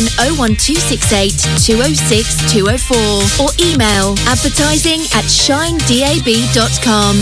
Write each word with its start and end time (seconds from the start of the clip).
on 0.00 0.08
01268 0.40 1.36
206 1.60 2.52
204 2.52 2.96
or 3.44 3.52
email 3.60 4.16
advertising 4.24 5.04
at 5.12 5.28
shinedab.com. 5.28 7.16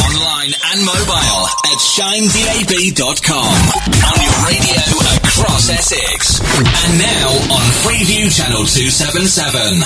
Online 0.00 0.52
and 0.72 0.80
mobile 0.88 1.44
at 1.68 1.78
shinedab.com. 1.92 3.52
On 4.08 4.18
your 4.24 4.36
radio 4.48 4.80
across 5.20 5.68
Essex. 5.68 6.40
And 6.40 6.98
now 6.98 7.28
on 7.52 7.64
Freeview 7.84 8.32
Channel 8.32 8.64
277. 8.64 9.84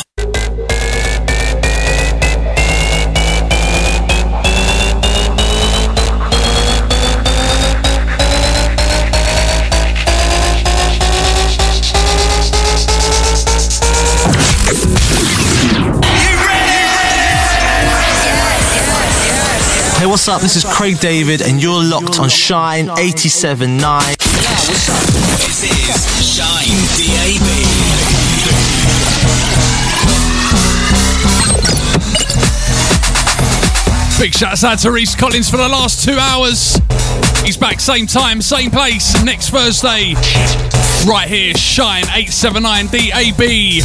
What's 20.17 20.29
up? 20.29 20.41
This 20.41 20.57
is 20.57 20.65
Craig 20.65 20.99
David, 20.99 21.43
and 21.43 21.63
you're 21.63 21.85
locked 21.85 22.19
on 22.19 22.31
Shine 22.31 22.87
87.9. 22.87 23.77
Yeah, 23.77 24.01
what's 24.65 24.89
up? 24.89 25.03
This 25.37 25.63
is 25.63 25.93
Shine 26.25 26.73
DAB. 26.97 27.47
Big 34.19 34.33
shouts 34.33 34.65
out 34.65 34.79
to 34.79 34.91
Reese 34.91 35.15
Collins 35.15 35.51
for 35.51 35.59
the 35.59 35.69
last 35.69 36.03
two 36.03 36.17
hours. 36.19 36.81
He's 37.45 37.59
back 37.59 37.79
same 37.79 38.07
time, 38.07 38.41
same 38.41 38.71
place 38.71 39.23
next 39.23 39.51
Thursday. 39.51 40.15
Right 41.07 41.29
here, 41.29 41.55
Shine 41.55 42.05
879 42.05 42.87
DAB. 42.87 43.83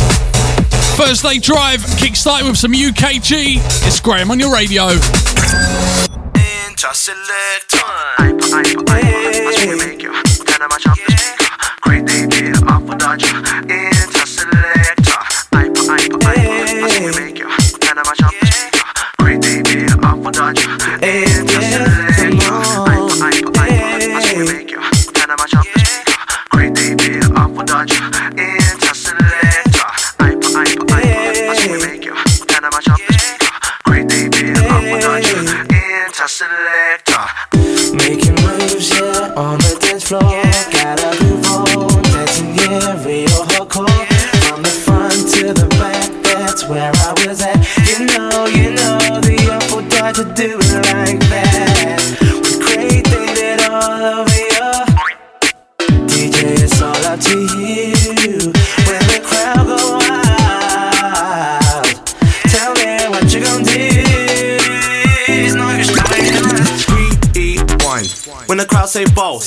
Thursday 0.95 1.39
Drive, 1.39 1.81
kickstart 1.99 2.47
with 2.47 2.57
some 2.57 2.71
UKG. 2.71 3.57
It's 3.85 3.99
Graham 3.99 4.31
on 4.31 4.39
your 4.39 4.53
radio. 4.53 4.97
Making 6.83 7.80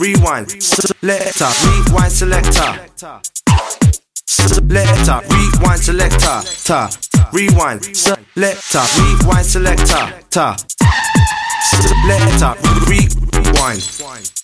Rewind 0.00 0.62
selector. 0.62 1.50
Rewind 1.66 2.10
selector. 2.10 3.20
Selector. 4.26 5.20
Rewind 5.28 5.78
selector. 5.78 6.40
Ta. 6.64 6.90
Rewind 7.34 7.84
selector. 7.94 8.80
Rewind 8.96 9.44
selector. 9.44 10.14
Ta. 10.30 10.56
Selector. 11.60 12.54
Rewind. 12.88 13.82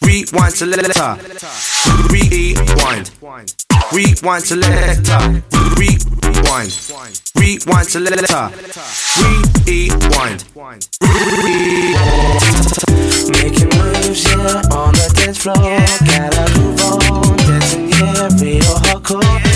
Rewind 0.02 0.52
selector. 0.52 1.16
Rewind. 2.10 3.10
Rewind 3.92 4.44
selector. 4.44 5.42
Rewind. 5.76 6.72
Rewind 7.34 7.88
selector. 7.88 8.50
Rewind. 9.66 10.44
Making 13.32 13.70
moves, 13.78 14.24
yeah, 14.24 14.76
on 14.76 14.92
the 14.92 15.12
dance 15.16 15.38
floor. 15.38 15.56
Gotta 15.56 16.44
move 16.60 16.80
on, 16.84 17.36
dancing, 17.38 17.88
yeah, 17.88 18.28
real 18.40 18.74
hardcore. 18.84 19.55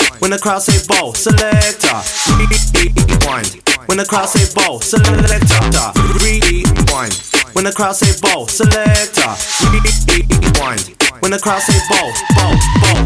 When 0.21 0.29
the 0.29 0.37
crowd 0.37 0.61
say 0.61 0.77
"Bow, 0.87 1.13
selector. 1.13 1.97
Rewind. 2.37 3.57
When 3.87 3.97
the 3.97 4.05
crowd 4.07 4.29
say 4.29 4.45
"Bow, 4.53 4.77
selector. 4.77 5.89
Rewind. 6.21 7.13
When 7.53 7.65
the 7.65 7.73
crowd 7.73 7.95
say 7.95 8.13
"Bow, 8.21 8.45
selector. 8.45 9.33
Rewind. 9.73 10.95
When 11.21 11.31
the 11.31 11.39
crowd 11.39 11.61
say 11.61 11.77
bow, 11.89 12.13
bow, 12.37 12.53
ball. 12.81 13.01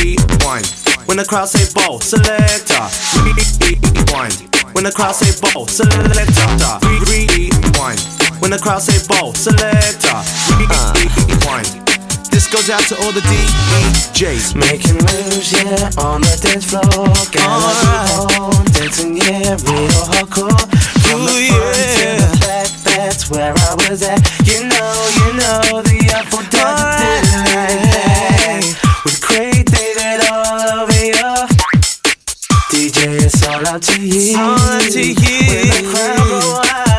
Rewind. 0.00 0.66
When 1.06 1.16
the 1.18 1.24
crowd 1.28 1.48
say 1.48 1.68
"Bow, 1.74 1.98
selector. 2.00 2.88
Rewind. 3.20 4.40
When 4.72 4.84
the 4.84 4.92
crowd 4.92 5.14
say 5.14 5.32
"Bow, 5.40 5.66
selector. 5.66 6.80
Rewind. 7.04 8.00
When 8.40 8.50
the 8.50 8.58
crowd 8.58 8.80
say 8.80 8.96
"Bow, 9.08 9.32
selector. 9.32 10.16
Rewind. 10.56 11.99
This 12.40 12.48
goes 12.48 12.70
out 12.70 12.80
to 12.88 12.96
all 13.04 13.12
the 13.12 13.20
DEJs. 13.20 14.56
Making 14.56 14.96
moves, 14.96 15.52
yeah, 15.52 15.90
on 16.00 16.22
the 16.22 16.40
dance 16.40 16.64
floor. 16.64 16.80
Gotta 17.28 17.36
right. 17.36 18.40
on, 18.40 18.64
dancing, 18.72 19.18
yeah, 19.18 19.60
real 19.68 20.00
hardcore. 20.08 20.56
From 21.04 21.20
Ooh, 21.20 21.26
the 21.28 21.52
yeah. 21.52 21.76
To 22.00 22.24
the 22.24 22.38
back, 22.40 22.68
that's 22.80 23.28
where 23.28 23.52
I 23.52 23.74
was 23.84 24.02
at. 24.02 24.24
You 24.48 24.64
know, 24.72 24.88
you 25.20 25.28
know, 25.36 25.82
the 25.84 26.00
Apple 26.16 26.40
does 26.48 26.64
right. 26.64 27.20
it 27.20 27.44
like 27.44 27.76
that. 27.92 29.02
With 29.04 29.20
Craig 29.20 29.66
David 29.68 30.24
all 30.32 30.80
over 30.80 30.96
you. 30.96 31.44
DJ, 32.72 33.20
it's 33.20 33.46
all 33.46 33.68
out 33.68 33.82
to 33.82 34.00
you. 34.00 34.16
It's 34.16 34.34
all 34.34 34.56
out 34.56 34.80
to 34.80 35.02
you. 35.02 35.12
When 35.12 35.68
the 35.68 35.92
crowd 35.92 36.16
go 36.16 36.52
wild. 36.56 36.89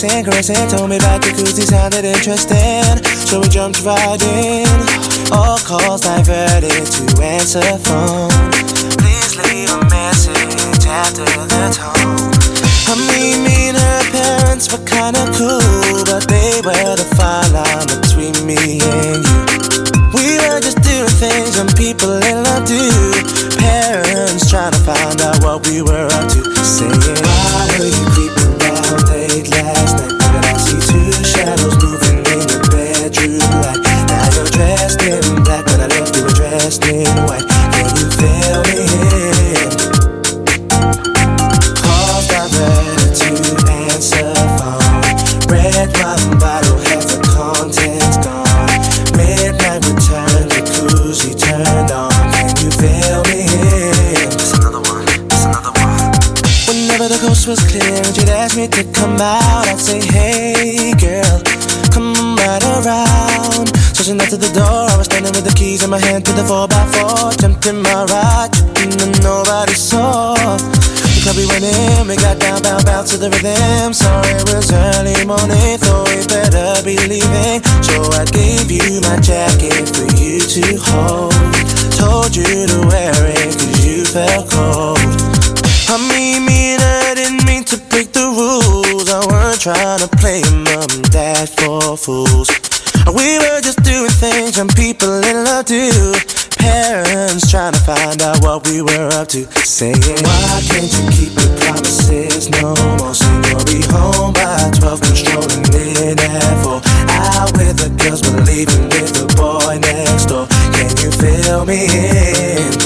Kissing, 0.00 0.24
caressing. 0.24 0.68
Told 0.68 0.88
me 0.90 0.96
about 0.96 1.20
jacuzzi 1.22 1.62
sounded 1.62 2.04
interesting. 2.04 2.84
So 3.28 3.40
we 3.40 3.48
jumped 3.48 3.84
right 3.84 4.20
in. 4.22 4.66
All 5.32 5.58
calls 5.58 6.02
diverted 6.02 6.70
to 6.70 7.22
answer 7.22 7.60
phone. 7.84 8.30
Please 9.00 9.36
leave 9.36 9.70
a 9.70 9.80
message 9.90 10.86
after 10.86 11.24
the 11.24 11.64
tone. 11.76 12.32
I 12.90 12.94
mean, 13.12 13.44
me 13.44 13.68
and 13.70 13.76
her 13.76 14.02
parents 14.10 14.72
were 14.72 14.84
kinda 14.84 15.24
cool, 15.36 16.04
but 16.04 16.26
they 16.26 16.60
were 16.64 16.96
the 16.96 17.06
fine 17.16 17.52
line 17.52 17.86
between 17.86 18.34
me 18.46 18.80
and 18.80 19.22
you. 19.28 19.60
We 20.16 20.38
were 20.42 20.60
just 20.60 20.80
doing 20.82 21.14
things 21.22 21.58
and 21.58 21.70
people 21.76 22.10
in 22.10 22.42
love 22.42 22.66
do. 22.66 22.82
Parents 23.58 24.50
trying 24.50 24.72
to 24.72 24.80
find 24.80 25.20
out 25.20 25.42
what 25.44 25.66
we 25.68 25.82
were 25.82 26.08
up 26.10 26.26
to. 26.32 26.42
Saying, 26.64 27.22
Why 27.22 27.68
were 27.78 27.86
you 27.86 28.09
dressed 36.90 37.08
in 37.08 37.22
white. 37.26 37.46
Can 37.72 37.86
you 37.96 38.10
feel 38.10 38.60
me? 38.66 38.86
Calls 41.82 42.26
diverted 42.28 43.14
to 43.20 43.32
answer 43.70 44.34
phone. 44.58 45.02
Red 45.48 45.88
wine 45.98 46.38
bottle, 46.38 46.78
half 46.78 47.06
the 47.06 47.18
contents 47.24 48.16
gone. 48.18 48.46
Midnight 49.16 49.84
return, 49.86 50.48
jacuzzi 50.48 51.38
turned 51.38 51.90
on. 51.90 52.10
Can 52.32 52.56
you 52.64 52.70
feel 52.70 53.22
me? 53.24 53.46
It's 54.26 54.52
another 54.54 54.80
one. 54.80 55.06
It's 55.08 55.44
another 55.44 55.72
one. 55.80 56.12
Whenever 56.68 57.08
the 57.08 57.18
coast 57.20 57.46
was 57.46 57.60
clear 57.70 57.94
and 57.94 58.14
she'd 58.14 58.28
ask 58.28 58.56
me 58.56 58.68
to 58.68 58.84
come 58.92 59.20
out, 59.20 59.68
I'd 59.68 59.78
say, 59.78 60.00
Hey 60.00 60.92
girl, 60.94 61.42
come 61.92 62.36
right 62.36 62.62
around. 62.64 63.69
So 64.00 64.12
she 64.12 64.16
knocked 64.16 64.32
at 64.32 64.40
the 64.40 64.48
door. 64.56 64.88
I 64.88 64.96
was 64.96 65.12
standing 65.12 65.36
with 65.36 65.44
the 65.44 65.52
keys 65.52 65.84
in 65.84 65.90
my 65.90 66.00
hand 66.00 66.24
to 66.24 66.32
the 66.32 66.40
4x4. 66.40 67.36
Jumped 67.36 67.66
in 67.68 67.84
my 67.84 68.08
ride, 68.08 68.48
and 68.80 68.96
nobody 69.20 69.76
saw. 69.76 70.32
The 70.56 71.20
club 71.20 71.36
We 71.36 71.44
went 71.44 71.68
in, 71.68 72.08
we 72.08 72.16
got 72.16 72.40
down, 72.40 72.64
bound, 72.64 72.88
bound 72.88 73.12
to 73.12 73.20
the 73.20 73.28
rhythm. 73.28 73.92
Sorry, 73.92 74.32
it 74.40 74.48
was 74.48 74.72
early 74.72 75.20
morning, 75.28 75.76
thought 75.84 76.08
we 76.08 76.16
better 76.32 76.80
be 76.80 76.96
leaving. 77.12 77.60
So 77.84 78.00
I 78.16 78.24
gave 78.24 78.72
you 78.72 79.04
my 79.04 79.20
jacket 79.20 79.92
for 79.92 80.08
you 80.16 80.40
to 80.48 80.64
hold. 80.80 81.36
Told 81.92 82.32
you 82.32 82.48
to 82.72 82.80
wear 82.88 83.12
it 83.12 83.52
cause 83.52 83.84
you 83.84 84.08
felt 84.08 84.48
cold. 84.48 84.96
I 85.92 86.00
mean, 86.08 86.80
I 86.80 87.12
didn't 87.20 87.44
mean 87.44 87.68
to 87.68 87.76
break 87.92 88.16
the 88.16 88.32
rules. 88.32 89.12
I 89.12 89.20
weren't 89.28 89.60
trying 89.60 90.00
to 90.00 90.08
play 90.16 90.40
mom 90.56 90.88
and 90.88 91.04
dad 91.12 91.52
for 91.52 92.00
fools. 92.00 92.48
We 93.08 93.38
were 93.38 93.60
just 93.60 93.82
doing 93.82 94.10
things 94.10 94.58
and 94.58 94.68
people 94.76 95.22
in 95.24 95.44
love 95.44 95.66
do. 95.66 95.90
Parents 96.58 97.50
trying 97.50 97.72
to 97.72 97.80
find 97.80 98.20
out 98.20 98.42
what 98.42 98.66
we 98.68 98.82
were 98.82 99.08
up 99.12 99.28
to. 99.28 99.46
Saying, 99.64 99.96
Why 99.96 100.60
can't 100.68 100.90
you 100.92 101.04
keep 101.10 101.32
your 101.38 101.56
promises 101.60 102.50
no 102.50 102.74
more? 102.98 103.14
Saying 103.14 103.44
you'll 103.48 103.64
be 103.64 103.80
home 103.88 104.32
by 104.32 104.70
12, 104.78 105.00
controlling 105.00 105.64
it 105.72 106.20
at 106.20 106.62
4. 106.62 106.80
Out 107.08 107.52
with 107.56 107.76
the 107.80 107.88
girls, 108.02 108.20
but 108.22 108.44
leaving 108.46 108.84
with 108.92 109.12
the 109.16 109.26
boy 109.36 109.78
next 109.80 110.26
door. 110.26 110.46
Can 110.76 110.92
you 111.00 111.10
feel 111.10 111.64
me 111.64 111.88
in? 111.88 112.79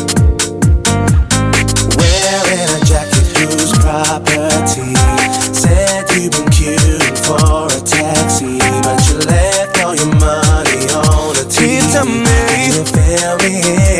You 13.32 13.93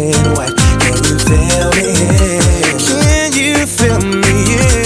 were 0.00 0.50
dressed. 0.54 0.56
Can 0.80 0.96
you 1.04 1.16
feel 1.18 1.68
me? 1.76 1.88
Can 2.86 3.32
you 3.32 3.66
feel 3.66 4.00
me? 4.00 4.36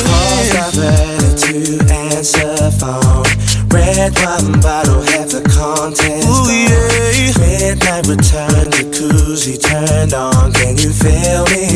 Calls 0.05 0.49
diverted 0.50 1.37
to 1.38 1.55
answer 1.93 2.71
phone. 2.79 3.25
Red 3.71 4.12
wine 4.19 4.61
bottle, 4.61 5.02
half 5.02 5.29
the 5.31 5.43
contents 5.55 6.26
Ooh, 6.26 6.50
yeah. 6.50 7.00
Midnight 7.38 8.07
return, 8.07 8.71
jacuzzi 8.71 9.57
turned 9.61 10.14
on. 10.14 10.52
Can 10.52 10.76
you 10.79 10.93
feel 10.93 11.45
me? 11.47 11.67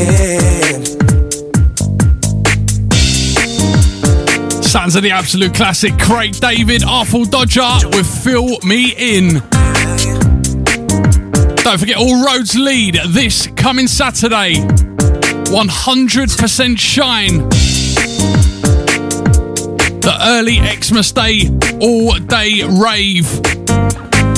Sounds 4.61 4.95
of 4.95 5.03
the 5.03 5.11
absolute 5.11 5.53
classic 5.53 5.97
Craig 5.97 6.33
David, 6.33 6.83
Artful 6.83 7.23
Dodger 7.25 7.87
with 7.93 8.07
Fill 8.23 8.59
Me 8.63 8.93
In. 8.97 9.41
Don't 11.65 11.79
forget, 11.79 11.97
all 11.97 12.23
roads 12.23 12.55
lead 12.55 12.99
this 13.07 13.47
coming 13.55 13.87
Saturday. 13.87 14.53
100% 14.53 16.77
shine. 16.77 17.49
The 19.99 20.15
early 20.21 20.57
Xmas 20.57 21.11
Day 21.11 21.49
all 21.81 22.13
day 22.19 22.61
rave. 22.61 23.25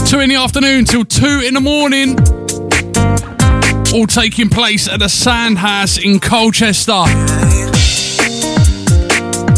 2 0.07 0.21
in 0.21 0.29
the 0.29 0.37
afternoon 0.39 0.85
till 0.85 1.03
2 1.03 1.41
in 1.45 1.53
the 1.53 1.59
morning. 1.59 2.17
All 3.93 4.07
taking 4.07 4.47
place 4.47 4.87
at 4.87 4.99
the 4.99 5.09
Sandhouse 5.09 5.97
in 6.01 6.21
Colchester. 6.21 7.03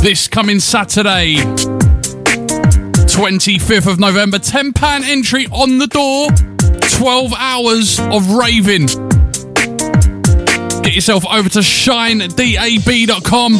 This 0.02 0.28
coming 0.28 0.60
Saturday, 0.60 1.36
25th 3.06 3.86
of 3.86 4.00
November. 4.00 4.40
£10 4.40 4.74
entry 5.08 5.46
on 5.52 5.78
the 5.78 5.86
door, 5.86 6.30
12 7.00 7.34
hours 7.38 7.98
of 7.98 8.30
raving. 8.34 8.88
Get 10.84 10.96
yourself 10.96 11.26
over 11.26 11.48
to 11.48 11.60
shinedab.com 11.60 13.58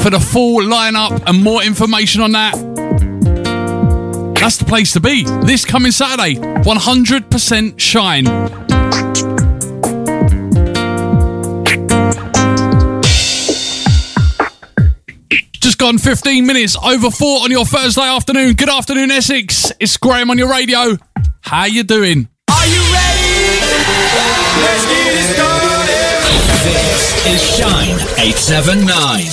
for 0.00 0.10
the 0.10 0.18
full 0.18 0.62
lineup 0.62 1.22
and 1.28 1.44
more 1.44 1.62
information 1.62 2.22
on 2.22 2.32
that. 2.32 2.54
That's 4.34 4.56
the 4.56 4.64
place 4.64 4.94
to 4.94 5.00
be 5.00 5.22
this 5.44 5.64
coming 5.64 5.92
Saturday, 5.92 6.34
100% 6.34 7.78
Shine. 7.78 8.24
Just 15.60 15.78
gone 15.78 15.98
15 15.98 16.44
minutes 16.44 16.76
over 16.84 17.12
four 17.12 17.44
on 17.44 17.52
your 17.52 17.64
Thursday 17.64 18.02
afternoon. 18.02 18.54
Good 18.54 18.70
afternoon, 18.70 19.12
Essex. 19.12 19.70
It's 19.78 19.96
Graham 19.96 20.30
on 20.30 20.38
your 20.38 20.50
radio. 20.50 20.98
How 21.42 21.66
you 21.66 21.84
doing? 21.84 22.28
is 27.26 27.42
Shine 27.56 27.98
879. 28.18 29.26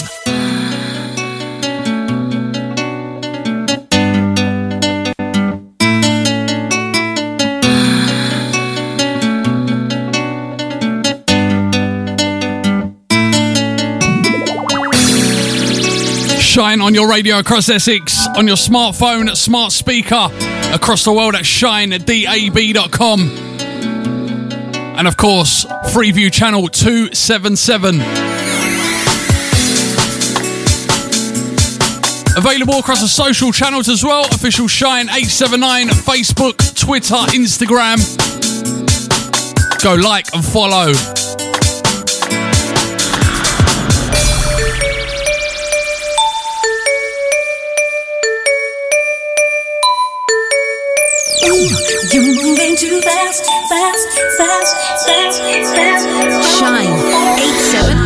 Shine 16.40 16.82
on 16.82 16.94
your 16.94 17.10
radio 17.10 17.40
across 17.40 17.70
Essex, 17.70 18.28
on 18.38 18.48
your 18.48 18.56
smartphone, 18.56 19.36
smart 19.36 19.72
speaker, 19.72 20.30
across 20.74 21.04
the 21.04 21.12
world 21.12 21.36
at 21.36 21.46
shine 21.46 21.94
at 21.94 22.06
dab.com. 22.06 23.53
And 24.96 25.08
of 25.08 25.18
course, 25.18 25.66
Freeview 25.94 26.32
Channel 26.32 26.68
277. 26.68 28.00
Available 32.36 32.80
across 32.80 33.02
the 33.02 33.08
social 33.08 33.52
channels 33.52 33.90
as 33.90 34.04
well 34.04 34.26
official 34.26 34.68
Shine 34.68 35.06
879, 35.06 35.88
Facebook, 35.90 36.58
Twitter, 36.80 37.16
Instagram. 37.36 38.00
Go 39.84 39.96
like 39.96 40.34
and 40.34 40.44
follow. 40.44 41.23
moving 52.74 52.90
too 52.90 53.02
fast, 53.02 53.46
fast, 53.70 54.08
fast, 54.38 54.76
fast, 55.06 55.42
fast. 55.76 56.60
Shine 56.60 57.40
eight 57.40 57.60
seven. 57.60 58.03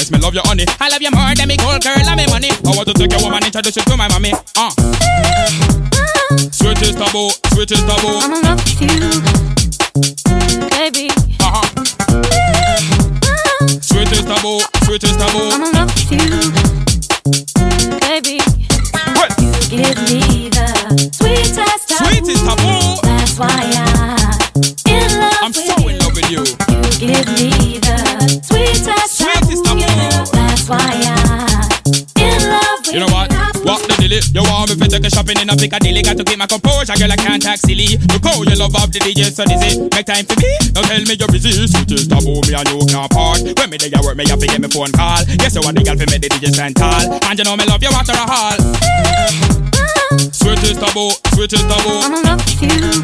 Some 0.00 0.18
me 0.18 0.22
love 0.22 0.34
you 0.34 0.40
love 38.64 38.76
up 38.80 38.88
the 38.88 38.98
DJ 38.98 39.28
so 39.28 39.44
dizzy. 39.44 39.76
Make 39.92 40.08
time 40.08 40.24
for 40.24 40.40
me. 40.40 40.48
Now 40.72 40.80
tell 40.88 41.04
me 41.04 41.14
you're 41.20 41.28
busy. 41.28 41.52
Sweetest 41.68 42.08
taboo, 42.08 42.40
me 42.48 42.56
and 42.56 42.64
you 42.72 42.80
can't 42.88 43.12
part. 43.12 43.44
When 43.44 43.68
me 43.68 43.76
there 43.76 44.00
work, 44.00 44.16
me 44.16 44.24
have 44.32 44.40
to 44.40 44.48
get 44.48 44.60
me 44.60 44.68
phone 44.72 44.92
call. 44.96 45.20
Yes, 45.36 45.52
you 45.52 45.60
want 45.60 45.76
the 45.76 45.84
girl 45.84 46.00
for 46.00 46.08
me 46.08 46.16
the 46.16 46.32
DJ 46.32 46.48
stand 46.48 46.76
tall. 46.76 47.12
And 47.28 47.36
you 47.36 47.44
know 47.44 47.56
me 47.60 47.68
love 47.68 47.84
you 47.84 47.92
after 47.92 48.16
a 48.16 48.24
hall. 48.24 48.56
Sweetest 50.32 50.80
taboo, 50.80 51.12
sweetest 51.36 51.68
taboo. 51.68 52.00
I'm 52.08 52.14
in 52.16 52.22
love 52.24 52.40
with 52.40 52.62
you, 52.64 53.03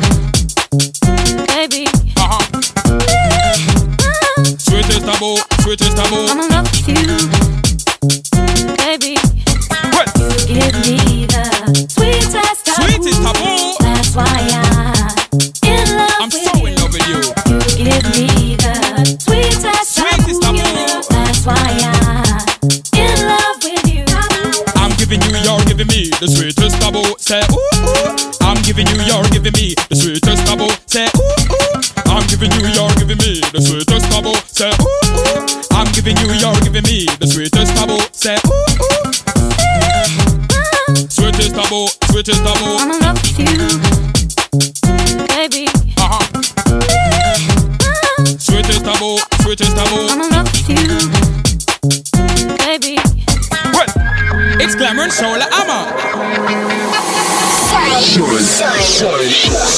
giving 36.73 36.87
me 36.87 37.05
the 37.19 37.27
sweetest 37.27 37.75
taboo. 37.77 37.99
Say 38.13 38.39
ooh 38.47 38.51
ooh. 38.51 39.11
Sweetest 41.11 41.55
taboo, 41.55 41.87
sweetest 42.11 42.43
taboo. 42.45 42.77
I'm 42.79 42.91
in 42.91 43.01
love 43.01 43.19
with 43.19 43.39
you, 43.43 43.67
baby. 45.27 45.67
Uh-huh. 45.99 46.23
Sweetest 48.39 48.85
taboo, 48.85 49.19
sweetest 49.43 49.75
taboo. 49.75 50.07
I'm 50.11 50.21
in 50.23 50.31
love 50.31 50.47
with 50.47 50.69
you, 50.71 51.11
baby. 52.59 52.95
It's 54.63 54.75
Glamma 54.77 55.03
and 55.05 55.13
Shola 55.13 55.47
Ama. 55.51 55.91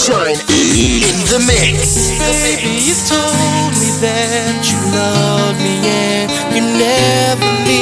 Shine 0.02 0.36
in 0.52 1.16
the 1.30 1.38
mix. 1.46 1.96
Baby, 2.18 2.84
you 2.84 2.94
told 3.08 3.72
me 3.80 3.88
that 4.00 4.60
you 4.68 4.78
love 4.92 5.56
me 5.62 5.91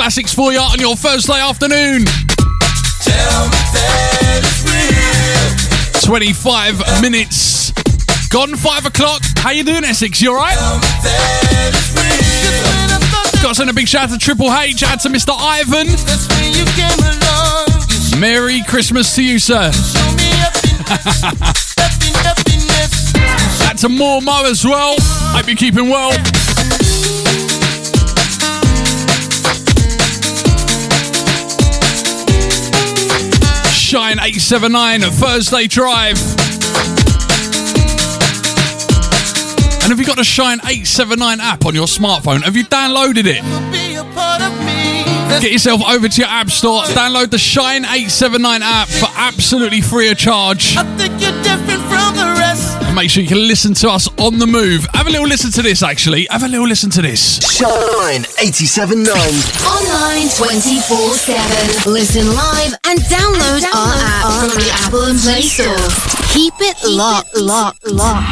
classics 0.00 0.32
for 0.32 0.50
you 0.50 0.58
on 0.58 0.80
your 0.80 0.96
Thursday 0.96 1.38
afternoon. 1.38 2.06
Tell 3.04 3.44
me 3.44 3.60
that 3.76 4.40
it's 4.40 4.64
real. 4.64 6.00
25 6.08 7.02
minutes. 7.02 7.70
Gone 8.30 8.56
5 8.56 8.86
o'clock. 8.86 9.20
How 9.36 9.50
you 9.50 9.62
doing, 9.62 9.84
Essex? 9.84 10.22
You 10.22 10.30
alright? 10.30 10.56
That 10.56 11.74
it's 11.74 11.92
real. 11.92 13.42
Got 13.42 13.50
to 13.50 13.54
send 13.56 13.68
a 13.68 13.74
big 13.74 13.86
shout 13.86 14.04
out 14.04 14.10
to 14.12 14.18
Triple 14.18 14.50
H, 14.50 14.82
out 14.84 15.00
to 15.00 15.10
Mr. 15.10 15.36
Ivan. 15.36 15.88
You 15.88 16.64
came 16.72 16.96
along. 17.04 17.68
You 18.08 18.18
Merry 18.18 18.62
Christmas 18.66 19.14
to 19.16 19.22
you, 19.22 19.38
sir. 19.38 19.70
showed 19.70 20.16
me 20.16 20.32
happiness. 20.40 21.74
Happy, 21.76 22.08
happiness. 22.24 23.12
Out 23.68 23.76
to 23.76 23.90
more 23.90 24.22
Mo 24.22 24.44
as 24.46 24.64
well. 24.64 24.96
Hope 24.98 25.46
you're 25.46 25.56
keeping 25.56 25.90
well. 25.90 26.16
Shine 33.90 34.20
879 34.20 35.00
Thursday 35.00 35.66
Drive. 35.66 36.16
And 39.82 39.90
have 39.90 39.98
you 39.98 40.06
got 40.06 40.16
the 40.16 40.22
Shine 40.22 40.60
879 40.60 41.40
app 41.40 41.66
on 41.66 41.74
your 41.74 41.86
smartphone? 41.88 42.42
Have 42.42 42.54
you 42.54 42.62
downloaded 42.62 43.24
it? 43.26 43.42
Get 45.42 45.50
yourself 45.50 45.80
over 45.88 46.06
to 46.08 46.20
your 46.20 46.30
app 46.30 46.50
store, 46.50 46.82
download 46.82 47.30
the 47.32 47.38
Shine 47.38 47.84
879 47.84 48.62
app 48.62 48.86
for 48.86 49.08
absolutely 49.16 49.80
free 49.80 50.08
of 50.08 50.16
charge. 50.18 50.76
And 52.90 52.96
make 52.96 53.08
sure 53.08 53.22
you 53.22 53.28
can 53.28 53.46
listen 53.46 53.72
to 53.74 53.88
us 53.88 54.08
on 54.18 54.40
the 54.40 54.48
move. 54.48 54.84
Have 54.94 55.06
a 55.06 55.10
little 55.10 55.28
listen 55.28 55.52
to 55.52 55.62
this, 55.62 55.80
actually. 55.80 56.26
Have 56.28 56.42
a 56.42 56.48
little 56.48 56.66
listen 56.66 56.90
to 56.90 57.00
this. 57.00 57.38
Shine 57.38 58.22
87.9. 58.42 59.06
Online 59.06 60.28
24 60.28 61.14
7. 61.14 61.92
Listen 61.92 62.26
live 62.34 62.74
and 62.88 62.98
download 63.02 63.62
our 63.72 63.94
app 63.94 64.50
from 64.50 64.58
the 64.58 64.70
Apple 64.72 65.04
and 65.04 65.20
Play 65.20 65.42
Store. 65.42 65.76
Keep 66.34 66.54
it 66.58 66.84
locked, 66.84 67.36
locked, 67.36 67.86
locked. 67.86 68.26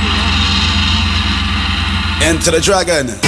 Enter 2.21 2.51
the 2.51 2.61
dragon. 2.61 3.28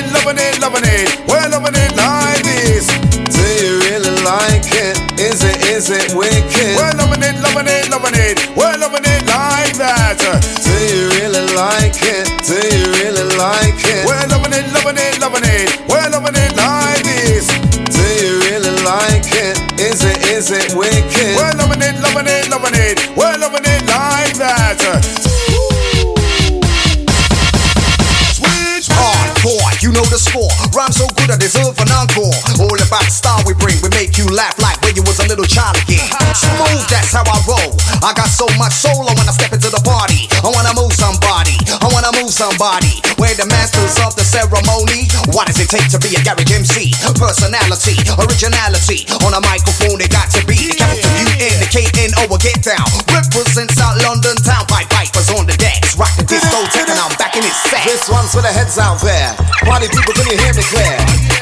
It, 0.00 0.12
loving 0.12 0.38
it, 0.38 0.60
loving 0.60 0.84
it. 0.84 1.08
We're 1.28 1.48
loving 1.48 1.76
it 1.76 1.92
like 1.96 2.42
this. 2.44 2.86
Do 3.28 3.44
you 3.60 3.80
really 3.84 4.16
like 4.24 4.64
it? 4.72 4.96
Is 5.20 5.44
it, 5.44 5.58
is 5.68 5.90
it 5.90 6.14
wicked? 6.16 6.72
We're 6.76 6.96
loving 6.96 7.22
it, 7.22 7.36
loving 7.40 7.68
it, 7.68 7.90
loving 7.90 8.16
it. 8.16 8.36
We're 8.56 8.76
loving 8.80 9.04
it 9.04 9.22
like 9.28 9.76
that. 9.76 10.16
Do 10.16 10.72
you 10.88 11.08
really 11.20 11.44
like 11.52 12.00
it? 12.00 12.26
Do 12.48 12.56
you 12.56 12.84
really 13.00 13.28
like 13.36 13.80
it? 13.84 14.04
We're 14.08 14.26
loving 14.32 14.54
it, 14.56 14.66
loving 14.72 14.96
it, 14.96 15.20
loving 15.20 15.44
it. 15.44 15.68
We're 15.88 16.08
loving 16.08 16.36
it 16.36 16.52
like 16.56 17.04
this. 17.04 17.46
Do 17.92 18.04
you 18.24 18.40
really 18.48 18.74
like 18.84 19.28
it? 19.36 19.56
Is 19.80 20.04
it, 20.04 20.18
is 20.32 20.50
it 20.50 20.72
wicked? 20.74 21.36
We're 21.36 21.56
loving 21.60 21.82
it, 21.84 22.00
loving 22.00 22.28
it, 22.28 22.48
loving 22.48 22.76
it. 22.76 22.96
We're 23.16 23.36
loving 23.36 23.64
it 23.64 23.82
like 23.88 24.34
that. 24.40 25.29
The 30.10 30.18
score. 30.18 30.50
Rhyme 30.74 30.90
so 30.90 31.06
good 31.14 31.30
I 31.30 31.38
deserve 31.38 31.78
an 31.78 31.88
encore. 31.94 32.34
All 32.58 32.74
about 32.74 33.06
the 33.06 33.14
style 33.14 33.38
we 33.46 33.54
bring, 33.54 33.78
we 33.78 33.88
make 33.94 34.18
you 34.18 34.26
laugh 34.26 34.58
like 34.58 34.82
when 34.82 34.98
you 34.98 35.06
was 35.06 35.22
a 35.22 35.26
little 35.30 35.46
child 35.46 35.78
again. 35.86 36.02
Smooth, 36.34 36.82
that's 36.90 37.14
how 37.14 37.22
I 37.22 37.38
roll. 37.46 37.78
I 38.02 38.10
got 38.18 38.26
so 38.26 38.50
much 38.58 38.74
soul, 38.74 39.06
when 39.06 39.06
I 39.06 39.14
wanna 39.14 39.30
step 39.30 39.54
into 39.54 39.70
the 39.70 39.78
party. 39.86 40.26
I 40.42 40.50
wanna 40.50 40.74
move 40.74 40.90
somebody, 40.90 41.54
I 41.78 41.86
wanna 41.94 42.10
move 42.18 42.34
somebody. 42.34 42.98
We're 43.22 43.38
the 43.38 43.46
masters 43.46 44.02
of 44.02 44.18
the 44.18 44.26
ceremony. 44.26 45.06
What 45.30 45.46
does 45.46 45.62
it 45.62 45.70
take 45.70 45.86
to 45.94 45.98
be 46.02 46.10
a 46.18 46.20
Garage 46.26 46.50
MC? 46.50 46.90
Personality, 47.14 47.94
originality. 48.18 49.06
On 49.22 49.30
a 49.30 49.40
microphone, 49.46 50.02
it 50.02 50.10
got 50.10 50.26
to 50.34 50.42
be 50.42 50.74
the 50.74 50.74
capital 50.74 51.06
U 51.22 51.26
N, 51.38 51.54
the 51.62 51.70
K 51.70 51.86
N 52.02 52.10
O, 52.18 52.26
get 52.42 52.58
down. 52.66 52.88
Represent 53.14 53.70
South 53.78 54.02
London 54.02 54.34
town, 54.42 54.66
pipe 54.66 54.89
This 57.86 58.06
one's 58.12 58.30
for 58.34 58.42
the 58.42 58.52
heads 58.52 58.78
out 58.78 59.00
there. 59.00 59.32
Party 59.64 59.88
people, 59.88 60.12
can 60.12 60.26
you 60.28 60.38
hear 60.38 60.52
me 60.52 60.62
clear? 60.62 60.98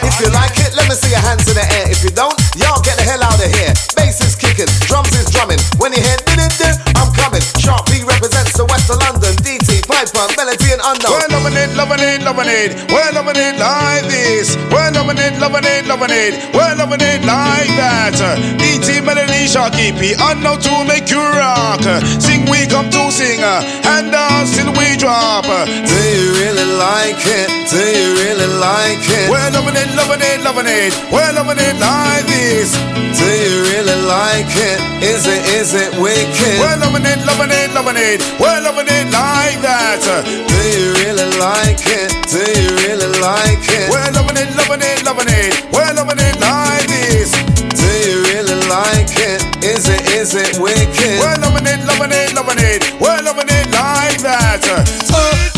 If 0.06 0.16
you 0.22 0.30
like 0.30 0.54
it, 0.62 0.72
let 0.78 0.86
me 0.88 0.94
see 0.94 1.10
your 1.10 1.20
hands 1.20 1.44
in 1.50 1.56
the 1.58 1.66
air. 1.66 1.90
If 1.90 2.04
you 2.06 2.12
don't, 2.14 2.36
y'all 2.54 2.80
get 2.80 2.96
the 2.96 3.04
hell 3.04 3.20
out 3.24 3.36
of 3.36 3.50
here. 3.50 3.72
Bass 3.98 4.22
is 4.22 4.36
kicking, 4.38 4.70
drums 4.86 5.10
is 5.18 5.26
drumming. 5.28 5.58
When 5.82 5.92
you 5.92 6.00
hear 6.00 6.16
did 6.24 6.38
it, 6.38 6.76
I'm 6.94 7.10
coming. 7.16 7.42
Sharky 7.58 8.00
P 8.00 8.06
represents 8.06 8.54
the 8.54 8.64
west 8.70 8.88
of 8.88 9.02
London. 9.02 9.34
DT, 9.42 9.82
Piper, 9.88 10.27
Melody, 10.48 10.72
and. 10.72 11.04
We're 11.04 11.28
loving 11.28 11.56
it, 11.60 11.76
loving 11.76 12.00
it, 12.00 12.22
loving 12.24 12.48
it. 12.48 12.72
We're 12.88 13.12
loving 13.12 13.36
it 13.36 13.60
like 13.60 14.08
this. 14.08 14.56
We're 14.72 14.90
loving 14.96 15.20
it, 15.20 15.36
loving 15.36 15.64
it, 15.64 15.84
loving 15.84 16.08
it. 16.08 16.32
We're 16.56 16.74
loving 16.74 17.04
it 17.04 17.20
like 17.28 17.68
that. 17.76 18.16
DT 18.56 19.04
Melody 19.04 19.44
Sharky 19.44 19.92
P. 19.92 20.16
Unknown 20.16 20.56
to 20.64 20.72
make 20.88 21.10
you 21.12 21.20
rock. 21.20 21.84
Sing, 22.16 22.48
we 22.48 22.64
come 22.64 22.88
to 22.88 23.12
sing. 23.12 23.44
And 23.44 24.08
dance 24.08 24.56
till 24.56 24.72
we 24.72 24.96
drop. 24.96 25.44
Do 25.44 25.98
you 26.16 26.32
really 26.40 26.64
like 26.80 27.20
it? 27.20 27.48
Do 27.68 27.76
you 27.76 28.16
really 28.16 28.48
like 28.56 29.04
it? 29.04 29.28
We're 29.28 29.52
loving 29.52 29.76
it, 29.76 29.92
loving 30.00 30.24
it, 30.24 30.40
loving 30.40 30.68
it. 30.68 30.96
We're 31.12 31.32
loving 31.36 31.60
it 31.60 31.76
like 31.76 32.24
this. 32.24 32.72
Do 33.20 33.28
you 33.28 33.68
really 33.68 34.00
like 34.08 34.48
it? 34.48 34.78
Is 35.04 35.26
it, 35.28 35.44
is 35.60 35.74
it 35.74 35.92
wicked? 36.00 36.56
We're 36.56 36.80
loving 36.80 37.04
it, 37.04 37.20
loving 37.28 37.52
it, 37.52 37.68
loving 37.76 38.00
it. 38.00 38.24
We're 38.40 38.62
loving 38.64 38.88
it 38.88 39.12
like 39.12 39.60
that. 39.60 40.00
Do 40.46 40.60
you 40.70 40.94
really 41.02 41.28
like 41.42 41.82
it? 41.82 42.14
Do 42.30 42.38
you 42.38 42.70
really 42.86 43.10
like 43.18 43.64
it? 43.66 43.90
We're 43.90 44.12
loving 44.14 44.38
it, 44.38 44.50
loving 44.54 44.82
it, 44.82 45.02
loving 45.04 45.26
it. 45.26 45.66
We're 45.74 45.94
loving 45.94 46.20
it 46.22 46.36
like 46.38 46.86
this. 46.86 47.34
Do 47.74 47.88
you 48.06 48.22
really 48.30 48.58
like 48.70 49.10
it? 49.18 49.40
Is 49.64 49.88
it, 49.88 50.02
is 50.14 50.34
it 50.34 50.60
wicked? 50.62 51.18
We're 51.18 51.40
loving 51.42 51.66
it, 51.66 51.80
loving 51.86 52.12
it, 52.12 52.34
loving 52.34 52.60
it. 52.62 52.86
We're 53.00 53.22
loving 53.22 53.50
it 53.50 53.66
like 53.74 54.22
that. 54.22 54.62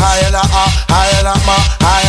Higher 0.01 0.31
la 0.31 0.41
ah, 0.41 0.85
higher 0.89 1.23
la 1.23 1.35
ma, 1.45 1.57
higher 1.79 2.01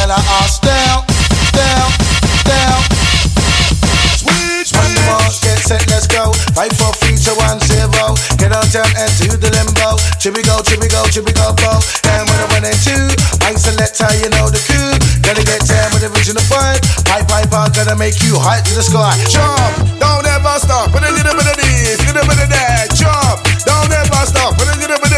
down 8.72 8.88
and 8.96 9.12
to 9.20 9.37
the 9.37 9.52
limbo. 9.52 10.00
Chippy 10.16 10.40
go, 10.40 10.56
chippy 10.64 10.88
go, 10.88 11.04
chippy 11.12 11.37
go, 11.37 11.52
go? 11.61 11.76
And 12.08 12.24
when 12.24 12.38
I 12.40 12.46
run 12.56 12.64
into, 12.64 12.96
I 13.44 13.52
select 13.52 14.00
how 14.00 14.08
you 14.16 14.32
know 14.32 14.48
the 14.48 14.56
coup. 14.64 14.96
Gotta 15.20 15.44
get 15.44 15.61
down 15.68 15.92
with 15.92 16.00
the 16.00 16.08
original 16.16 16.40
vibe. 16.48 16.80
Pipe, 17.04 17.28
pipe, 17.28 17.52
I 17.52 17.68
gotta 17.68 17.92
make 18.00 18.16
you 18.24 18.40
high 18.40 18.64
to 18.64 18.72
the 18.72 18.80
sky. 18.80 19.12
Jump, 19.28 20.00
don't 20.00 20.24
ever 20.24 20.56
stop. 20.56 20.88
Put 20.88 21.04
a 21.04 21.12
little 21.12 21.37
bit 21.37 21.52
of 21.52 21.56
this, 21.61 22.00
a 22.00 22.16
little 22.16 22.24
bit 22.24 22.40
of 22.40 22.48
that. 22.48 22.88
Jump, 22.96 23.44
don't 23.68 23.92
ever 23.92 24.24
stop. 24.24 24.56
Put 24.56 24.64
a 24.72 24.76
little 24.80 24.96
bit 25.04 25.12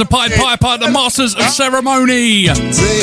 it, 0.00 0.10
loving 0.10 0.32
it. 0.32 0.36
Sounds 0.36 0.40
of 0.40 0.58
Pied 0.58 0.58
Piper, 0.60 0.84
the 0.84 0.90
Masters 0.90 1.34
of 1.34 1.42
Ceremony. 1.44 2.46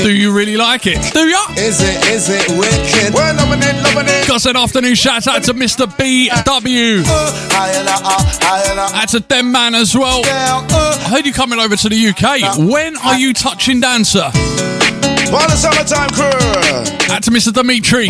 Do 0.03 0.13
you 0.13 0.35
really 0.35 0.57
like 0.57 0.85
it? 0.85 1.13
Do 1.13 1.27
ya? 1.27 1.39
Is 1.57 1.81
it, 1.81 2.05
is 2.11 2.29
it 2.29 2.49
wicked? 2.51 3.13
We're 3.13 3.33
loving 3.33 3.59
it, 3.63 3.81
loving 3.83 4.07
it. 4.07 4.27
Got 4.27 4.45
an 4.45 4.57
afternoon 4.57 4.95
shout 4.95 5.27
out 5.27 5.43
to 5.43 5.53
Mr. 5.53 5.87
BW. 5.87 7.03
Higher 7.51 7.83
la 7.83 7.93
ah, 8.03 8.89
That's 8.93 9.13
a 9.13 9.19
dem 9.21 9.51
man 9.51 9.75
as 9.75 9.95
well. 9.95 10.21
down, 10.23 10.65
uh. 10.71 10.97
I 10.99 11.09
heard 11.09 11.25
you 11.25 11.33
coming 11.33 11.59
over 11.59 11.75
to 11.75 11.89
the 11.89 12.07
UK. 12.09 12.57
When 12.57 12.97
are 12.97 13.17
you 13.17 13.33
touching 13.33 13.79
down, 13.79 14.03
sir? 14.03 14.29
For 14.31 15.41
the 15.49 15.55
summertime 15.55 16.09
crew. 16.09 17.13
Out 17.13 17.23
to 17.23 17.31
Mr. 17.31 17.51
Dimitri. 17.53 18.09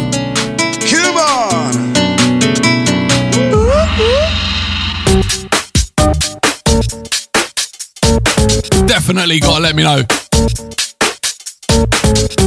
Definitely 8.86 9.40
gotta 9.40 9.62
let 9.62 9.76
me 9.76 9.84
know. 9.84 10.04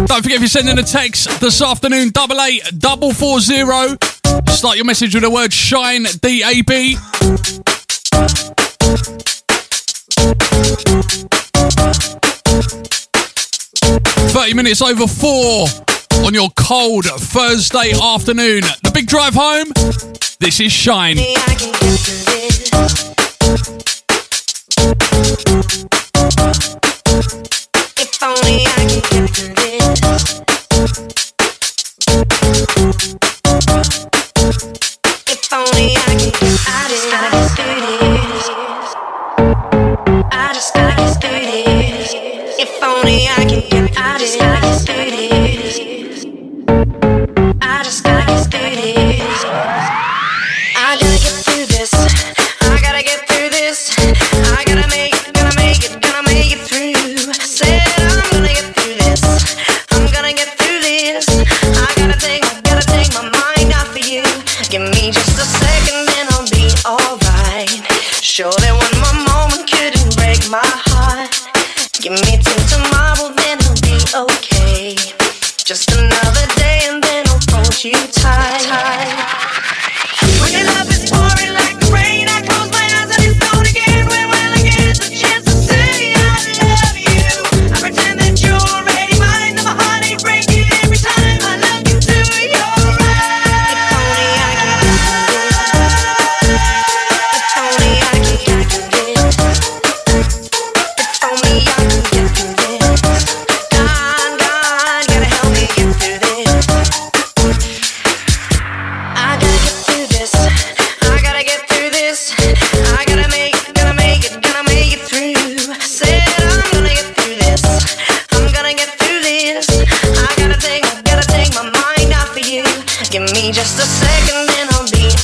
Don't 0.07 0.23
forget 0.23 0.37
if 0.37 0.41
you're 0.41 0.49
sending 0.49 0.79
a 0.79 0.83
text 0.83 1.41
this 1.41 1.61
afternoon, 1.61 2.11
double 2.11 2.41
eight 2.41 2.63
double 2.79 3.13
four 3.13 3.41
zero. 3.41 3.97
Start 4.49 4.77
your 4.77 4.85
message 4.85 5.15
with 5.15 5.25
the 5.25 5.31
word 5.31 5.53
shine 5.53 6.05
D 6.23 6.43
A 6.45 6.63
B. 6.63 6.97
Thirty 14.31 14.55
minutes 14.55 14.83
over 14.83 15.07
four 15.07 15.67
on 16.25 16.35
your 16.35 16.51
cold 16.57 17.07
Thursday 17.07 17.93
afternoon. 18.01 18.63
The 18.83 18.91
big 18.93 19.07
drive 19.07 19.35
home. 19.35 19.73
This 20.39 20.61
is 20.61 20.73
Shine. 20.73 21.17
If 27.99 28.23
only 28.23 28.67
I 28.67 28.87
could 28.89 29.05
get 29.11 29.31
through 29.31 29.55
this. 29.55 29.97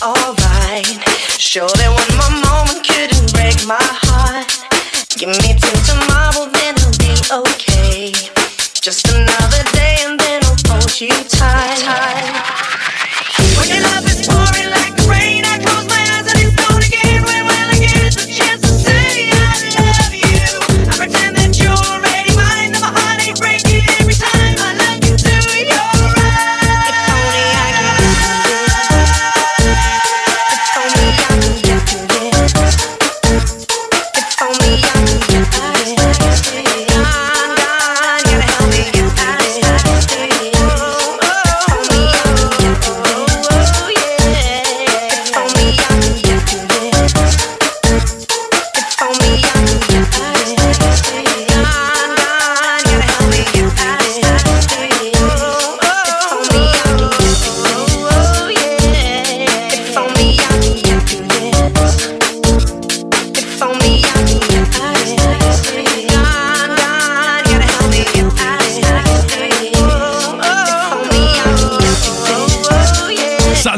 Alright. 0.03 0.87
Sure 1.39 1.69
that 1.69 1.91
one 1.95 2.13
more 2.19 2.35
moment 2.43 2.83
couldn't 2.87 3.33
break 3.33 3.55
my 3.67 3.79
heart. 3.79 4.51
Give 5.17 5.31
me 5.31 5.52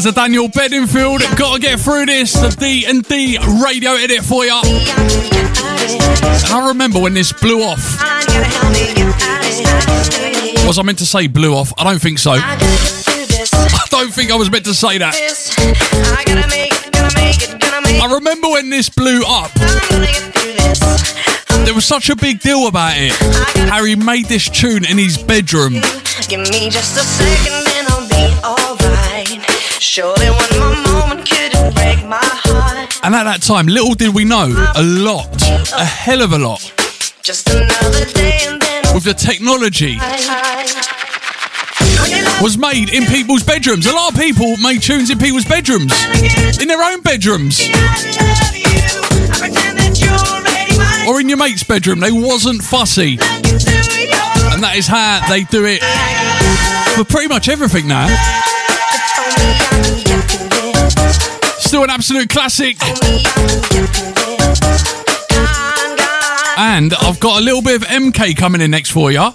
That's 0.05 0.19
a 0.19 0.21
Daniel 0.21 0.49
Bedingfield. 0.49 1.23
Gotta 1.35 1.59
get 1.59 1.81
through 1.81 2.05
this. 2.05 2.35
The 2.35 2.51
D 2.51 2.85
and 2.85 3.03
D 3.09 3.39
radio 3.65 3.93
edit 3.93 4.23
for 4.23 4.45
you. 4.45 4.53
I 6.53 6.65
remember 6.69 7.01
when 7.01 7.15
this 7.15 7.33
blew 7.33 7.63
off. 7.63 7.81
Was 10.67 10.79
I 10.79 10.83
meant 10.83 10.99
to 10.99 11.07
say 11.07 11.27
blew 11.27 11.55
off? 11.55 11.73
I 11.79 11.85
don't 11.85 12.03
think 12.03 12.19
so. 12.19 12.33
I 12.33 13.87
don't 13.91 14.13
think 14.13 14.31
I 14.31 14.37
was 14.37 14.51
meant 14.51 14.67
to 14.67 14.75
say 14.75 14.99
that. 14.99 15.15
I 15.17 16.25
gotta 16.27 16.49
make 16.49 16.75
it, 16.75 16.93
gonna 16.93 17.09
make 17.15 17.43
it, 17.43 17.59
gonna 17.59 17.81
make 17.81 18.03
I 18.03 18.13
remember 18.13 18.51
when 18.51 18.69
this 18.69 18.91
blew 18.91 19.23
up. 19.25 19.53
There 21.65 21.75
was 21.75 21.87
such 21.87 22.11
a 22.11 22.17
big 22.17 22.41
deal 22.41 22.67
about 22.67 22.93
it. 22.97 23.13
Harry 23.71 23.97
made 23.97 24.27
this 24.27 24.51
tune 24.51 24.85
in 24.85 24.99
his 24.99 25.17
bedroom. 25.17 25.81
Give 26.29 26.41
me 26.41 26.69
just 26.69 26.95
a 26.95 27.05
second, 27.05 27.65
then 27.65 27.87
I'll 27.89 28.07
be 28.07 28.47
alright. 28.47 28.74
Surely 29.95 30.27
one 30.29 30.59
more 30.59 30.75
moment 30.91 31.31
couldn't 31.31 31.73
break 31.73 32.05
my 32.05 32.19
heart. 32.21 32.99
And 33.05 33.15
at 33.15 33.23
that 33.31 33.43
time, 33.43 33.69
little 33.69 33.95
did 33.95 34.13
we 34.13 34.25
know, 34.25 34.51
a 34.75 34.83
lot, 34.83 35.31
a 35.71 35.85
hell 35.85 36.21
of 36.21 36.33
a 36.33 36.39
lot, 36.39 36.59
Just 37.23 37.49
another 37.49 38.05
day, 38.07 38.41
and 38.43 38.61
then 38.61 38.83
with 38.93 39.05
the 39.05 39.15
technology 39.15 39.95
was 42.43 42.59
made 42.59 42.91
in 42.91 43.05
people's 43.07 43.45
bedrooms. 43.45 43.87
A 43.87 43.95
lot 43.95 44.13
of 44.13 44.19
people 44.19 44.57
made 44.57 44.83
tunes 44.83 45.11
in 45.11 45.19
people's 45.21 45.45
bedrooms, 45.45 45.95
in 46.61 46.67
their 46.67 46.83
own 46.83 47.01
bedrooms, 47.01 47.63
or 51.07 51.21
in 51.21 51.29
your 51.29 51.39
mate's 51.39 51.63
bedroom. 51.63 52.01
They 52.01 52.11
wasn't 52.11 52.65
fussy, 52.65 53.13
and 53.13 54.59
that 54.59 54.75
is 54.75 54.89
how 54.89 55.23
they 55.29 55.45
do 55.45 55.63
it 55.67 55.79
for 56.99 57.05
pretty 57.05 57.29
much 57.29 57.49
everything 57.49 57.87
now. 57.87 58.11
Still 61.75 61.83
an 61.83 61.91
absolute 61.91 62.29
classic. 62.29 62.77
And 66.57 66.95
I've 66.95 67.19
got 67.19 67.41
a 67.41 67.45
little 67.45 67.63
bit 67.63 67.83
of 67.83 67.89
MK 67.89 68.37
coming 68.37 68.61
in 68.61 68.71
next 68.71 68.91
for 68.91 69.11
you. 69.11 69.19
Online 69.19 69.35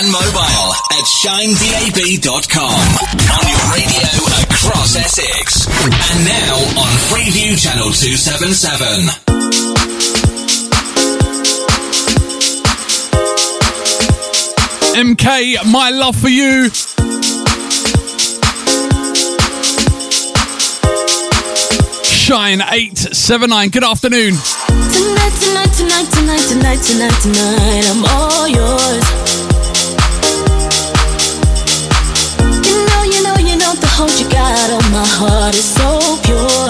and 0.00 0.10
mobile 0.10 0.72
at 0.96 1.04
shinedab.com. 1.20 2.72
On 2.72 3.44
your 3.50 3.60
radio 3.70 4.08
across 4.48 4.96
Essex. 4.96 5.66
And 5.84 6.24
now 6.24 6.56
on 6.80 6.88
Freeview 7.12 7.62
Channel 7.62 7.92
277. 7.92 9.12
MK, 14.96 15.70
my 15.70 15.90
love 15.90 16.16
for 16.16 16.30
you. 16.30 16.70
Shine 22.28 22.60
879. 22.60 23.70
Good 23.70 23.84
afternoon. 23.84 24.34
Tonight, 24.36 25.32
tonight, 25.40 25.72
tonight, 25.72 26.08
tonight, 26.12 26.44
tonight, 26.44 26.82
tonight, 26.84 27.16
tonight, 27.24 27.88
I'm 27.88 28.04
all 28.04 28.44
yours. 28.46 29.04
You 32.68 32.84
know, 32.84 33.02
you 33.08 33.24
know, 33.24 33.36
you 33.40 33.56
know, 33.56 33.72
the 33.80 33.88
hold 33.96 34.12
you 34.20 34.28
got 34.28 34.68
on 34.68 34.84
my 34.92 35.08
heart 35.08 35.54
is 35.54 35.64
so 35.64 36.20
pure. 36.28 36.68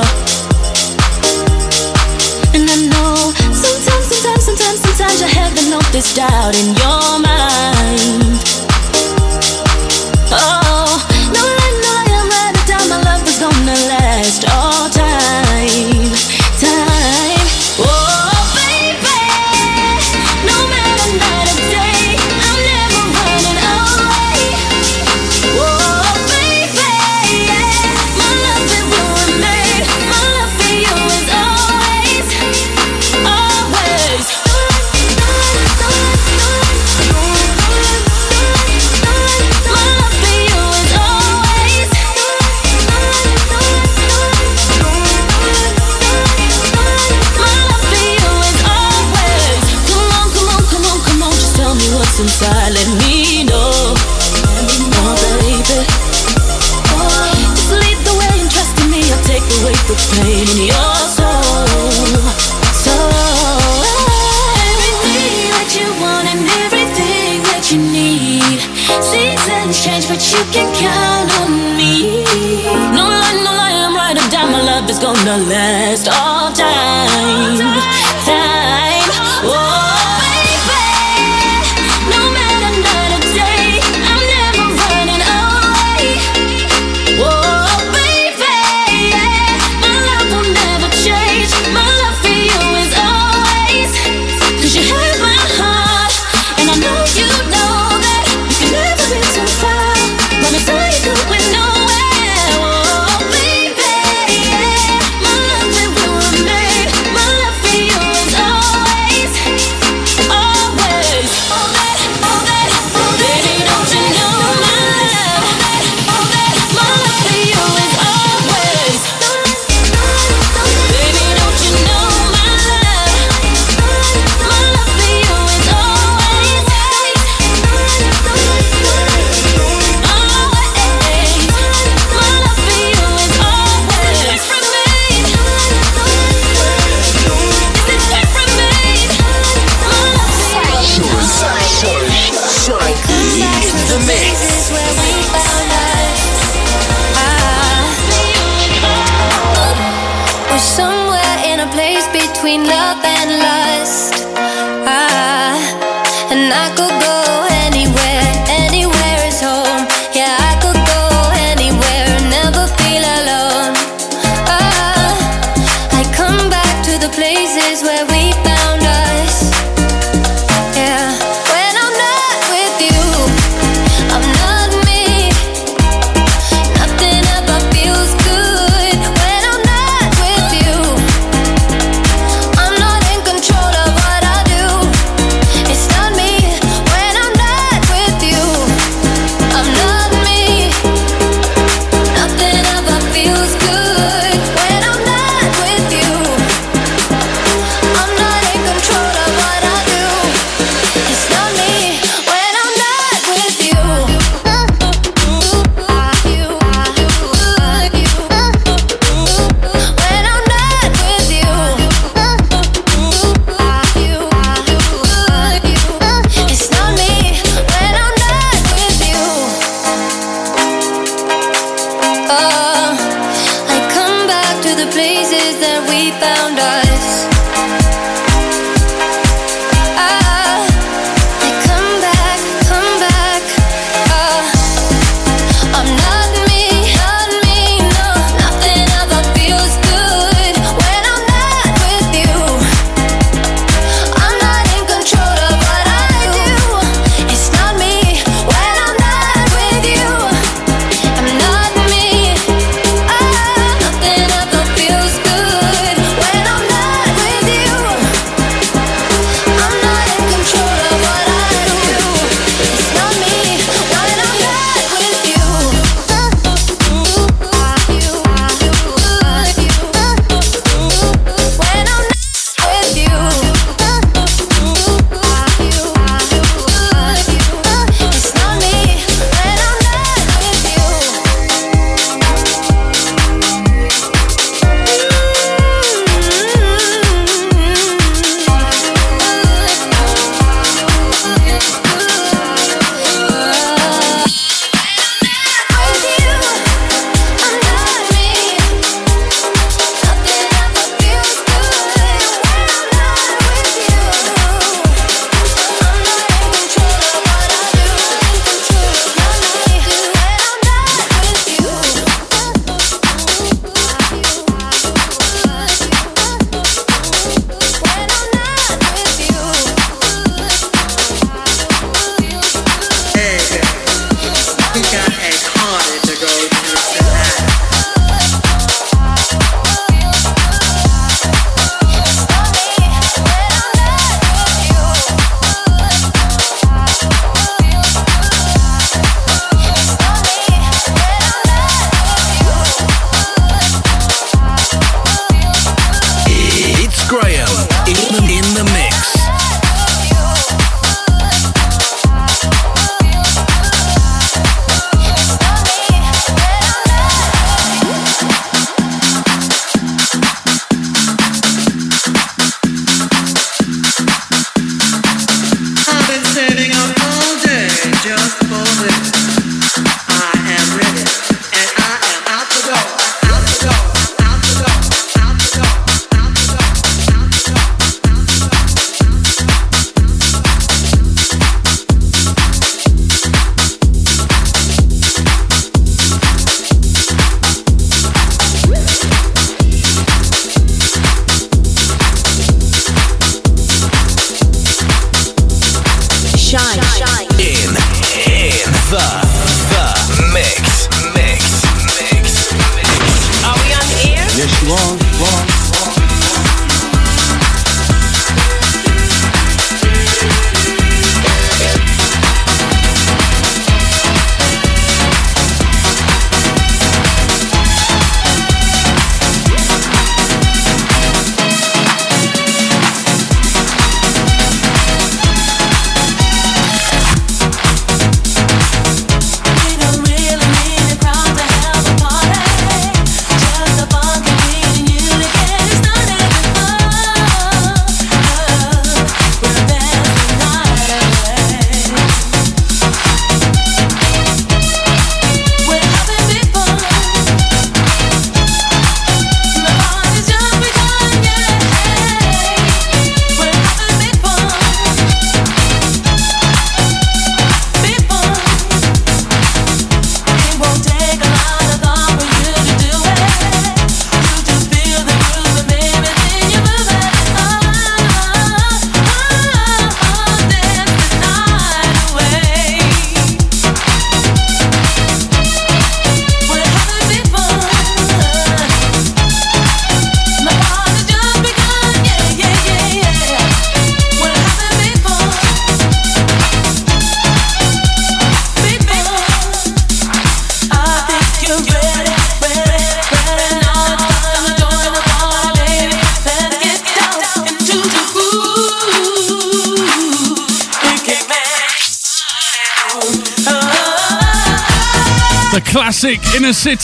And 2.55 2.71
I 2.71 2.79
know 2.95 3.35
sometimes, 3.51 4.07
sometimes, 4.15 4.45
sometimes, 4.47 4.79
sometimes 4.79 5.21
you 5.21 5.27
haven't 5.27 5.71
noticed 5.71 6.15
doubt 6.15 6.55
in 6.55 6.77
your 6.77 6.98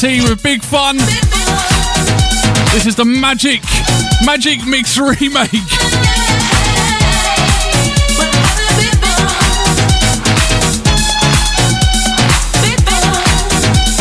with 0.04 0.42
Big 0.42 0.62
Fun. 0.62 0.98
This 2.74 2.84
is 2.84 2.94
the 2.94 3.06
Magic, 3.06 3.62
Magic 4.22 4.66
Mix 4.66 4.98
remake. 4.98 5.48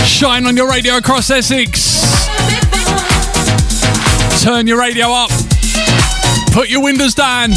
shine 0.05 0.45
on 0.45 0.57
your 0.57 0.69
radio 0.69 0.97
across 0.97 1.29
Essex. 1.29 2.27
Turn 4.43 4.67
your 4.67 4.79
radio 4.79 5.07
up. 5.09 5.29
Put 6.51 6.69
your 6.69 6.83
windows 6.83 7.13
down. 7.13 7.51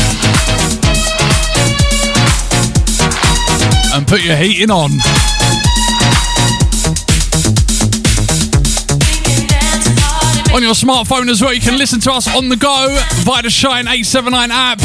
And 3.93 4.07
put 4.07 4.23
your 4.23 4.37
heating 4.37 4.71
on. 4.71 5.36
On 10.57 10.63
your 10.63 10.73
smartphone 10.73 11.29
as 11.29 11.43
well. 11.43 11.53
You 11.53 11.61
can 11.61 11.77
listen 11.77 12.01
to 12.01 12.13
us 12.13 12.35
on 12.35 12.49
the 12.49 12.57
go 12.57 12.97
via 13.25 13.43
the 13.43 13.51
Shine 13.51 13.87
879 13.87 14.51
app. 14.51 14.79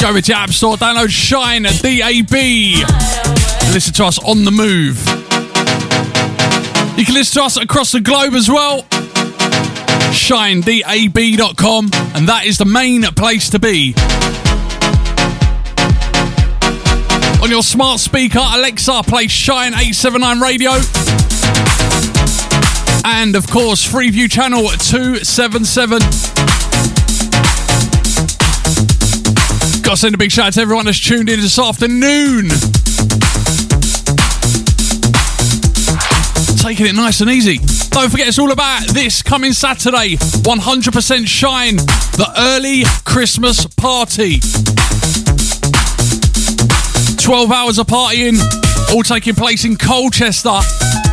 Go 0.00 0.14
with 0.14 0.26
your 0.26 0.38
app 0.38 0.48
store, 0.50 0.76
download 0.78 1.10
Shine 1.10 1.64
DAB. 1.64 2.32
Listen 3.74 3.92
to 3.92 4.06
us 4.06 4.18
on 4.20 4.46
the 4.46 4.50
move. 4.50 4.98
You 6.98 7.04
can 7.04 7.12
listen 7.14 7.42
to 7.42 7.44
us 7.44 7.58
across 7.58 7.92
the 7.92 8.00
globe 8.00 8.32
as 8.32 8.48
well. 8.48 8.82
ShineDAB.com, 10.14 11.90
and 12.14 12.28
that 12.28 12.46
is 12.46 12.56
the 12.56 12.64
main 12.64 13.02
place 13.02 13.50
to 13.50 13.58
be. 13.58 13.94
On 17.42 17.50
your 17.50 17.62
smart 17.62 18.00
speaker, 18.00 18.40
Alexa, 18.40 19.02
play 19.02 19.26
Shine 19.26 19.74
879 19.74 20.40
radio 20.40 21.25
and 23.06 23.36
of 23.36 23.46
course 23.46 23.86
Freeview 23.86 24.28
Channel 24.28 24.64
277. 24.66 26.00
Got 29.82 29.90
to 29.92 29.96
send 29.96 30.14
a 30.14 30.18
big 30.18 30.32
shout 30.32 30.46
out 30.46 30.52
to 30.54 30.60
everyone 30.60 30.86
that's 30.86 30.98
tuned 30.98 31.28
in 31.28 31.40
this 31.40 31.56
afternoon. 31.56 32.48
Taking 36.58 36.86
it 36.86 36.96
nice 36.96 37.20
and 37.20 37.30
easy. 37.30 37.58
Don't 37.90 38.10
forget, 38.10 38.26
it's 38.26 38.40
all 38.40 38.50
about 38.50 38.88
this 38.88 39.22
coming 39.22 39.52
Saturday 39.52 40.16
100% 40.16 41.26
Shine, 41.28 41.76
the 41.76 42.32
early 42.36 42.82
Christmas 43.04 43.66
party. 43.66 44.40
12 47.22 47.52
hours 47.52 47.78
of 47.78 47.86
partying, 47.86 48.40
all 48.92 49.04
taking 49.04 49.34
place 49.34 49.64
in 49.64 49.76
Colchester. 49.76 51.05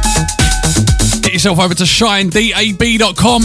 Yourself 1.44 1.60
over 1.60 1.76
to 1.76 1.84
shinedab.com 1.84 3.42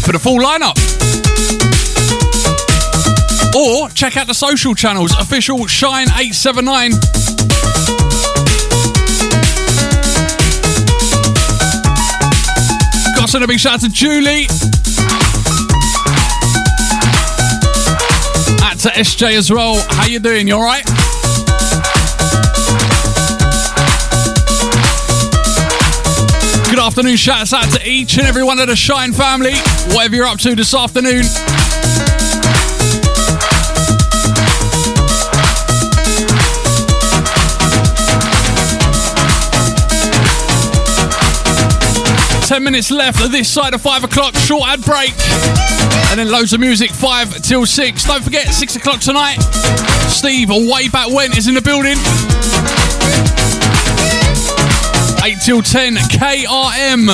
for 0.00 0.10
the 0.10 0.18
full 0.18 0.40
lineup. 0.40 0.76
Or 3.54 3.88
check 3.90 4.16
out 4.16 4.26
the 4.26 4.34
social 4.34 4.74
channels, 4.74 5.12
official 5.12 5.58
Shine879. 5.58 6.90
Got 13.14 13.26
to 13.26 13.28
send 13.30 13.44
a 13.44 13.46
big 13.46 13.60
shout 13.60 13.74
out 13.74 13.80
to 13.82 13.88
Julie. 13.88 14.46
Out 18.60 18.80
to 18.80 18.88
SJ 18.88 19.38
as 19.38 19.52
well. 19.52 19.80
How 19.90 20.06
you 20.06 20.18
doing? 20.18 20.48
You 20.48 20.54
alright? 20.54 21.01
Afternoon. 26.82 27.16
Shouts 27.16 27.52
out 27.52 27.70
to 27.70 27.88
each 27.88 28.18
and 28.18 28.26
every 28.26 28.42
one 28.42 28.58
of 28.58 28.66
the 28.66 28.74
Shine 28.74 29.12
family, 29.12 29.54
whatever 29.94 30.16
you're 30.16 30.26
up 30.26 30.38
to 30.40 30.56
this 30.56 30.74
afternoon. 30.74 31.22
Ten 42.48 42.64
minutes 42.64 42.90
left 42.90 43.22
of 43.24 43.30
this 43.30 43.48
side 43.48 43.74
of 43.74 43.80
five 43.80 44.02
o'clock. 44.02 44.34
Short 44.34 44.68
ad 44.68 44.84
break, 44.84 45.12
and 46.10 46.18
then 46.18 46.30
loads 46.30 46.52
of 46.52 46.58
music 46.58 46.90
five 46.90 47.40
till 47.42 47.64
six. 47.64 48.04
Don't 48.04 48.24
forget 48.24 48.48
six 48.48 48.74
o'clock 48.74 49.00
tonight. 49.00 49.38
Steve, 50.08 50.50
way 50.50 50.88
back 50.88 51.08
when, 51.08 51.30
is 51.36 51.46
in 51.46 51.54
the 51.54 51.62
building. 51.62 51.96
8 55.22 55.36
till 55.44 55.62
10 55.62 55.94
KRM. 55.94 57.08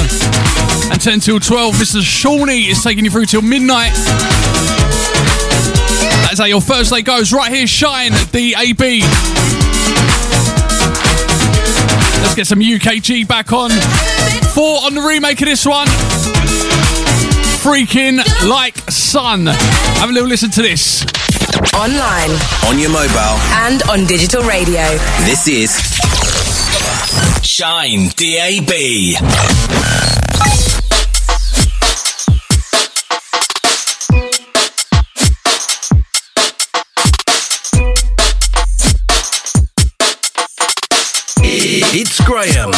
And 0.90 1.00
10 1.00 1.20
till 1.20 1.38
12, 1.38 1.74
Mr. 1.74 2.02
Shawnee 2.02 2.68
is 2.70 2.82
taking 2.82 3.04
you 3.04 3.10
through 3.10 3.26
till 3.26 3.42
midnight. 3.42 3.92
That's 6.24 6.38
how 6.38 6.46
your 6.46 6.60
Thursday 6.62 7.02
goes. 7.02 7.32
Right 7.32 7.52
here, 7.52 7.66
Shine 7.66 8.12
DAB. 8.12 8.80
Let's 12.22 12.34
get 12.34 12.46
some 12.46 12.60
UKG 12.60 13.28
back 13.28 13.52
on. 13.52 13.70
Four 14.54 14.84
on 14.84 14.94
the 14.94 15.02
remake 15.02 15.40
of 15.42 15.46
this 15.46 15.66
one. 15.66 15.86
Freaking 17.60 18.18
like 18.48 18.76
sun. 18.90 19.46
Have 19.46 20.08
a 20.08 20.12
little 20.12 20.28
listen 20.28 20.50
to 20.52 20.62
this. 20.62 21.04
Online 21.74 22.30
On 22.68 22.78
your 22.78 22.90
mobile, 22.90 23.38
and 23.66 23.82
on 23.90 24.06
digital 24.06 24.42
radio. 24.42 24.82
this 25.24 25.48
is 25.48 25.97
Shine 27.58 28.06
DAB. 28.14 28.70
It's 41.90 42.20
Graham, 42.24 42.70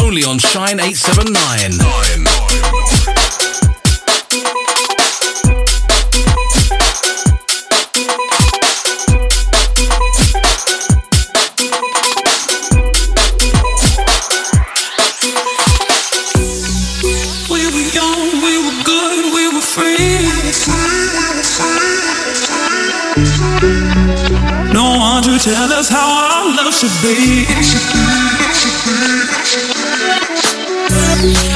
only 0.00 0.22
on 0.22 0.38
Shine 0.38 0.78
879. 0.78 2.38
We 4.30 4.67
No 25.38 25.44
one 25.44 25.54
to 25.54 25.54
tell 25.54 25.78
us 25.78 25.88
how 25.88 26.02
our 26.02 26.56
love 26.56 26.74
should 26.74 26.90
be. 26.98 27.44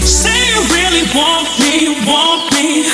Say 0.07 0.39
you 0.55 0.63
really 0.71 1.03
want 1.11 1.51
me, 1.59 1.99
want 2.07 2.53
me. 2.55 2.87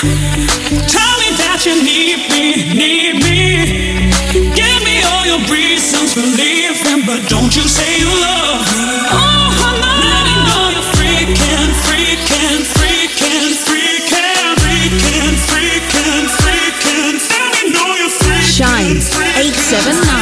Tell 0.88 1.12
me 1.20 1.28
that 1.44 1.60
you 1.66 1.76
need 1.84 2.24
me, 2.32 2.72
need 2.72 3.20
me. 3.20 4.08
Give 4.56 4.80
me 4.88 5.04
all 5.12 5.26
your 5.28 5.44
reasons 5.52 6.14
for 6.14 6.24
leaving, 6.24 7.04
but 7.04 7.20
don't 7.28 7.52
you 7.54 7.68
say 7.68 8.00
you 8.00 8.08
love 8.08 8.64
me. 8.72 8.88
Oh, 9.12 9.76
let 10.00 10.24
me 10.24 10.34
know 10.48 10.72
you're 10.72 10.88
freaking, 10.96 11.68
freaking, 11.84 12.64
freaking, 12.64 13.52
freaking, 13.68 14.56
freaking, 14.56 15.36
freaking, 15.52 16.24
freaking. 16.40 17.12
Let 17.28 17.48
me 17.52 17.76
know 17.76 17.88
you're 17.92 18.14
freaking. 18.24 18.56
Shine 18.56 18.96
879. 19.36 20.17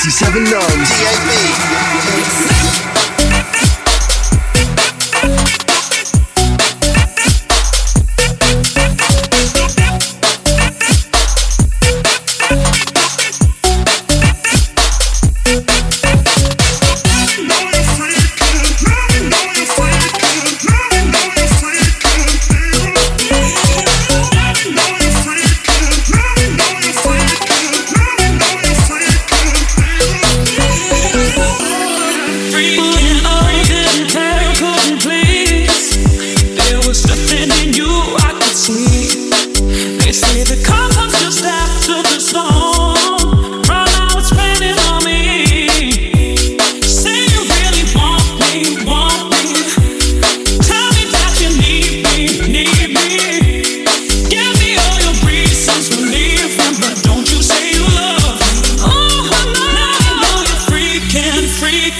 Shine 0.00 0.32
879 0.32 0.50
DAB. 0.86 1.89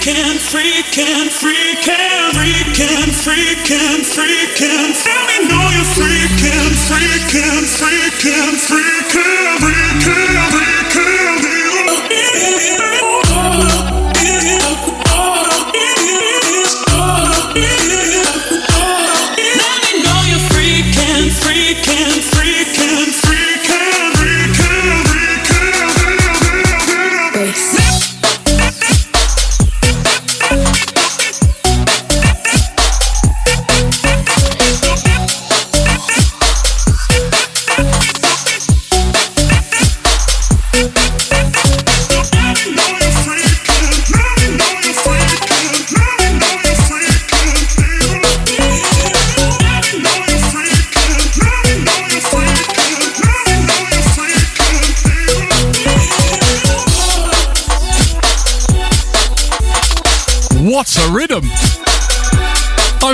Freaking, 0.01 0.39
freaking, 0.39 1.29
freaking, 1.29 2.31
freaking, 2.33 3.11
freaking, 3.21 4.01
freaking. 4.01 5.03
Tell 5.03 5.25
me 5.27 5.47
know 5.47 5.69
you're 5.69 5.85
freaking, 5.93 6.73
freaking, 6.89 7.65
freaking, 7.69 8.57
freaking, 8.57 9.59
freaking, 9.61 10.50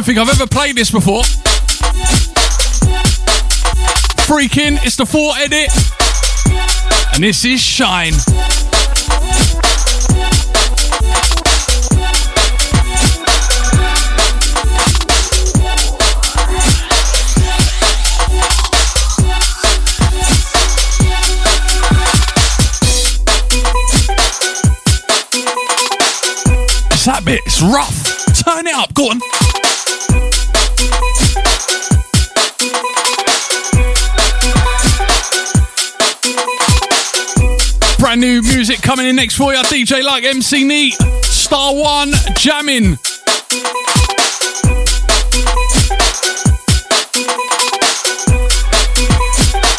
think 0.07 0.19
I've 0.19 0.29
ever 0.29 0.47
played 0.47 0.77
this 0.77 0.89
before. 0.89 1.23
Freaking, 4.23 4.79
it's 4.85 4.95
the 4.95 5.05
four 5.05 5.33
edit, 5.35 5.69
and 7.13 7.21
this 7.21 7.43
is 7.43 7.59
Shine. 7.59 8.13
It's 26.93 27.03
that 27.03 27.23
bit, 27.25 27.41
it's 27.45 27.61
rough. 27.61 28.05
Turn 28.45 28.67
it 28.67 28.73
up, 28.73 28.93
go 28.93 29.09
on. 29.09 29.36
Coming 38.87 39.07
in 39.07 39.17
next 39.17 39.35
for 39.35 39.53
you. 39.53 39.59
DJ 39.63 40.01
Luck 40.01 40.23
MC 40.23 40.63
Neat, 40.63 40.93
Star 41.23 41.75
One, 41.75 42.13
jamming. 42.37 42.97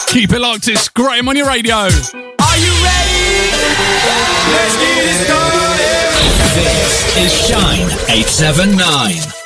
Keep 0.08 0.32
it 0.32 0.38
locked, 0.38 0.68
it's 0.68 0.90
Graham 0.90 1.26
on 1.26 1.38
your 1.38 1.46
radio. 1.46 1.74
Are 1.74 1.88
you 1.88 1.88
ready? 2.84 3.48
Let's 4.52 4.76
get 4.76 5.00
it 5.00 5.24
started. 5.24 5.88
This 6.54 7.16
is 7.16 7.32
Shine 7.48 7.88
879. 8.10 9.37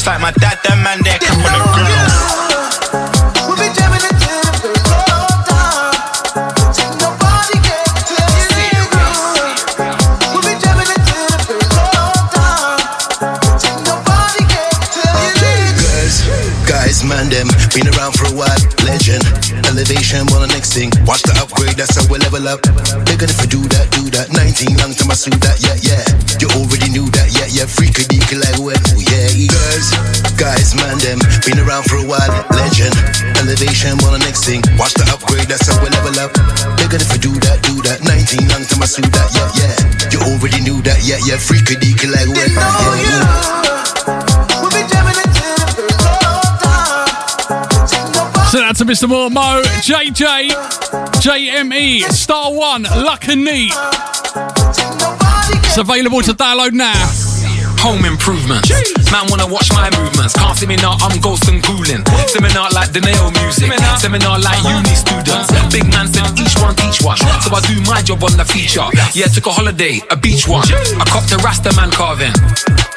Just 0.00 0.06
like 0.06 0.20
my 0.20 0.30
dad, 0.40 0.58
them 0.64 0.82
man, 0.82 0.98
they're 1.04 1.18
cap 1.18 1.36
on 1.36 1.52
the 1.52 1.60
ground. 1.76 2.40
Man, 17.00 17.30
them 17.30 17.48
been 17.72 17.88
around 17.96 18.12
for 18.12 18.28
a 18.28 18.34
while. 18.36 18.60
Legend, 18.84 19.24
elevation, 19.64 20.26
well, 20.28 20.44
the 20.44 20.52
next 20.52 20.74
thing. 20.74 20.92
Watch 21.06 21.22
the 21.22 21.32
upgrade, 21.40 21.74
that's 21.74 21.96
how 21.96 22.04
we 22.12 22.18
level 22.18 22.46
up. 22.46 22.60
Bigger 23.08 23.24
if 23.24 23.40
I 23.40 23.46
do 23.46 23.62
that, 23.72 23.88
do 23.90 24.04
that. 24.10 24.28
19 24.30 24.76
long 24.76 24.92
time 24.92 25.10
I 25.10 25.14
suit 25.14 25.40
that, 25.40 25.56
yeah, 25.64 25.80
yeah. 25.80 26.09
Yeah, 41.10 41.18
yeah. 41.26 41.38
Freak 41.38 41.70
a 41.70 41.74
deek 41.80 42.04
like 42.04 42.28
when, 42.28 42.50
oh, 42.54 42.94
yeah, 43.02 43.10
yeah. 43.10 43.60
Send 48.50 48.64
out 48.64 48.76
to 48.76 48.84
Mr. 48.84 49.08
Moore, 49.08 49.30
Mo, 49.30 49.62
JJ, 49.82 50.50
JME, 51.20 52.02
Star 52.10 52.52
One, 52.52 52.82
Luck 52.82 53.28
and 53.28 53.44
Neat. 53.44 53.72
It's 55.66 55.78
available 55.78 56.22
to 56.22 56.32
download 56.32 56.72
now. 56.72 57.29
Home 57.80 58.04
improvements. 58.04 58.68
Man 59.10 59.24
wanna 59.30 59.48
watch 59.48 59.72
my 59.72 59.88
movements. 59.96 60.34
Can't 60.34 60.56
see 60.56 60.66
me 60.66 60.76
now, 60.76 60.96
I'm 61.00 61.18
ghost 61.20 61.48
and. 61.48 61.60
Seminar 62.28 62.68
like 62.76 62.92
the 62.92 63.00
nail 63.00 63.32
music. 63.40 63.72
Seminar 63.96 64.38
like 64.38 64.60
uni 64.68 64.94
students. 64.94 65.48
Big 65.72 65.88
man 65.88 66.06
said 66.06 66.28
each 66.36 66.54
one 66.60 66.76
teach 66.76 67.00
one. 67.00 67.16
So 67.16 67.48
I 67.50 67.60
do 67.64 67.80
my 67.88 68.02
job 68.02 68.22
on 68.22 68.36
the 68.36 68.44
feature. 68.44 68.84
Yeah, 69.16 69.32
took 69.32 69.46
a 69.46 69.52
holiday, 69.52 70.00
a 70.10 70.16
beach 70.16 70.46
one. 70.46 70.68
I 71.00 71.04
copped 71.08 71.32
a 71.32 71.38
Rasta 71.40 71.72
man 71.74 71.90
carving. 71.90 72.36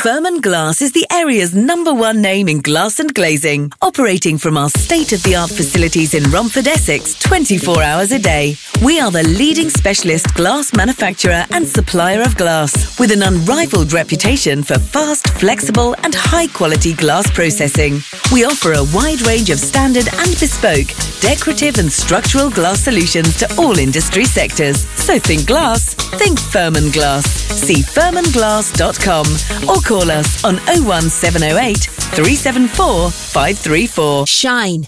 This 0.04 0.21
is 0.42 0.54
Shine 0.54 0.72
879. 0.72 0.72
Furman 0.72 0.76
Glass 0.76 0.82
is 0.82 0.92
the 0.92 1.06
area's 1.12 1.54
number 1.54 1.94
one 1.94 2.22
name 2.22 2.48
in 2.48 2.62
glass 2.62 3.00
and 3.00 3.14
glazing, 3.14 3.72
operating 3.82 4.38
from 4.38 4.58
our 4.58 4.70
state 4.70 5.14
of 5.14 5.22
the 5.24 5.36
art 5.36 5.50
facilities 5.50 6.14
in 6.14 6.24
Romford, 6.32 6.68
Essex, 6.68 7.14
24 7.20 7.84
hours 7.84 8.12
a 8.12 8.20
day. 8.20 8.56
We 8.84 9.00
are 9.00 9.12
the 9.12 9.24
leading 9.24 9.70
specialist 9.70 10.34
glass 10.36 10.74
manufacturer 10.74 11.46
and 11.52 11.68
supplier 11.68 12.22
of 12.22 12.36
glass, 12.38 13.00
with 13.00 13.12
an 13.12 13.24
unrivaled 13.24 13.94
reputation 13.94 14.64
for 14.64 14.80
fast, 14.80 15.28
flexible, 15.39 15.96
and 16.04 16.14
high 16.16 16.48
quality 16.48 16.94
glass 16.94 17.30
processing. 17.32 18.02
We 18.32 18.46
offer 18.46 18.74
a 18.74 18.86
wide 18.94 19.22
range 19.28 19.50
of 19.50 19.60
standard 19.60 20.08
and 20.14 20.39
bespoke, 20.39 20.88
decorative 21.22 21.78
and 21.78 21.92
structural 21.92 22.50
glass 22.50 22.82
solutions 22.82 23.38
to 23.38 23.48
all 23.58 23.78
industry 23.78 24.26
sectors. 24.26 24.82
So 24.96 25.20
think 25.20 25.48
glass, 25.48 25.94
think 26.18 26.39
Furman 26.39 26.92
Glass. 26.92 27.26
See 27.52 27.84
furmanglass.com 27.84 29.70
or 29.70 29.82
call 29.82 30.10
us 30.10 30.31
on 30.44 30.56
01708 30.68 31.78
374 32.16 33.10
534. 33.12 34.28
Shine 34.28 34.88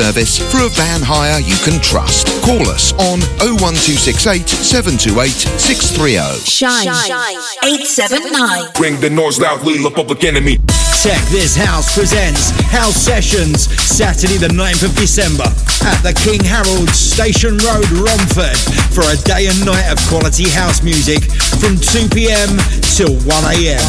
for 0.00 0.64
a 0.64 0.72
van 0.80 1.04
hire 1.04 1.44
you 1.44 1.60
can 1.60 1.76
trust. 1.84 2.24
Call 2.40 2.64
us 2.72 2.96
on 2.96 3.20
01268 3.36 4.48
728 4.48 5.44
630. 5.60 6.40
Shine, 6.40 6.88
879. 7.60 8.72
Bring 8.80 8.96
the 9.04 9.12
noise 9.12 9.36
loudly, 9.36 9.76
the 9.76 9.92
public 9.92 10.24
enemy. 10.24 10.56
Check 11.04 11.20
This 11.28 11.52
House 11.52 11.92
presents 11.92 12.48
House 12.72 12.96
Sessions, 12.96 13.68
Saturday 13.76 14.40
the 14.40 14.48
9th 14.48 14.88
of 14.88 14.96
December 14.96 15.44
at 15.84 16.00
the 16.00 16.16
King 16.16 16.40
Harold 16.48 16.88
Station 16.96 17.60
Road, 17.60 17.84
Romford 17.92 18.56
for 18.96 19.04
a 19.04 19.16
day 19.28 19.52
and 19.52 19.60
night 19.68 19.84
of 19.92 20.00
quality 20.08 20.48
house 20.48 20.80
music 20.80 21.20
from 21.60 21.76
2pm 21.76 22.56
till 22.96 23.12
1am. 23.28 23.84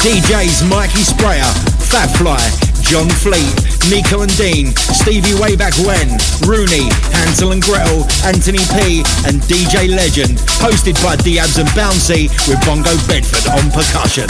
DJs 0.00 0.64
Mikey 0.72 1.04
Sprayer, 1.04 1.52
Fat 1.92 2.08
Fly, 2.16 2.40
John 2.84 3.08
Fleet, 3.08 3.48
Nico 3.88 4.22
and 4.22 4.36
Dean, 4.36 4.74
Stevie 4.76 5.34
Way 5.40 5.56
Back 5.56 5.74
When, 5.84 6.08
Rooney, 6.44 6.92
Hansel 7.16 7.52
and 7.52 7.62
Gretel, 7.62 8.04
Anthony 8.24 8.62
P, 8.76 9.00
and 9.26 9.40
DJ 9.48 9.88
Legend, 9.88 10.38
hosted 10.60 11.00
by 11.02 11.16
Diabs 11.16 11.58
and 11.58 11.68
Bouncy 11.70 12.28
with 12.48 12.60
Bongo 12.66 12.92
Bedford 13.08 13.48
on 13.50 13.70
percussion. 13.72 14.28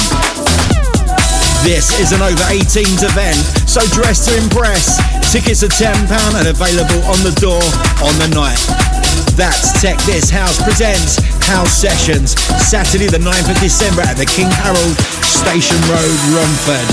This 1.65 1.99
is 1.99 2.13
an 2.13 2.23
over 2.23 2.45
18s 2.53 3.03
event, 3.03 3.41
so 3.69 3.81
dress 3.95 4.27
to 4.27 4.37
impress. 4.37 5.01
Tickets 5.33 5.63
are 5.63 5.69
£10 5.69 6.07
and 6.39 6.49
available 6.49 7.03
on 7.11 7.19
the 7.25 7.35
door 7.41 7.63
on 8.05 8.15
the 8.19 8.29
night. 8.35 8.94
That's 9.37 9.75
Tech 9.83 9.99
This 10.07 10.31
House 10.31 10.63
presents 10.63 11.19
House 11.51 11.75
Sessions, 11.75 12.39
Saturday 12.63 13.11
the 13.11 13.19
9th 13.19 13.51
of 13.51 13.59
December 13.59 14.03
at 14.03 14.15
the 14.15 14.27
King 14.27 14.47
Harold 14.63 14.95
Station 15.27 15.75
Road, 15.91 16.19
Romford. 16.31 16.87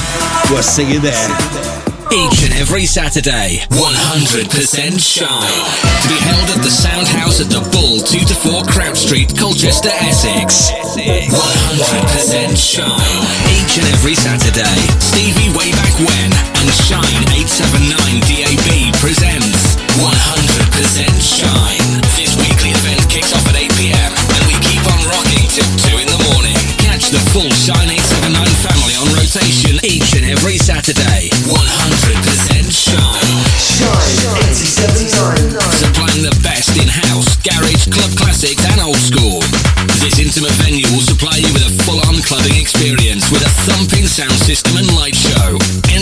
We'll 0.50 0.66
see 0.66 0.90
you 0.90 1.00
there. 1.00 1.30
Each 2.10 2.42
and 2.44 2.52
every 2.58 2.90
Saturday, 2.90 3.62
100% 3.70 4.50
Shine. 4.98 5.30
To 5.30 6.08
be 6.10 6.18
held 6.18 6.50
at 6.58 6.66
the 6.66 6.74
Sound 6.74 7.08
House 7.08 7.40
at 7.40 7.48
the 7.54 7.62
Bull, 7.72 8.02
2 8.02 8.26
to 8.26 8.36
4 8.36 8.66
Crab 8.66 8.98
Street, 8.98 9.38
Colchester, 9.38 9.94
Essex. 10.02 10.74
100% 10.98 11.30
Shine. 12.58 13.22
Each 13.54 13.78
and 13.78 13.88
every 13.94 14.18
Saturday, 14.18 14.82
Stevie 14.98 15.54
Way 15.54 15.72
Back 15.78 15.94
When 16.02 16.30
and 16.58 16.74
Shine 16.90 17.22
879 17.38 17.94
DAB 18.26 18.98
presents 18.98 19.78
100% 20.02 21.22
Shine. 21.22 21.91
This 23.12 23.20
weekly 23.20 23.28
event 23.28 23.28
kicks 23.28 23.34
off 23.36 23.44
at 23.52 23.60
8pm 23.60 24.12
and 24.16 24.44
we 24.48 24.56
keep 24.64 24.84
on 24.88 25.02
rocking 25.12 25.44
till 25.52 25.68
2 25.92 26.00
in 26.00 26.08
the 26.08 26.22
morning. 26.32 26.56
Catch 26.80 27.12
the 27.12 27.20
full 27.36 27.52
Shine 27.52 27.92
879 27.92 28.40
family 28.64 28.96
on 28.96 29.08
rotation 29.12 29.76
each 29.84 30.16
and 30.16 30.24
every 30.24 30.56
Saturday. 30.56 31.28
100% 31.44 32.72
Shine. 32.72 33.44
Shine 33.60 34.48
879. 34.48 35.60
Supplying 35.76 36.24
the 36.24 36.36
best 36.40 36.72
in 36.80 36.88
house, 36.88 37.36
garage, 37.44 37.92
club 37.92 38.12
classics, 38.16 38.64
and 38.72 38.80
old 38.80 39.00
school. 39.00 39.44
This 40.00 40.18
intimate 40.18 40.56
venue 40.64 40.88
will 40.96 41.04
supply 41.04 41.36
you 41.36 41.52
with 41.52 41.68
a 41.68 41.74
full 41.84 42.00
on 42.08 42.16
clubbing 42.24 42.56
experience 42.56 43.28
with 43.28 43.44
a 43.44 43.52
thumping 43.68 44.08
sound 44.08 44.40
system 44.40 44.78
and 44.78 44.88
light 44.96 45.16
show. 45.16 45.60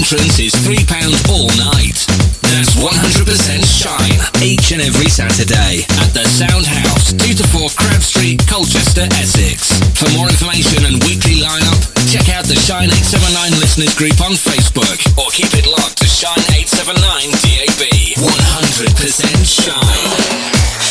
Entrance 0.10 0.40
is 0.40 0.54
£3 0.66 0.90
all 1.30 1.54
night. 1.70 2.02
That's 2.50 2.74
100% 2.74 3.30
Shine 3.62 4.18
each 4.42 4.72
and 4.72 4.82
every 4.82 5.06
Saturday 5.06 5.86
at 6.02 6.10
the 6.18 6.26
Sound 6.26 6.66
House, 6.66 7.14
2 7.14 7.38
to 7.38 7.46
4 7.54 7.70
Crab 7.78 8.02
Street, 8.02 8.42
Colchester, 8.50 9.06
Essex. 9.22 9.70
For 9.94 10.10
more 10.18 10.26
information 10.26 10.82
and 10.90 10.98
weekly 11.06 11.46
lineup, 11.46 11.78
check 12.10 12.26
out 12.34 12.50
the 12.50 12.58
Shine 12.58 12.90
879 12.90 13.54
listeners 13.62 13.94
group 13.94 14.18
on 14.26 14.34
Facebook 14.34 14.98
or 15.14 15.30
keep 15.30 15.54
it 15.54 15.70
locked 15.70 16.02
to 16.02 16.10
Shine 16.10 16.42
879 16.58 17.30
DAB. 17.46 18.18
100% 18.18 19.46
Shine. 19.46 20.89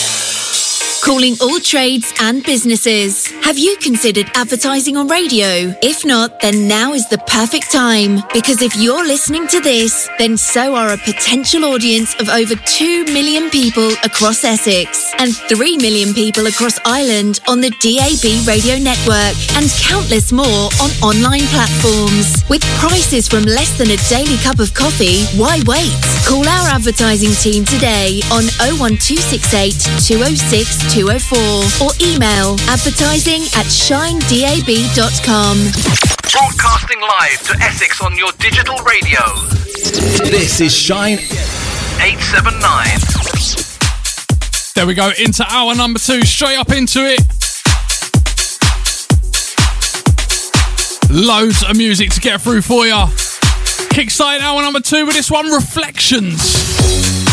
Calling 1.05 1.37
all 1.41 1.61
trades 1.61 2.13
and 2.21 2.43
businesses. 2.43 3.29
Have 3.43 3.57
you 3.57 3.77
considered 3.79 4.31
advertising 4.35 4.97
on 4.97 5.07
radio? 5.07 5.73
If 5.81 6.05
not, 6.05 6.41
then 6.41 6.67
now 6.67 6.93
is 6.93 7.09
the 7.09 7.19
perfect 7.19 7.71
time. 7.71 8.19
Because 8.35 8.63
if 8.63 8.77
you're 8.77 9.07
listening 9.07 9.47
to 9.49 9.61
this, 9.61 10.09
then 10.19 10.37
so 10.37 10.75
are 10.75 10.93
a 10.93 10.99
potential 10.99 11.65
audience 11.65 12.15
of 12.21 12.29
over 12.29 12.55
2 12.57 13.05
million 13.05 13.49
people 13.49 13.93
across 14.05 14.45
Essex 14.45 15.13
and 15.19 15.35
3 15.35 15.79
million 15.79 16.13
people 16.13 16.47
across 16.47 16.79
Ireland 16.85 17.41
on 17.49 17.61
the 17.61 17.71
DAB 17.81 18.47
radio 18.47 18.77
network 18.83 19.39
and 19.57 19.71
countless 19.79 20.33
more 20.33 20.69
on 20.83 20.91
online 21.01 21.47
platforms. 21.55 22.45
With 22.51 22.63
prices 22.83 23.29
from 23.29 23.45
less 23.45 23.79
than 23.79 23.91
a 23.91 24.01
daily 24.11 24.37
cup 24.43 24.59
of 24.59 24.75
coffee, 24.75 25.25
why 25.39 25.63
wait? 25.65 25.95
Call 26.27 26.47
our 26.47 26.69
advertising 26.69 27.33
team 27.39 27.65
today 27.65 28.21
on 28.31 28.45
01268 28.77 29.73
206 30.05 30.88
204 30.89 31.85
or 31.85 31.93
email 32.01 32.57
advertising 32.69 33.43
at 33.57 33.67
shinedab.com. 33.67 35.57
Broadcasting 36.33 37.01
live 37.01 37.43
to 37.45 37.53
Essex 37.63 38.01
on 38.01 38.17
your 38.17 38.33
digital 38.39 38.77
radio. 38.79 39.21
This 40.31 40.61
is 40.61 40.75
Shine 40.75 41.19
879. 42.01 42.99
There 44.75 44.87
we 44.87 44.95
go, 44.95 45.11
into 45.23 45.45
hour 45.51 45.75
number 45.75 45.99
two, 45.99 46.23
straight 46.23 46.57
up 46.57 46.71
into 46.71 47.01
it. 47.05 47.21
Loads 51.11 51.63
of 51.65 51.77
music 51.77 52.11
to 52.11 52.21
get 52.21 52.41
through 52.41 52.63
for 52.63 52.87
you. 52.87 52.95
Kickstarting 53.93 54.41
hour 54.41 54.63
number 54.63 54.81
two 54.81 55.05
with 55.05 55.17
this 55.17 55.31
one, 55.31 55.51
Reflections. 55.51 57.28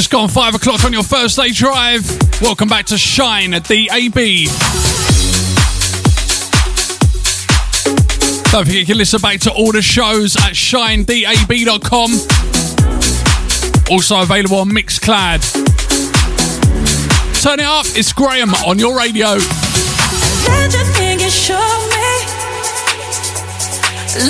Just 0.00 0.10
gone 0.10 0.30
five 0.30 0.54
o'clock 0.54 0.82
on 0.86 0.94
your 0.94 1.02
Thursday 1.02 1.50
drive. 1.50 2.10
Welcome 2.40 2.68
back 2.68 2.86
to 2.86 2.96
Shine 2.96 3.52
at 3.52 3.66
the 3.66 3.90
AB. 3.92 4.46
Don't 8.50 8.64
forget 8.64 8.80
you 8.80 8.86
can 8.86 8.96
listen 8.96 9.20
back 9.20 9.40
to 9.40 9.52
all 9.52 9.72
the 9.72 9.82
shows 9.82 10.36
at 10.36 10.54
shinedab.com. 10.54 12.12
Also 13.90 14.22
available 14.22 14.56
on 14.60 14.70
Mixcloud. 14.70 15.42
Turn 17.42 17.60
it 17.60 17.66
up, 17.66 17.84
it's 17.88 18.14
Graham 18.14 18.54
on 18.66 18.78
your 18.78 18.96
radio. 18.96 19.32
Your 19.32 20.84
thing 20.96 21.20
you 21.20 21.28
showed 21.28 21.58
me. 21.90 22.24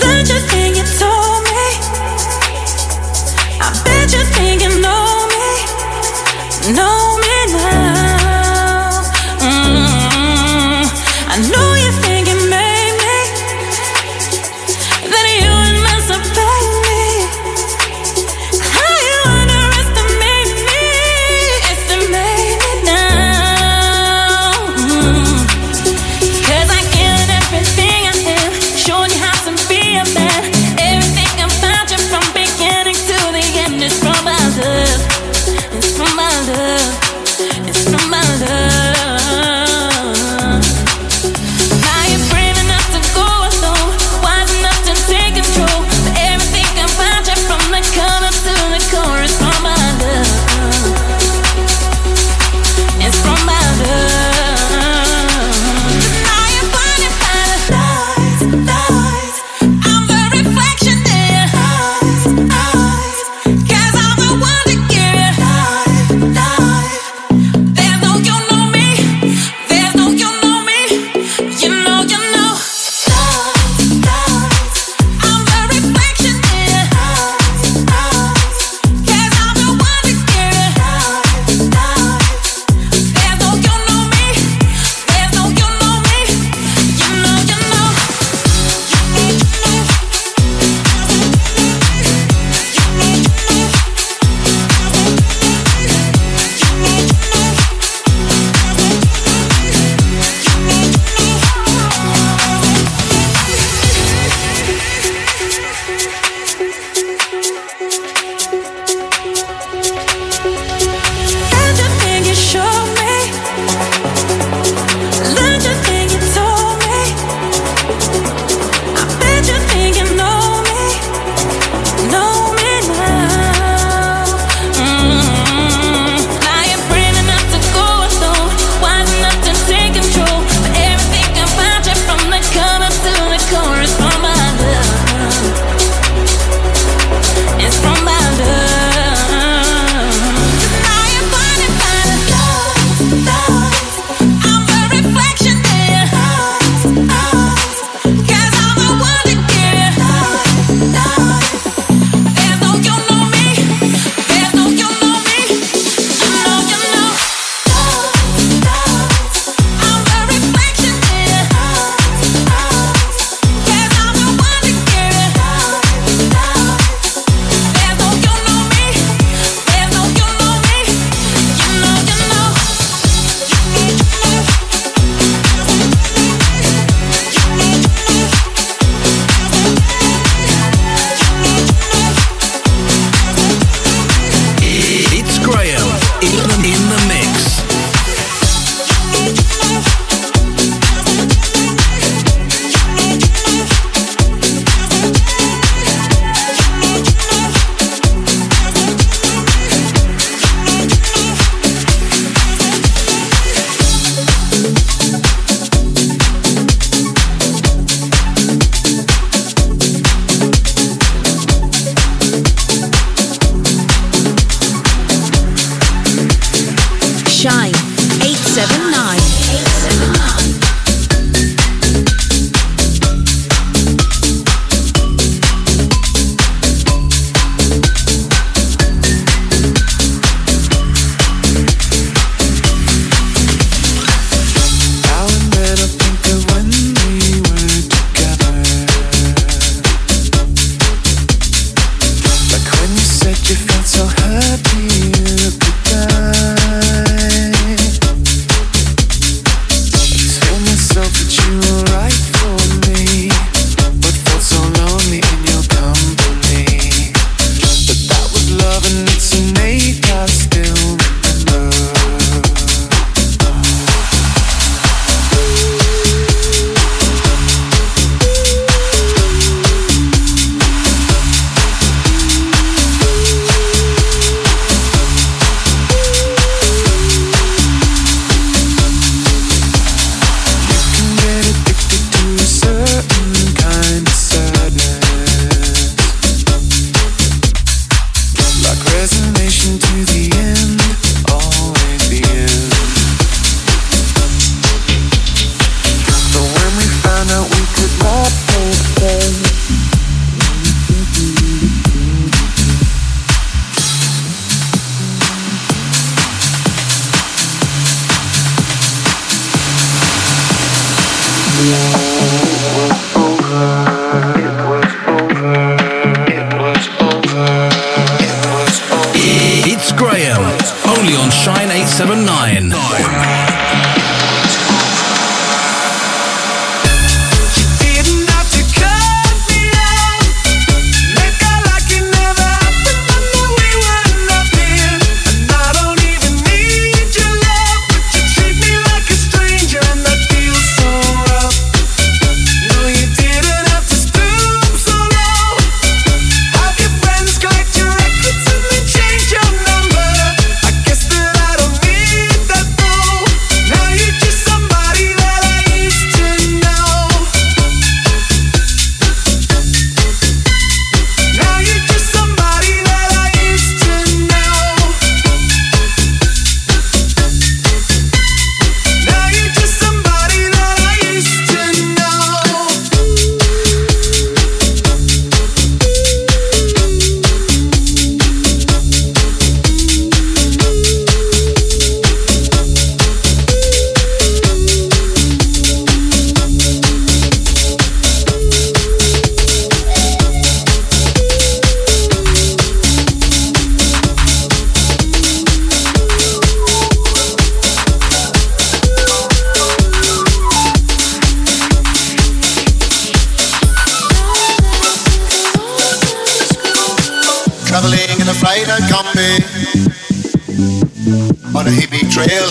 Your 0.00 0.40
thing 0.48 0.74
you 0.74 0.82
told 0.98 1.34
me. 1.34 1.39
Know 6.68 7.16
me 7.16 7.52
now. 7.54 7.89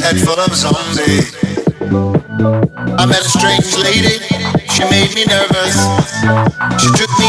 head 0.09 0.25
full 0.25 0.39
of 0.39 0.53
zombies. 0.55 1.35
I 2.97 3.05
met 3.05 3.21
a 3.21 3.29
strange 3.29 3.77
lady, 3.77 4.17
she 4.73 4.83
made 4.89 5.13
me 5.13 5.25
nervous. 5.25 5.77
She 6.81 6.89
took 6.97 7.11
me 7.19 7.28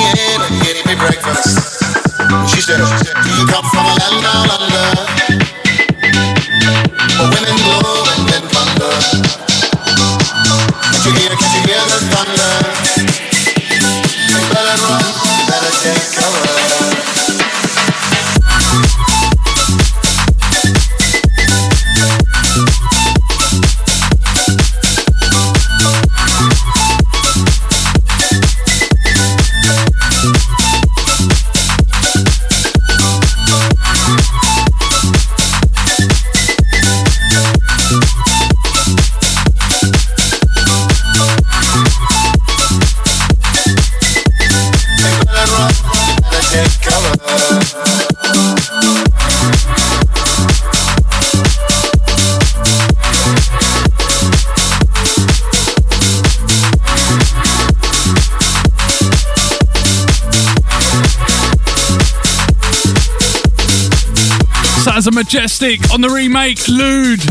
Majestic 65.33 65.93
on 65.93 66.01
the 66.01 66.09
remake 66.09 66.59
Luude. 66.67 67.25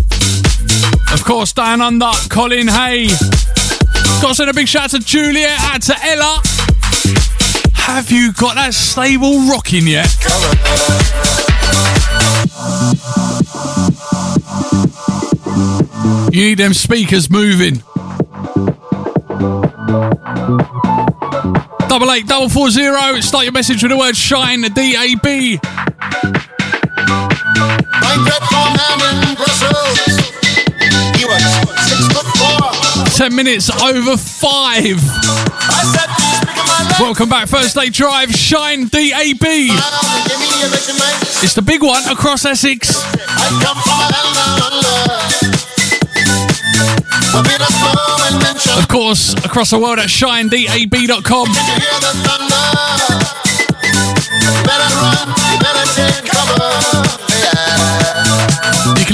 Of 1.14 1.26
course, 1.26 1.52
Down 1.52 1.82
Under, 1.82 2.10
Colin 2.30 2.70
Hay. 2.70 3.08
Got 4.22 4.30
to 4.30 4.36
send 4.36 4.50
a 4.50 4.54
big 4.54 4.70
shout 4.70 4.86
out 4.86 4.90
to 4.92 5.00
Juliet 5.00 5.60
and 5.74 5.84
to 5.84 5.94
Ella. 6.06 6.42
Have 7.74 8.10
you 8.10 8.32
got 8.32 8.56
that 8.56 8.74
stable 8.74 9.42
rocking 9.50 9.86
yet? 9.86 10.08
You 16.34 16.46
need 16.46 16.58
them 16.58 16.74
speakers 16.74 17.30
moving. 17.30 17.84
Double 21.90 22.10
eight, 22.14 22.28
double 22.28 22.48
four 22.48 22.70
zero. 22.70 23.20
Start 23.20 23.44
your 23.44 23.52
message 23.52 23.84
with 23.84 23.92
the 23.92 23.98
word 23.98 24.16
shine, 24.16 24.62
D 24.62 24.96
A 24.96 25.16
B. 25.16 25.60
10 33.20 33.36
minutes 33.36 33.70
over 33.84 34.16
5. 34.16 35.02
Welcome 37.00 37.28
back, 37.30 37.50
Thursday 37.50 37.90
Drive, 37.90 38.32
Shine 38.32 38.88
DAB. 38.88 39.44
It's 41.44 41.54
the 41.54 41.62
big 41.62 41.84
one 41.84 42.02
across 42.10 42.46
Essex. 42.46 43.04
Of 48.78 48.88
course, 48.88 49.34
across 49.46 49.72
the 49.72 49.80
world 49.80 50.00
at 50.00 50.08
shinedab.com. 50.08 51.48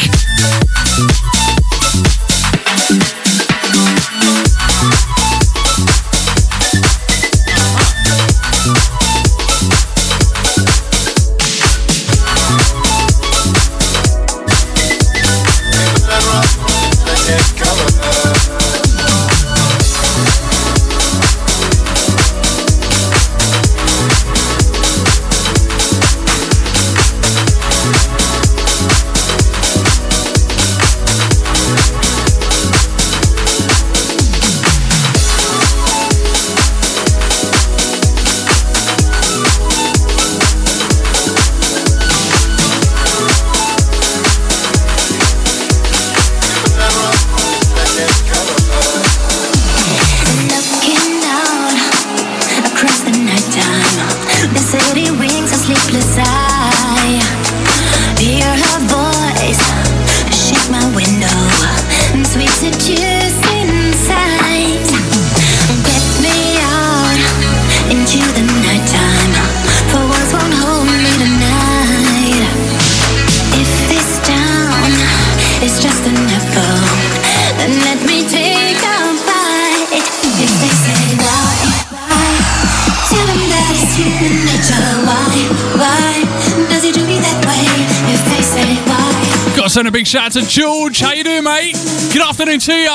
To 90.37 90.47
George. 90.47 91.01
How 91.01 91.13
you 91.13 91.25
doing, 91.25 91.45
mate? 91.45 91.73
Good 92.13 92.21
afternoon 92.21 92.59
to 92.61 92.75
you. 92.75 92.89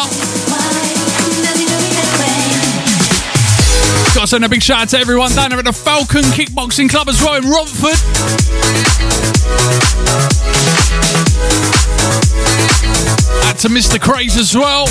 Got 4.13 4.21
to 4.21 4.27
send 4.27 4.45
a 4.45 4.49
big 4.49 4.61
shout 4.61 4.81
out 4.81 4.89
to 4.89 4.99
everyone 4.99 5.31
down 5.31 5.49
there 5.49 5.57
at 5.57 5.65
the 5.65 5.73
Falcon 5.73 6.21
Kickboxing 6.21 6.87
Club 6.87 7.09
as 7.09 7.19
well 7.19 7.35
in 7.35 7.49
Romford. 7.49 7.97
Out 13.47 13.57
to 13.59 13.69
Mr. 13.69 13.99
Craze 13.99 14.37
as 14.37 14.55
well. 14.55 14.85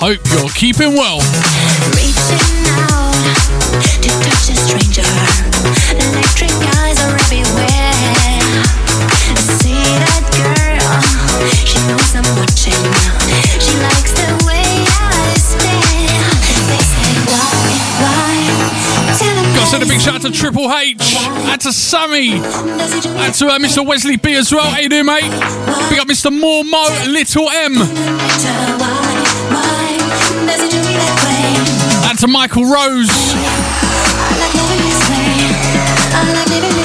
Hope 0.00 0.20
you're 0.30 0.48
keeping 0.50 0.94
well. 0.94 1.20
Electric 6.00 6.50
eyes 6.78 6.98
are 7.00 7.14
everywhere. 7.14 7.90
See 9.60 10.09
send 19.70 19.84
a 19.84 19.86
big 19.86 20.00
shout 20.00 20.16
out 20.16 20.22
to 20.22 20.32
Triple 20.32 20.72
H. 20.72 21.14
Out 21.46 21.60
to 21.60 21.72
Sammy. 21.72 22.40
Out 22.40 23.34
to 23.34 23.46
uh, 23.46 23.58
Mr. 23.58 23.86
Wesley 23.86 24.16
B 24.16 24.34
as 24.34 24.52
well. 24.52 24.68
How 24.68 24.80
you 24.80 24.88
doing, 24.88 25.06
mate? 25.06 25.22
Big 25.90 26.00
up 26.00 26.08
Mr. 26.08 26.32
More 26.32 26.64
Mo 26.64 26.88
Little 27.06 27.48
M. 27.48 27.76
Out 32.04 32.18
to 32.18 32.26
Michael 32.26 32.64
Rose. 32.64 33.08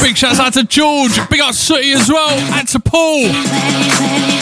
Big 0.03 0.15
shouts 0.15 0.39
out 0.39 0.53
to 0.53 0.63
George. 0.63 1.17
Big 1.29 1.41
up 1.41 1.55
Sooty 1.55 1.91
as 1.93 2.07
well. 2.07 2.37
Out 2.53 2.67
to 2.67 2.79
Paul. 2.79 4.34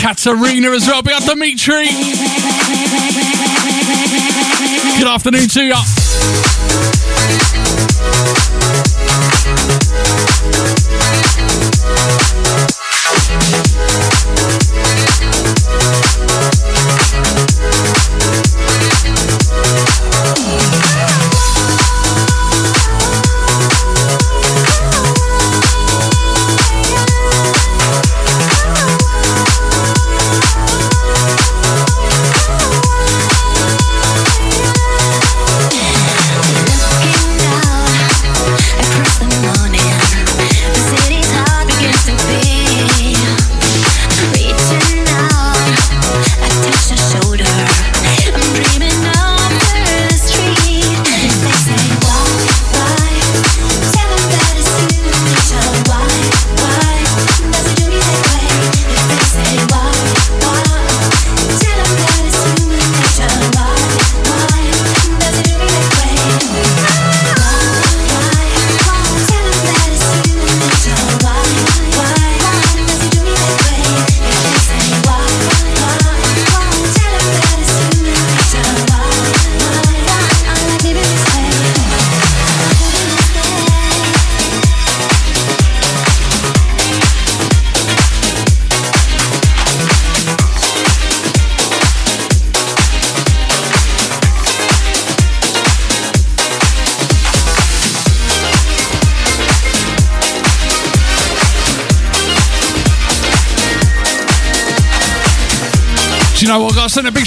Katarina 0.00 0.70
as 0.70 0.86
well. 0.86 1.02
Big 1.02 1.12
up 1.12 1.24
Dimitri. 1.24 1.84
Good 4.98 5.06
afternoon 5.06 5.46
to 5.48 5.62
you. 5.62 5.74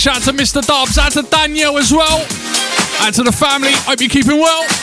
Shout 0.03 0.17
out 0.17 0.23
to 0.23 0.33
Mr. 0.33 0.61
Dobbs, 0.61 0.97
out 0.97 1.13
to 1.13 1.21
Danielle 1.21 1.77
as 1.77 1.93
well, 1.93 2.19
out 2.99 3.13
to 3.13 3.23
the 3.23 3.31
family. 3.31 3.71
Hope 3.87 4.01
you're 4.01 4.09
keeping 4.09 4.37
well. 4.37 4.82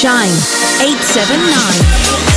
Shine 0.00 0.32
879. 0.80 2.29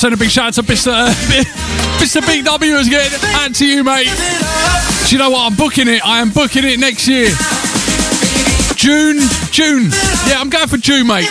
Send 0.00 0.14
a 0.14 0.16
big 0.16 0.30
shout 0.30 0.46
out 0.46 0.54
to 0.54 0.62
Mr. 0.62 0.90
Uh, 0.90 1.12
Mr. 2.00 2.26
Big 2.26 2.42
W 2.46 2.76
again, 2.78 3.10
and 3.44 3.54
to 3.54 3.66
you, 3.66 3.84
mate. 3.84 4.08
Do 5.06 5.14
you 5.14 5.18
know 5.18 5.28
what? 5.28 5.44
I'm 5.44 5.54
booking 5.54 5.88
it. 5.88 6.00
I 6.06 6.20
am 6.20 6.30
booking 6.30 6.64
it 6.64 6.80
next 6.80 7.06
year. 7.06 7.28
June, 8.76 9.20
June. 9.52 9.90
Yeah, 10.26 10.40
I'm 10.40 10.48
going 10.48 10.68
for 10.68 10.78
June, 10.78 11.06
mate. 11.06 11.28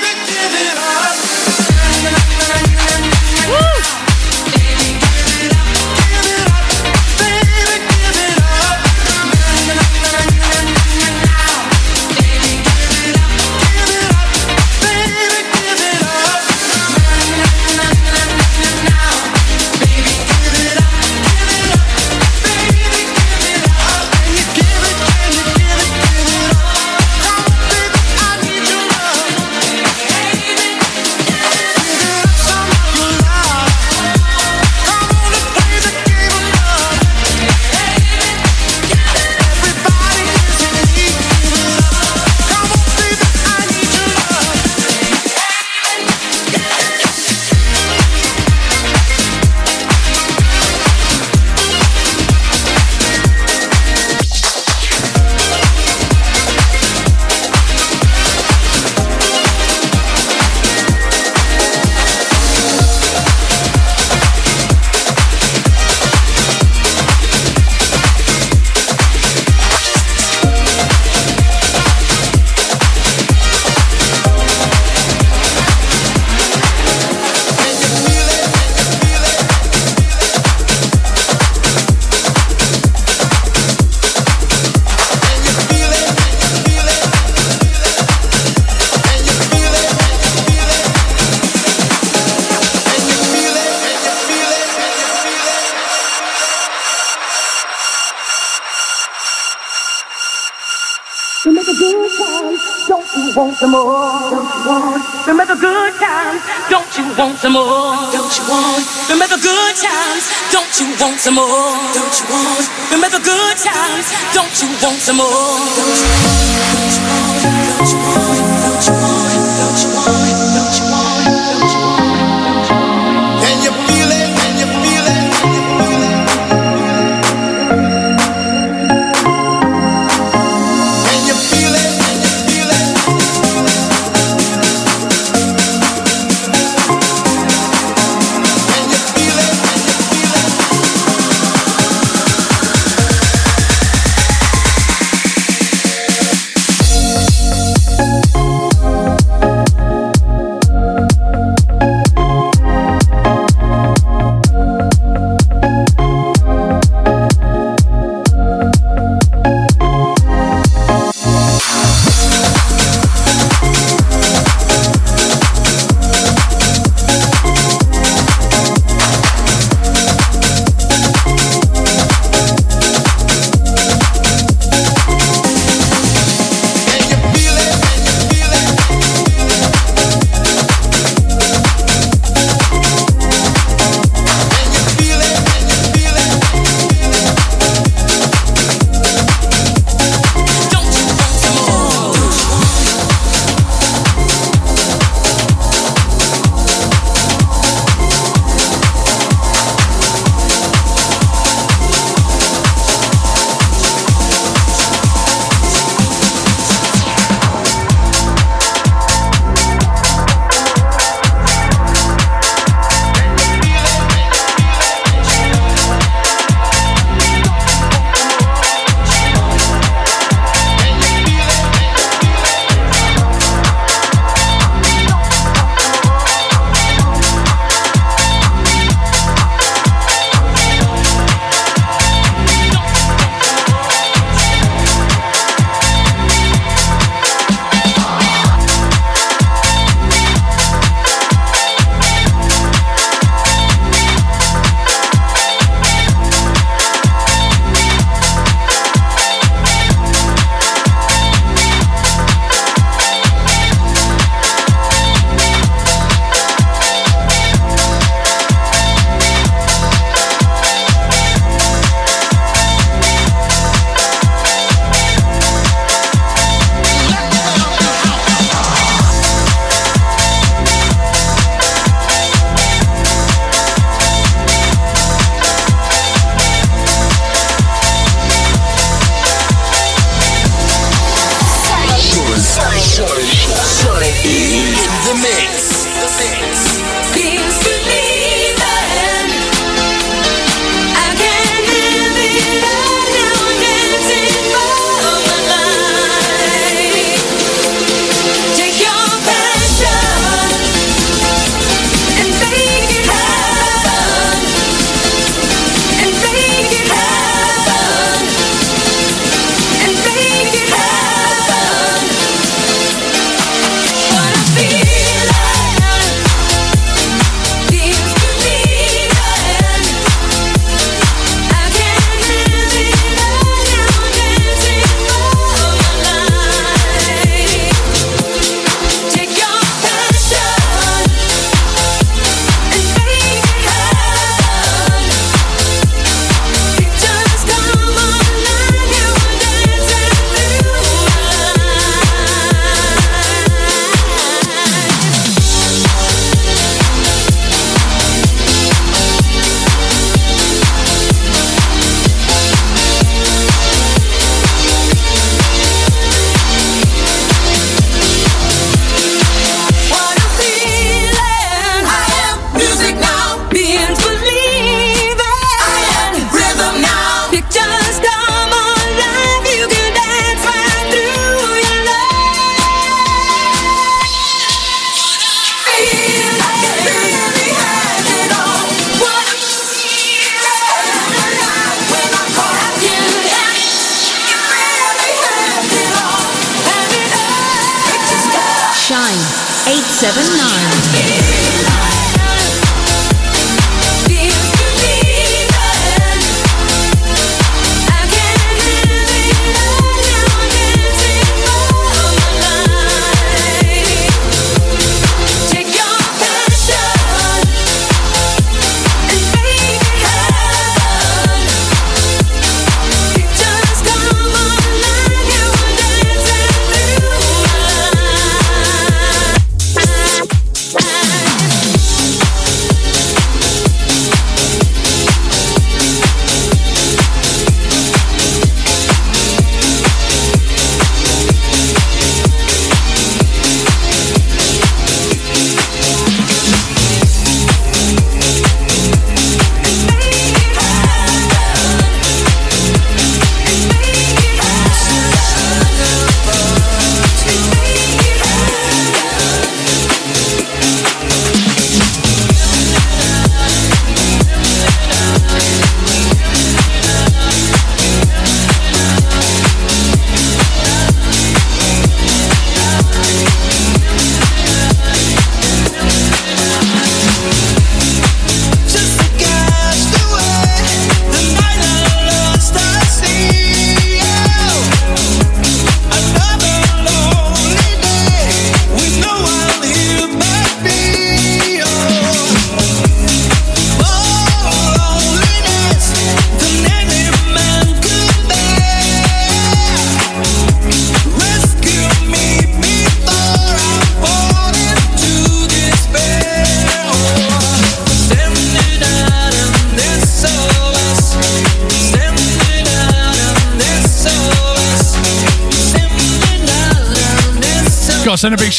Some 111.30 111.36
more? 111.36 111.78
Don't 111.94 112.16
you 112.20 112.26
want? 112.26 112.66
Remember 112.92 113.20
good 113.20 113.58
times, 113.58 114.06
don't 114.34 114.56
you 114.62 114.70
want 114.82 115.00
some 115.00 115.18
more? 115.18 115.49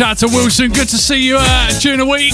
Shout 0.00 0.12
out 0.12 0.16
to 0.16 0.28
Wilson. 0.28 0.72
Good 0.72 0.88
to 0.88 0.96
see 0.96 1.22
you 1.22 1.36
uh, 1.38 1.78
during 1.78 1.98
the 1.98 2.06
week. 2.06 2.32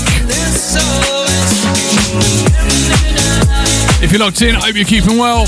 If 4.01 4.13
you're 4.13 4.21
locked 4.21 4.41
in, 4.41 4.55
I 4.55 4.67
hope 4.67 4.77
you're 4.77 4.85
keeping 4.85 5.19
well. 5.19 5.47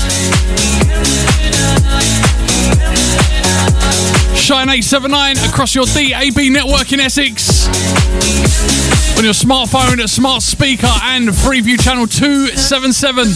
Shine 4.35 4.67
879 4.67 5.37
across 5.49 5.73
your 5.73 5.85
DAB 5.85 6.51
network 6.51 6.91
in 6.91 6.99
Essex. 6.99 7.67
On 9.17 9.23
your 9.23 9.31
smartphone, 9.31 10.03
a 10.03 10.07
smart 10.09 10.43
speaker, 10.43 10.91
and 11.03 11.29
Freeview 11.29 11.81
channel 11.81 12.05
277. 12.05 13.27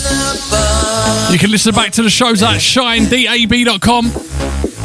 You 1.32 1.40
can 1.40 1.52
listen 1.52 1.74
back 1.74 1.94
to 1.94 2.04
the 2.04 2.10
shows 2.10 2.44
at 2.44 2.58
shinedab.com. 2.58 4.33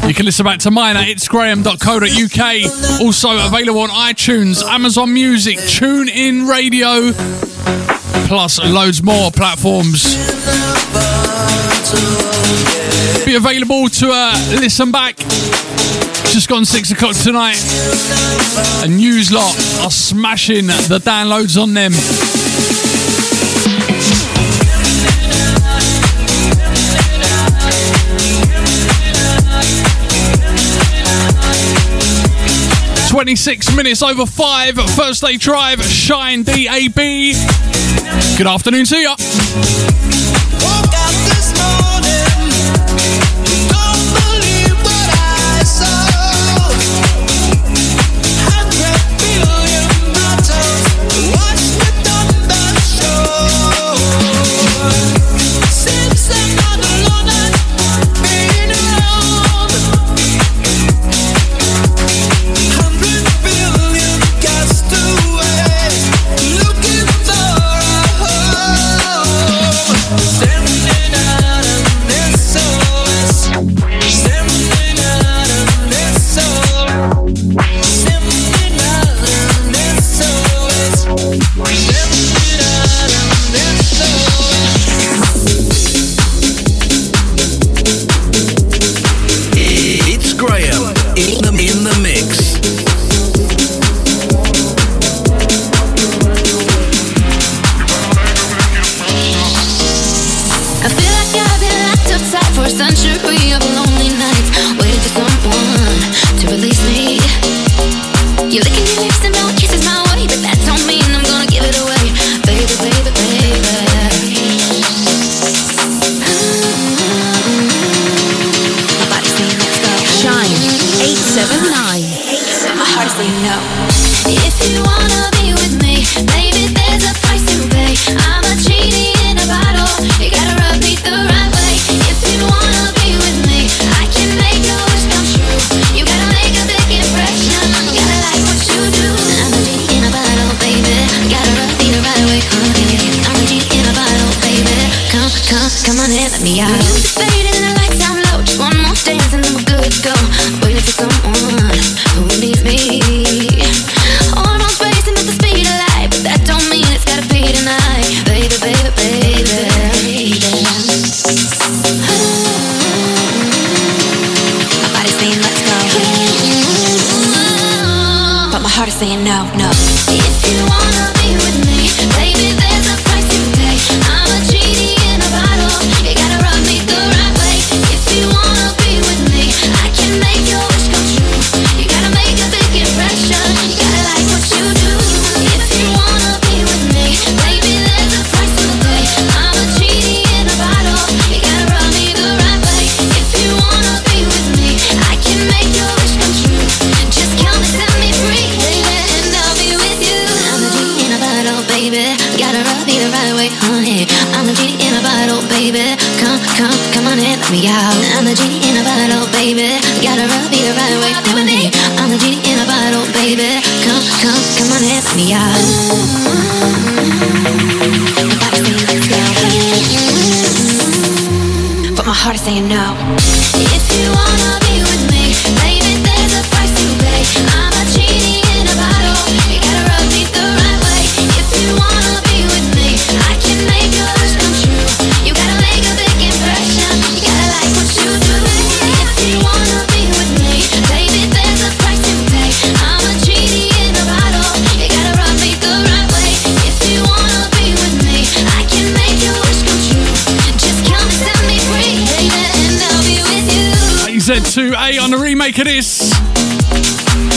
You 0.09 0.15
can 0.15 0.25
listen 0.25 0.43
back 0.43 0.59
to 0.61 0.71
mine 0.71 0.97
at 0.97 1.05
itsgraham.co.uk. 1.07 3.01
Also 3.03 3.47
available 3.47 3.83
on 3.83 3.91
iTunes, 3.91 4.65
Amazon 4.65 5.13
Music, 5.13 5.59
TuneIn 5.59 6.49
Radio, 6.49 7.13
plus 8.27 8.59
loads 8.59 9.03
more 9.03 9.31
platforms. 9.31 10.15
Be 13.27 13.35
available 13.35 13.91
to 13.91 14.09
uh, 14.11 14.33
listen 14.59 14.91
back. 14.91 15.19
Just 16.33 16.49
gone 16.49 16.65
six 16.65 16.91
o'clock 16.91 17.15
tonight. 17.15 17.63
And 18.83 18.97
news 18.97 19.31
lot 19.31 19.55
are 19.85 19.91
smashing 19.91 20.69
the 20.69 21.01
downloads 21.05 21.61
on 21.63 21.75
them. 21.75 21.93
Twenty-six 33.19 33.75
minutes 33.75 34.01
over 34.01 34.25
five. 34.27 34.77
Thursday 34.77 35.37
drive. 35.39 35.83
Shine 35.83 36.45
DAB. 36.45 36.95
Good 36.95 38.47
afternoon 38.47 38.85
to 38.85 38.97
you. 38.97 40.38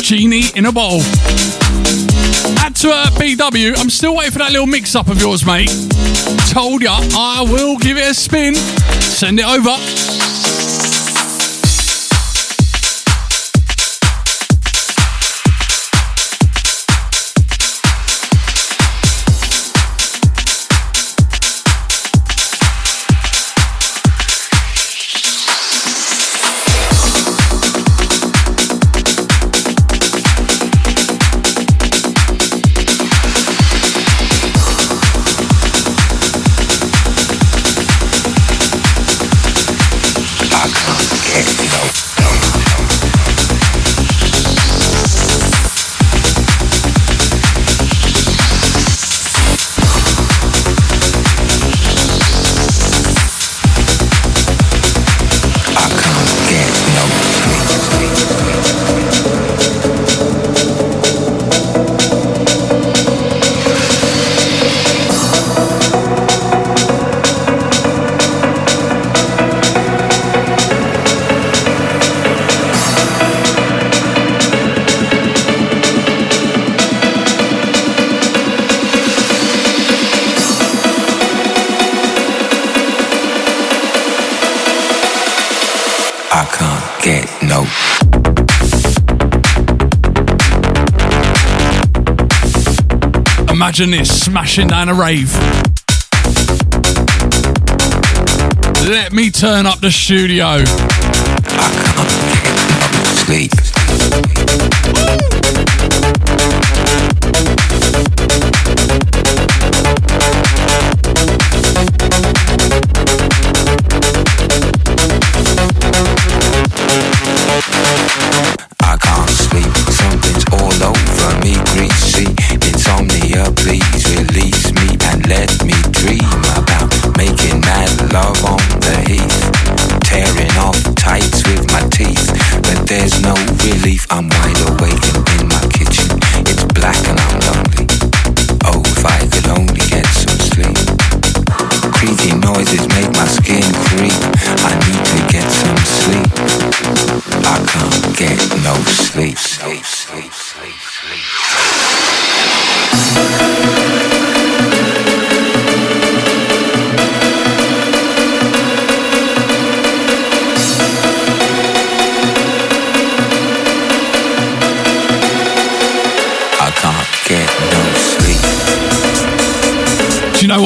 Genie 0.02 0.44
in 0.56 0.66
a 0.66 0.72
Bowl. 0.72 1.02
Add 2.60 2.76
to 2.78 2.90
uh, 2.90 3.06
a 3.08 3.20
BW, 3.20 3.78
I'm 3.78 3.90
still 3.90 4.16
waiting 4.16 4.32
for 4.32 4.40
that 4.40 4.52
little 4.52 4.68
mix 4.68 4.96
up 4.96 5.08
of 5.08 5.22
yours, 5.22 5.46
mate. 5.46 5.70
Told 6.50 6.82
ya, 6.82 6.98
I 7.16 7.46
will 7.48 7.78
give 7.78 7.98
it 7.98 8.10
a 8.10 8.14
spin. 8.14 8.56
Send 8.56 9.40
it 9.40 9.46
over. 9.46 10.11
Imagine 93.72 93.92
this 93.92 94.26
smashing 94.26 94.68
down 94.68 94.90
a 94.90 94.94
rave. 94.94 95.34
Let 98.90 99.14
me 99.14 99.32
turn 99.32 99.66
up 99.66 99.80
the 99.80 99.90
studio. 99.90 100.46
I 100.46 101.72
can't 101.96 103.18
sleep. 103.26 103.61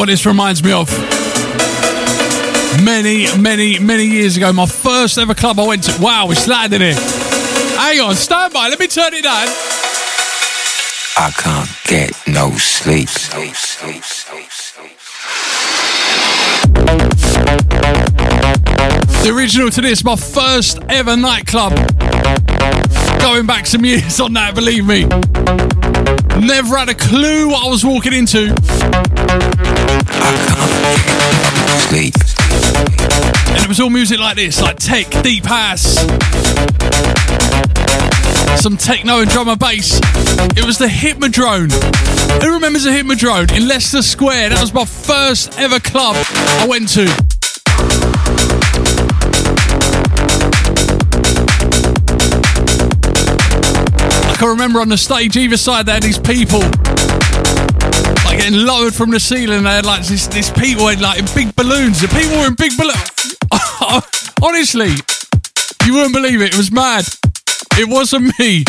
what 0.05 0.11
this 0.11 0.25
reminds 0.27 0.63
me 0.63 0.71
of. 0.71 0.87
Many, 2.83 3.25
many, 3.39 3.79
many 3.79 4.05
years 4.05 4.37
ago, 4.37 4.53
my 4.53 4.67
first 4.67 5.17
ever 5.17 5.33
club 5.33 5.59
I 5.59 5.65
went 5.65 5.83
to. 5.85 5.99
Wow, 5.99 6.27
we're 6.27 6.35
sliding 6.35 6.81
here. 6.81 6.93
Hang 6.93 7.99
on, 8.01 8.13
stand 8.13 8.53
by, 8.53 8.67
let 8.67 8.79
me 8.79 8.85
turn 8.85 9.15
it 9.15 9.23
down. 9.23 9.47
I 11.17 11.31
can't 11.35 11.69
get 11.87 12.11
no 12.27 12.51
sleep. 12.51 13.09
sleep, 13.09 13.55
sleep, 13.55 14.03
sleep, 14.03 14.51
sleep. 14.51 14.91
The 19.23 19.33
original 19.35 19.71
to 19.71 19.81
this, 19.81 20.03
my 20.03 20.15
first 20.15 20.77
ever 20.89 21.17
nightclub. 21.17 21.73
Going 23.19 23.47
back 23.47 23.65
some 23.65 23.83
years 23.83 24.19
on 24.19 24.33
that, 24.33 24.53
believe 24.53 24.85
me. 24.85 25.05
Never 26.45 26.77
had 26.77 26.89
a 26.89 26.93
clue 26.93 27.47
what 27.49 27.65
I 27.65 27.69
was 27.71 27.83
walking 27.83 28.13
into. 28.13 28.53
And 31.95 33.63
it 33.63 33.69
was 33.69 33.79
all 33.79 33.89
music 33.89 34.19
like 34.19 34.35
this, 34.35 34.61
like 34.61 34.75
Tech, 34.75 35.09
Deep 35.23 35.45
House, 35.45 35.95
some 38.61 38.75
techno 38.75 39.21
and 39.21 39.31
drum 39.31 39.47
and 39.47 39.57
bass. 39.57 40.01
It 40.57 40.65
was 40.65 40.77
the 40.77 40.89
Hippodrome. 40.89 41.69
Who 42.41 42.53
remembers 42.53 42.83
the 42.83 42.91
Hippodrome 42.91 43.47
in 43.55 43.69
Leicester 43.69 44.01
Square? 44.01 44.49
That 44.49 44.59
was 44.59 44.73
my 44.73 44.83
first 44.83 45.57
ever 45.57 45.79
club 45.79 46.17
I 46.59 46.67
went 46.67 46.89
to. 46.89 47.05
I 54.27 54.35
can 54.37 54.49
remember 54.49 54.81
on 54.81 54.89
the 54.89 54.97
stage 54.97 55.37
either 55.37 55.55
side 55.55 55.85
there 55.85 56.01
these 56.01 56.19
people 56.19 56.61
like 58.35 58.43
getting 58.43 58.65
lowered 58.65 58.93
from 58.93 59.11
the 59.11 59.19
ceiling. 59.19 59.63
They 59.63 59.69
had 59.69 59.85
like 59.85 60.03
this, 60.05 60.27
this 60.27 60.49
people 60.51 60.87
in 60.89 60.99
like 60.99 61.19
in 61.19 61.25
big 61.35 61.55
balloons. 61.55 62.01
The 62.01 62.07
people 62.07 62.37
were 62.39 62.47
in 62.47 62.55
big 62.55 62.71
balloons. 62.77 63.35
Honestly, 64.41 64.93
you 65.85 65.93
wouldn't 65.93 66.13
believe 66.13 66.41
it. 66.41 66.53
It 66.53 66.57
was 66.57 66.71
mad. 66.71 67.05
It 67.77 67.87
wasn't 67.87 68.37
me. 68.39 68.63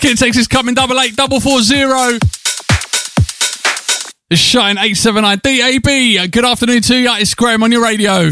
Kid 0.00 0.18
takes 0.18 0.36
is 0.36 0.48
coming 0.48 0.74
double 0.74 1.00
eight 1.00 1.16
double 1.16 1.40
four 1.40 1.62
zero. 1.62 2.18
Shine 4.32 4.78
879 4.78 5.40
DAB. 5.44 6.32
Good 6.32 6.44
afternoon 6.44 6.82
to 6.82 6.96
you. 6.96 7.08
It's 7.12 7.34
Graham 7.34 7.62
on 7.62 7.70
your 7.70 7.84
radio. 7.84 8.30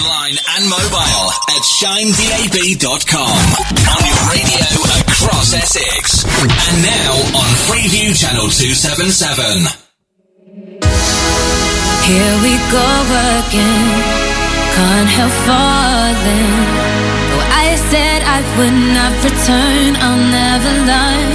Online 0.00 0.38
and 0.56 0.64
mobile 0.64 1.28
at 1.52 1.60
shinedab.com. 1.60 3.36
On 3.84 4.00
your 4.00 4.20
radio 4.32 4.64
across 4.96 5.52
Essex. 5.52 6.24
And 6.24 6.80
now 6.80 7.12
on 7.36 7.50
Freeview 7.68 8.16
Channel 8.16 8.48
277. 8.48 9.68
Here 12.08 12.36
we 12.40 12.56
go 12.72 12.88
again. 13.44 13.92
Can't 14.72 15.10
help 15.20 15.36
falling. 15.44 16.48
Though 17.28 17.44
I 17.60 17.76
said 17.92 18.24
I 18.24 18.40
would 18.56 18.78
not 18.96 19.12
return, 19.20 20.00
I'll 20.00 20.24
never 20.32 20.74
lie. 20.88 21.28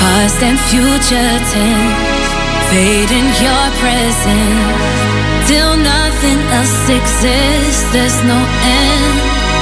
Past 0.00 0.40
and 0.40 0.58
future 0.72 1.32
tense, 1.52 2.28
fade 2.72 3.12
in 3.12 3.26
your 3.44 3.66
presence. 3.84 5.05
Till 5.46 5.76
nothing 5.76 6.40
else 6.58 6.88
exists, 6.90 7.86
there's 7.92 8.18
no 8.24 8.34
end. 8.34 9.16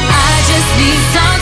I 0.08 0.32
just 0.48 0.70
need 0.80 1.00
some 1.12 1.33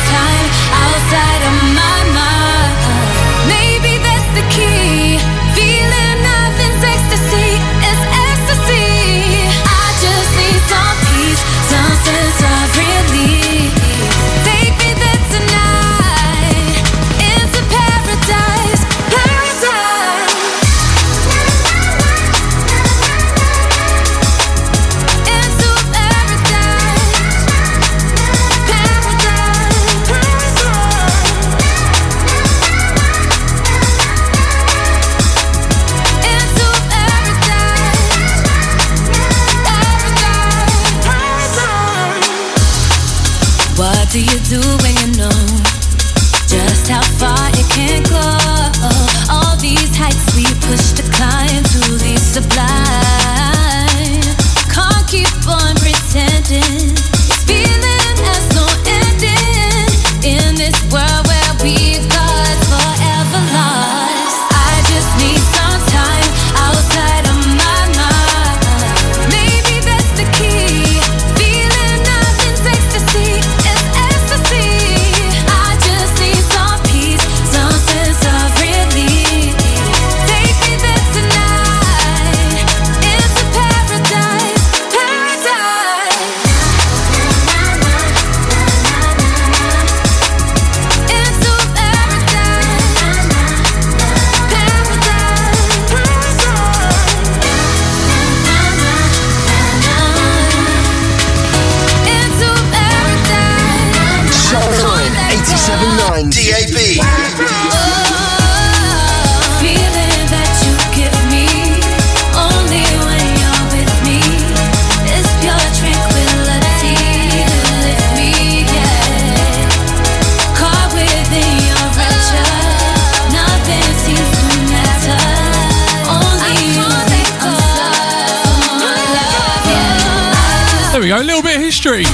history. 131.72 132.04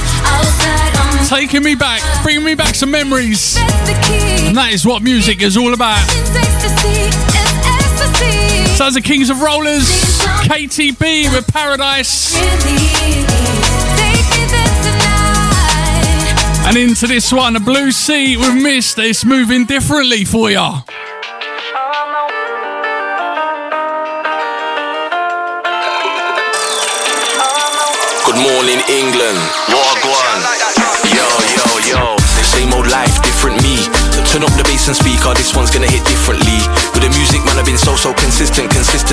Taking 1.27 1.63
me 1.63 1.75
back, 1.75 2.01
bringing 2.23 2.45
me 2.45 2.55
back 2.55 2.75
some 2.75 2.91
memories. 2.91 3.57
And 3.57 4.55
that 4.55 4.69
is 4.71 4.85
what 4.85 5.03
music 5.03 5.41
is 5.41 5.57
all 5.57 5.73
about. 5.73 5.99
Sounds 8.77 8.95
of 8.95 9.03
Kings 9.03 9.29
of 9.29 9.41
Rollers, 9.41 9.83
KTB 10.47 11.33
with 11.35 11.45
Paradise. 11.47 12.37
And 16.65 16.77
into 16.77 17.07
this 17.07 17.33
one, 17.33 17.57
a 17.57 17.59
Blue 17.59 17.91
Sea 17.91 18.37
with 18.37 18.55
Mist. 18.63 18.97
It's 18.97 19.25
moving 19.25 19.65
differently 19.65 20.23
for 20.23 20.49
ya. 20.49 20.83
Morning, 28.39 28.79
England. 28.87 29.39
Wagwan. 29.67 30.39
Yo, 31.11 31.27
yo, 31.55 31.65
yo. 31.91 32.15
Same 32.43 32.73
old 32.73 32.87
life, 32.87 33.21
different 33.21 33.61
me. 33.61 33.83
Turn 34.29 34.43
up 34.43 34.53
the 34.55 34.63
bass 34.63 34.87
and 34.87 34.95
speaker, 34.95 35.31
oh, 35.31 35.33
this 35.33 35.55
one's 35.55 35.71
gonna 35.71 35.89
hit 35.89 36.05
differently. 36.05 36.61
With 36.93 37.03
the 37.03 37.09
music, 37.09 37.43
man, 37.45 37.57
I've 37.57 37.65
been 37.65 37.77
so, 37.77 37.95
so 37.95 38.13
consistent, 38.13 38.69
consistently. 38.71 39.08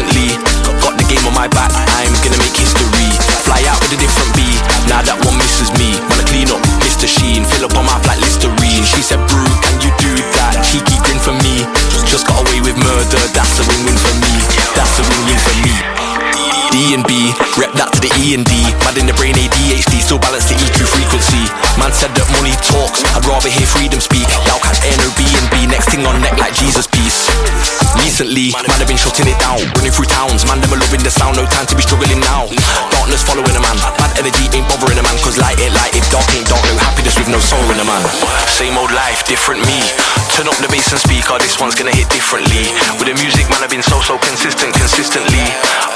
Same 38.57 38.73
old 38.81 38.89
life, 38.89 39.20
different 39.28 39.61
me. 39.69 39.85
Turn 40.33 40.49
up 40.49 40.57
the 40.65 40.69
bass 40.73 40.89
and 40.89 40.97
speaker, 40.97 41.37
this 41.37 41.61
one's 41.61 41.77
gonna 41.77 41.93
hit 41.93 42.09
differently. 42.09 42.73
With 42.97 43.05
the 43.05 43.12
music, 43.20 43.45
man, 43.53 43.61
I've 43.61 43.69
been 43.69 43.85
so, 43.85 44.01
so 44.01 44.16
consistent, 44.16 44.73
consistently. 44.73 45.45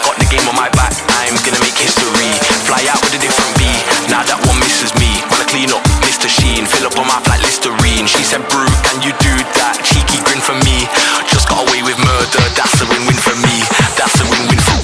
Got 0.05 0.20
the 0.20 0.28
game 0.28 0.45
on 0.45 0.53
my 0.53 0.69
back, 0.77 0.93
I'm 1.24 1.32
gonna 1.41 1.57
make 1.65 1.73
history. 1.81 2.28
Fly 2.69 2.85
out 2.93 3.01
with 3.01 3.16
a 3.16 3.20
different 3.24 3.57
beat, 3.57 3.81
now 4.12 4.20
that 4.28 4.37
one 4.45 4.61
misses 4.61 4.93
me. 5.01 5.09
Wanna 5.32 5.49
clean 5.49 5.73
up 5.73 5.81
Mr. 6.05 6.28
Sheen, 6.28 6.69
fill 6.69 6.85
up 6.85 7.01
on 7.01 7.09
my 7.09 7.16
flat 7.24 7.41
Listerine. 7.41 8.05
She 8.05 8.28
said, 8.28 8.45
Brew, 8.53 8.69
can 8.85 9.01
you 9.01 9.16
do 9.24 9.32
that? 9.57 9.81
Cheeky 9.81 10.20
grin 10.28 10.45
for 10.45 10.57
me. 10.61 10.85
Just 11.32 11.49
got 11.49 11.65
away 11.65 11.81
with 11.81 11.97
murder, 11.97 12.45
that's 12.61 12.77
a 12.77 12.87
win 12.93 13.09
win 13.09 13.16
for 13.16 13.32
me. 13.41 13.57
That's 13.97 14.20
a 14.20 14.28
win 14.28 14.45
win 14.53 14.61
for 14.61 14.77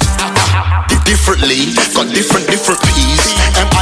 differently. 1.04 1.76
Got 1.92 2.08
different, 2.08 2.48
different 2.48 2.80
peas. 2.88 3.75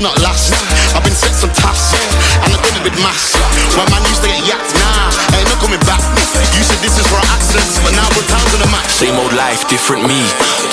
not 0.00 0.16
last. 0.24 0.56
I've 0.96 1.04
been 1.04 1.14
set 1.14 1.36
some 1.36 1.52
taps, 1.52 1.92
and 1.92 2.48
I've 2.48 2.62
done 2.64 2.76
it 2.80 2.84
with 2.84 2.96
mass. 3.04 3.36
Man 3.76 4.02
used 4.08 4.24
to 4.24 4.28
get 4.28 4.44
yacked, 4.44 4.72
nah, 4.76 5.36
ain't 5.36 5.48
no 5.48 5.56
coming 5.60 5.80
back. 5.88 6.00
You 6.56 6.64
said 6.64 6.80
this 6.84 6.96
is 7.00 7.06
for 7.08 7.20
access, 7.32 7.80
but 7.84 7.92
now 7.96 8.08
we're 8.16 8.26
times 8.28 8.52
on 8.56 8.60
the 8.60 8.70
match. 8.72 8.88
Same 8.92 9.16
old 9.16 9.32
life, 9.32 9.64
different 9.68 10.04
me. 10.04 10.20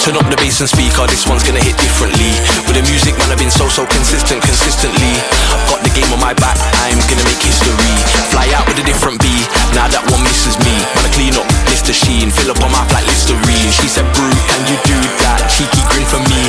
Turn 0.04 0.16
up 0.20 0.28
the 0.28 0.40
bass 0.40 0.60
and 0.60 0.70
speaker, 0.70 1.08
this 1.08 1.28
one's 1.28 1.44
gonna 1.44 1.64
hit 1.64 1.76
differently. 1.80 2.32
With 2.68 2.76
the 2.80 2.86
music, 2.88 3.16
man, 3.20 3.32
I've 3.32 3.40
been 3.40 3.52
so, 3.52 3.68
so 3.68 3.88
consistent, 3.88 4.44
consistently. 4.44 5.16
I've 5.52 5.66
got 5.72 5.84
the 5.84 5.91
game 5.95 6.08
on 6.12 6.20
my 6.20 6.36
back, 6.36 6.60
I'm 6.88 6.99
gonna 7.08 7.26
make 7.28 7.40
history. 7.44 7.95
Fly 8.32 8.48
out 8.56 8.68
with 8.68 8.80
a 8.80 8.86
different 8.88 9.20
B, 9.20 9.28
now 9.76 9.88
that 9.88 10.04
one 10.12 10.24
misses 10.24 10.56
me. 10.64 10.76
Wanna 10.95 11.12
clean 11.16 11.36
up 11.40 11.48
Mr. 11.72 11.91
Sheen, 11.91 12.32
fill 12.32 12.52
up 12.52 12.60
on 12.64 12.72
my 12.72 12.84
flat 12.91 13.04
listerine. 13.08 13.72
She 13.72 13.88
said, 13.88 14.08
Brute, 14.16 14.44
can 14.52 14.62
you 14.68 14.78
do 14.84 14.98
that? 15.24 15.48
Cheeky 15.52 15.84
grin 15.91 16.06
for 16.08 16.22
me. 16.28 16.41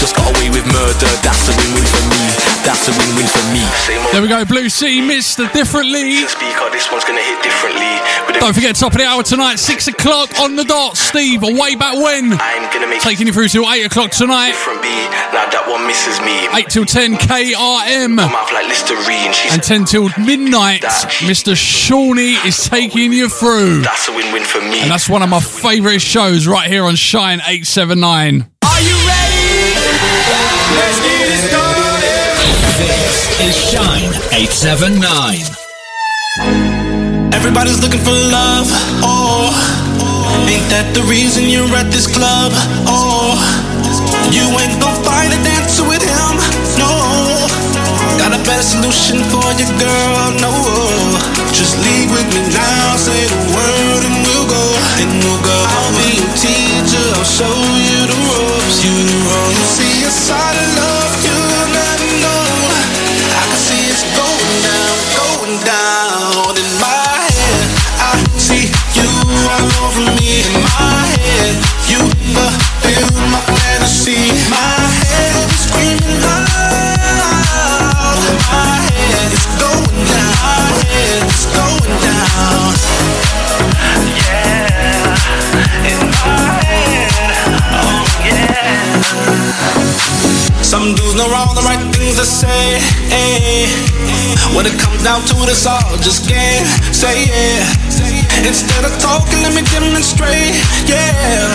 Just 0.00 0.16
got 0.16 0.34
away 0.34 0.48
with 0.48 0.64
murder, 0.72 1.12
that's 1.20 1.44
a 1.48 1.52
win-win 1.60 1.84
for 1.84 2.04
me. 2.08 2.24
That's 2.64 2.88
a 2.88 2.92
win-win 2.96 3.28
for 3.28 3.44
me. 3.52 3.60
There 4.12 4.22
we 4.22 4.28
go, 4.28 4.44
Blue 4.46 4.70
Sea, 4.70 5.02
Mr. 5.02 5.52
Differently. 5.52 6.24
speaker, 6.24 6.70
this 6.72 6.90
one's 6.90 7.04
gonna 7.04 7.20
hit 7.20 7.42
differently. 7.42 8.00
Don't 8.40 8.54
forget, 8.54 8.76
top 8.76 8.92
of 8.92 8.98
the 8.98 9.04
hour 9.04 9.22
tonight, 9.22 9.56
6 9.56 9.88
o'clock 9.88 10.40
on 10.40 10.56
the 10.56 10.64
dot. 10.64 10.96
Steve, 10.96 11.42
way 11.42 11.74
back 11.74 11.96
when. 11.96 12.32
I'm 12.32 12.72
gonna 12.72 12.86
make 12.86 13.02
Taking 13.02 13.26
you 13.26 13.32
through 13.34 13.48
till 13.48 13.70
8 13.70 13.84
o'clock 13.84 14.10
tonight. 14.10 14.52
different 14.52 14.80
B, 14.80 14.88
now 14.88 15.44
that 15.52 15.68
one 15.68 15.86
misses 15.86 16.18
me. 16.22 16.48
8 16.56 16.70
till 16.70 16.86
10 16.86 17.16
KRM. 17.16 18.16
Like 18.16 19.52
And 19.52 19.62
10 19.62 19.84
till 19.84 20.08
midnight, 20.18 20.80
Mr. 20.80 21.54
Shawnee 21.54 22.36
is 22.46 22.66
taking 22.66 23.12
you 23.12 23.28
through. 23.28 23.82
that's 23.82 24.08
a 24.08 24.12
win-win 24.12 24.44
for 24.44 24.62
me. 24.62 24.80
And 24.80 24.90
that's 24.90 25.10
one 25.10 25.22
of 25.22 25.28
my 25.28 25.40
favourite 25.40 26.00
shows 26.00 26.46
right 26.46 26.70
here 26.70 26.84
on 26.84 26.96
Shine 26.96 27.40
879. 27.40 28.50
Is 33.40 33.56
Shine 33.56 34.12
879. 34.36 35.40
Everybody's 37.32 37.80
looking 37.80 38.00
for 38.04 38.12
love. 38.12 38.68
Oh, 39.00 39.48
ain't 40.44 40.68
that 40.68 40.92
the 40.92 41.00
reason 41.08 41.48
you're 41.48 41.72
at 41.72 41.88
this 41.88 42.04
club? 42.04 42.52
Oh, 42.84 43.32
you 44.28 44.44
ain't 44.60 44.76
gonna 44.76 45.00
find 45.00 45.32
a 45.32 45.40
dancer 45.40 45.88
with 45.88 46.04
him. 46.04 46.34
No, 46.76 46.92
got 48.20 48.36
a 48.36 48.40
better 48.44 48.66
solution 48.66 49.24
for 49.32 49.46
you, 49.56 49.68
girl. 49.80 50.36
No, 50.44 50.52
just 51.56 51.80
leave 51.80 52.12
with 52.12 52.28
me 52.36 52.44
now. 52.52 53.00
Say 53.00 53.24
the 53.24 53.40
word 53.56 54.02
and 54.04 54.16
we'll 54.20 54.48
go. 54.52 54.64
And 55.00 55.10
we'll 55.24 55.40
go. 55.40 55.56
I'll 55.56 55.92
be 55.96 56.20
your 56.20 56.32
teacher. 56.36 57.06
I'll 57.16 57.24
show 57.24 57.56
you 57.88 58.00
the 58.04 58.18
ropes. 58.20 58.84
You 58.84 58.92
the 59.08 59.18
ropes. 59.32 59.80
See 59.80 60.04
a 60.04 60.12
side 60.12 60.60
of 60.60 60.68
love 60.76 60.89
the 92.20 92.26
say. 92.26 92.76
eh. 93.16 93.64
When 94.52 94.66
it 94.68 94.76
comes 94.76 95.00
down 95.02 95.24
to 95.32 95.34
it, 95.40 95.48
it's 95.48 95.64
all 95.64 95.96
just 96.04 96.28
game. 96.28 96.64
Say 96.92 97.24
yeah. 97.32 97.64
Instead 98.44 98.84
of 98.84 98.92
talking, 99.00 99.40
let 99.40 99.56
me 99.56 99.64
demonstrate. 99.72 100.52
Yeah. 100.84 101.48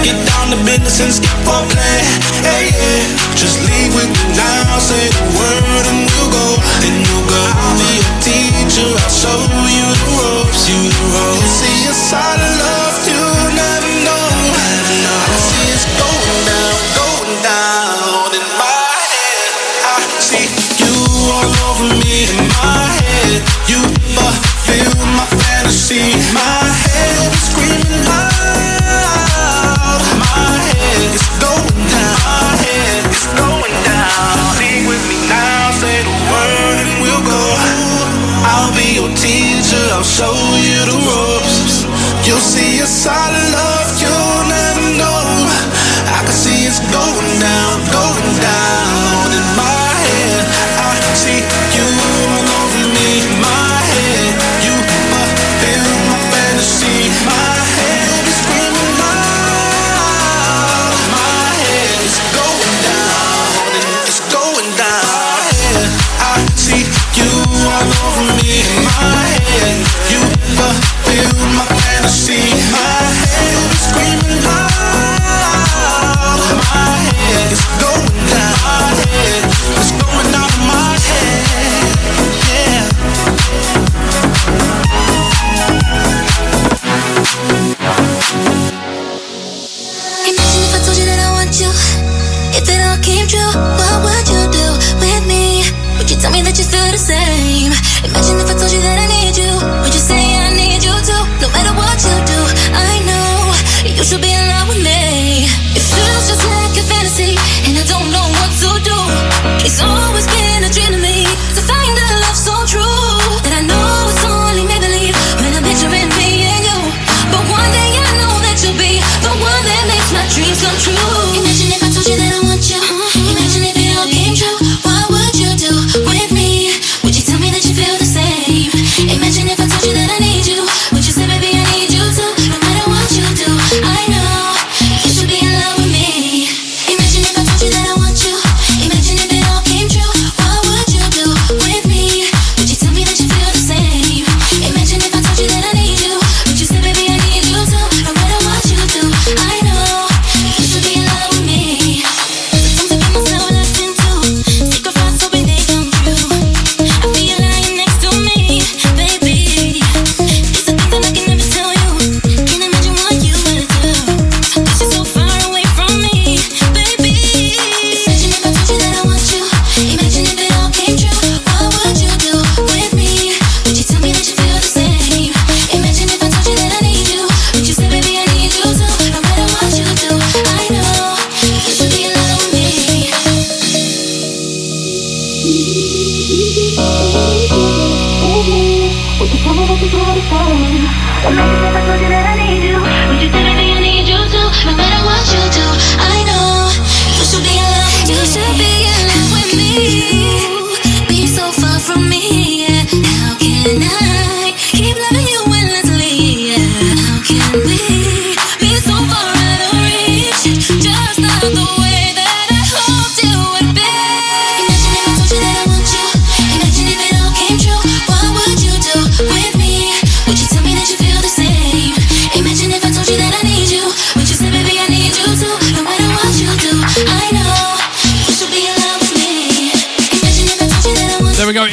Get 0.00 0.16
down 0.32 0.48
to 0.48 0.58
business 0.64 0.96
and 1.04 1.12
skip 1.12 1.36
for 1.44 1.60
play. 1.68 2.00
Hey, 2.40 2.72
yeah. 2.72 3.36
Just 3.36 3.60
leave 3.68 3.92
with 3.92 4.08
me 4.08 4.24
now. 4.32 4.80
Say 4.80 5.12
the 5.12 5.24
word 5.36 5.84
and 5.92 6.08
we'll 6.08 6.32
go. 6.32 6.46
And 6.88 6.96
we'll 7.12 7.28
go. 7.28 7.42
I'll 7.52 7.76
be 7.76 8.00
a 8.00 8.04
teacher. 8.24 8.88
I'll 8.88 9.12
show 9.12 9.40
you 9.68 9.86
the 9.92 10.08
ropes. 10.16 10.72
You 10.72 10.80
the 10.88 11.04
ropes. 11.20 11.52
See 11.60 11.84
a 11.84 11.92
side 11.92 12.40
of 12.40 12.52
love 12.64 12.71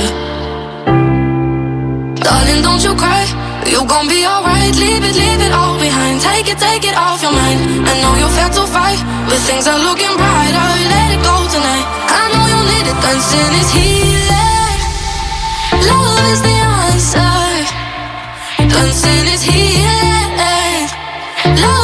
Darling, 2.23 2.63
don't 2.67 2.83
you 2.87 2.95
cry. 3.03 3.25
You 3.67 3.81
gon' 3.93 4.07
be 4.07 4.21
alright. 4.33 4.75
Leave 4.85 5.03
it, 5.09 5.15
leave 5.23 5.43
it 5.47 5.53
all 5.59 5.77
behind. 5.87 6.21
Take 6.21 6.47
it, 6.53 6.59
take 6.59 6.85
it 6.91 6.97
off 7.07 7.19
your 7.25 7.35
mind. 7.43 7.61
I 7.91 7.93
know 8.03 8.15
you 8.23 8.29
failed 8.37 8.55
to 8.61 8.65
fight, 8.77 9.01
but 9.29 9.41
things 9.49 9.67
are 9.67 9.81
looking 9.89 10.15
brighter. 10.21 10.69
Let 10.95 11.09
it 11.17 11.23
go 11.31 11.37
tonight. 11.55 11.87
I 12.21 12.23
know 12.33 12.45
you 12.53 12.61
need 12.71 12.87
it. 12.93 12.99
Dancing 13.05 13.55
is 13.63 13.71
healing. 13.75 14.79
Love 15.91 16.27
is 16.33 16.41
the 16.47 16.57
answer. 16.87 17.35
Dancing 18.71 19.27
is 19.35 19.43
healing. 19.43 20.87
Love 21.63 21.84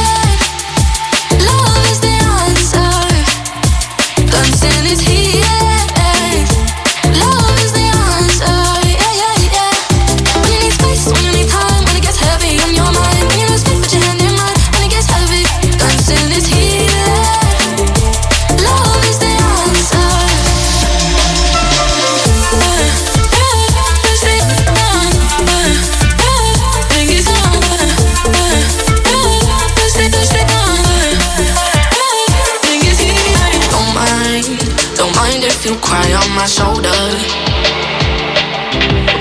cry 35.91 36.09
on 36.15 36.29
my 36.39 36.47
shoulder. 36.47 36.99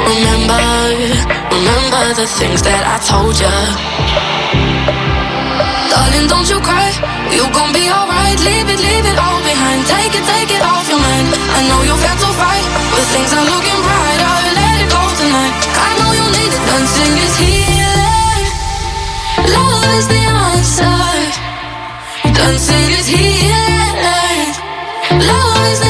Remember, 0.06 0.62
remember 1.50 2.04
the 2.14 2.26
things 2.38 2.62
that 2.62 2.82
I 2.94 2.96
told 3.02 3.34
you. 3.42 3.56
Darling, 5.90 6.26
don't 6.30 6.46
you 6.46 6.60
cry. 6.62 6.94
You 7.34 7.44
gon' 7.50 7.74
be 7.74 7.90
alright. 7.90 8.38
Leave 8.46 8.70
it, 8.70 8.80
leave 8.86 9.06
it 9.12 9.18
all 9.18 9.42
behind. 9.42 9.82
Take 9.90 10.14
it, 10.14 10.24
take 10.30 10.50
it 10.54 10.62
off 10.62 10.86
your 10.86 11.02
mind. 11.02 11.26
I 11.58 11.60
know 11.66 11.80
you 11.82 11.94
failed 11.98 12.22
to 12.22 12.30
fight, 12.38 12.66
but 12.94 13.06
things 13.14 13.30
are 13.34 13.46
looking 13.50 13.80
brighter. 13.82 14.34
Let 14.54 14.76
it 14.86 14.88
go 14.94 15.02
tonight. 15.18 15.54
I 15.74 15.90
know 15.98 16.10
you 16.18 16.26
need 16.38 16.52
it. 16.54 16.62
Dancing 16.70 17.14
is 17.26 17.34
healing. 17.42 18.46
Love 19.58 19.90
is 19.98 20.06
the 20.06 20.22
answer. 20.54 21.02
Dancing 22.38 22.88
is 22.94 23.06
healing. 23.10 24.48
Love 25.18 25.66
is 25.74 25.80
the 25.82 25.89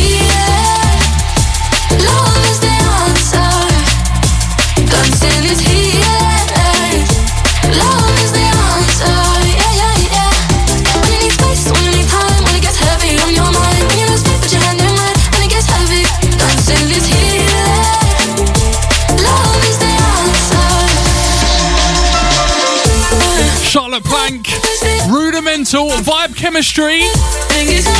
Rudimental, 25.73 26.03
Vibe 26.03 26.35
Chemistry. 26.35 27.01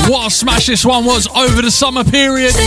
What 0.09 0.27
a 0.27 0.29
smash 0.29 0.65
this 0.67 0.85
one 0.85 1.05
was 1.05 1.27
over 1.27 1.61
the 1.61 1.71
summer 1.71 2.03
period. 2.03 2.53
And 2.55 2.63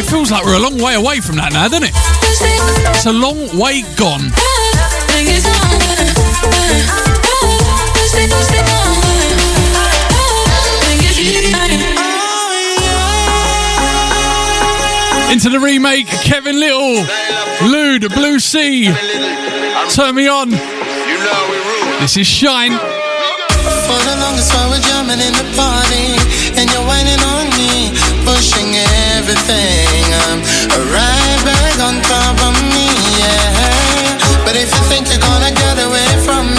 it 0.00 0.06
feels 0.06 0.30
like 0.30 0.44
we're 0.44 0.56
a 0.56 0.60
long 0.60 0.80
way 0.80 0.94
away 0.94 1.20
from 1.20 1.36
that 1.36 1.52
now, 1.52 1.68
doesn't 1.68 1.84
it? 1.84 1.92
It's 2.94 3.06
a 3.06 3.12
long 3.12 3.58
way 3.58 3.82
gone. 3.96 4.32
Into 15.30 15.50
the 15.50 15.60
remake, 15.60 16.06
Kevin 16.06 16.58
Lyttle, 16.58 17.04
Luude, 17.68 18.14
Blue 18.14 18.38
Sea, 18.38 18.90
Turn 19.90 20.14
Me 20.14 20.28
On. 20.28 20.50
This 22.04 22.18
is 22.18 22.26
Shine. 22.26 22.76
For 23.88 23.98
the 24.04 24.16
longest 24.20 24.52
while 24.52 24.68
we're 24.68 24.84
jamming 24.84 25.24
in 25.24 25.32
the 25.32 25.48
party 25.56 26.20
And 26.52 26.68
you're 26.68 26.84
whining 26.84 27.16
on 27.32 27.48
me 27.56 27.96
Pushing 28.28 28.76
everything 29.16 30.04
I'm 30.28 30.44
right 30.92 31.40
back 31.48 31.80
on 31.80 32.04
top 32.04 32.36
of 32.44 32.60
me, 32.76 32.92
yeah 33.16 34.20
But 34.44 34.52
if 34.54 34.68
you 34.68 34.84
think 34.84 35.08
you're 35.08 35.24
gonna 35.24 35.48
get 35.56 35.80
away 35.80 36.04
from 36.28 36.52
me 36.52 36.53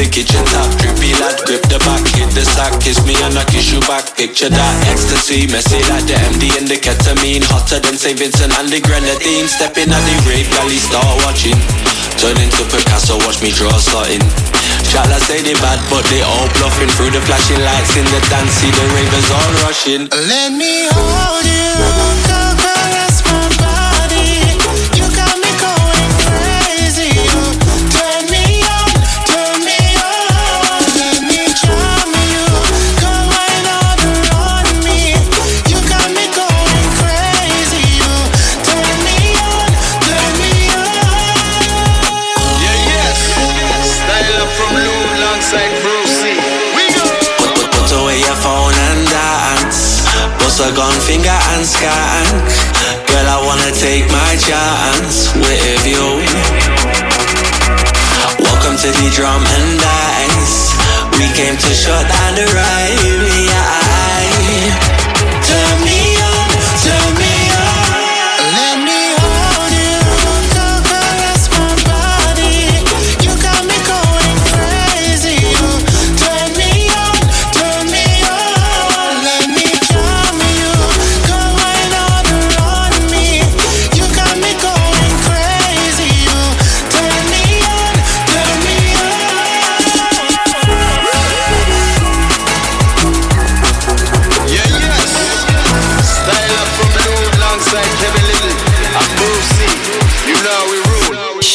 the 0.00 0.08
kitchen 0.08 0.40
tap. 0.48 0.64
Drippy 0.80 1.12
lad, 1.20 1.36
grip 1.44 1.60
the 1.68 1.76
back, 1.84 2.00
hit 2.16 2.32
the 2.32 2.40
sack, 2.56 2.72
kiss 2.80 2.96
me 3.04 3.12
and 3.20 3.36
I 3.36 3.44
kiss 3.52 3.68
you 3.68 3.84
back. 3.84 4.16
Picture 4.16 4.48
that 4.48 4.74
ecstasy, 4.88 5.44
messy 5.52 5.76
like 5.92 6.08
the 6.08 6.16
MD 6.32 6.56
and 6.56 6.64
the 6.64 6.80
ketamine. 6.80 7.44
Hotter 7.44 7.84
than 7.84 8.00
St. 8.00 8.16
Vincent 8.16 8.48
and 8.56 8.72
the 8.72 8.80
grenadine. 8.80 9.44
Stepping 9.44 9.92
at 9.92 10.02
the 10.08 10.16
rave 10.24 10.48
galley, 10.56 10.80
start 10.80 11.04
watching. 11.28 11.58
Turn 12.16 12.36
into 12.40 12.64
Picasso, 12.72 13.20
watch 13.28 13.44
me 13.44 13.52
draw 13.52 13.76
something. 13.76 14.24
Chala 14.88 15.20
say 15.20 15.44
they 15.44 15.56
bad, 15.60 15.80
but 15.92 16.04
they 16.08 16.24
all 16.24 16.48
bluffing 16.56 16.88
through 16.96 17.12
the 17.12 17.20
flashing 17.28 17.60
lights 17.60 17.92
in 17.92 18.06
the 18.08 18.20
dance. 18.32 18.56
See 18.56 18.72
the 18.72 18.86
ravers 18.96 19.28
all 19.28 19.52
rushing. 19.68 20.08
Let 20.08 20.56
me 20.56 20.88
hold 20.88 21.44
you, 21.44 22.49
finger. 51.80 53.08
Girl, 53.08 53.26
I 53.26 53.40
wanna 53.44 53.72
take 53.72 54.04
my 54.10 54.36
chance 54.36 55.32
with 55.34 55.86
you. 55.86 56.04
Welcome 58.44 58.76
to 58.76 58.88
the 58.88 59.10
drum 59.14 59.42
and 59.42 59.80
dice. 59.80 60.74
We 61.18 61.26
came 61.34 61.56
to 61.56 61.74
shut 61.74 62.06
down 62.08 62.34
the 62.34 62.46
rave. 62.52 63.46
Yeah. 63.46 63.79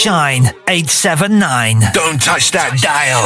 Shine 0.05 0.53
879. 0.69 1.81
Don't 1.89 2.21
touch 2.21 2.53
that 2.53 2.77
dial. 2.77 3.25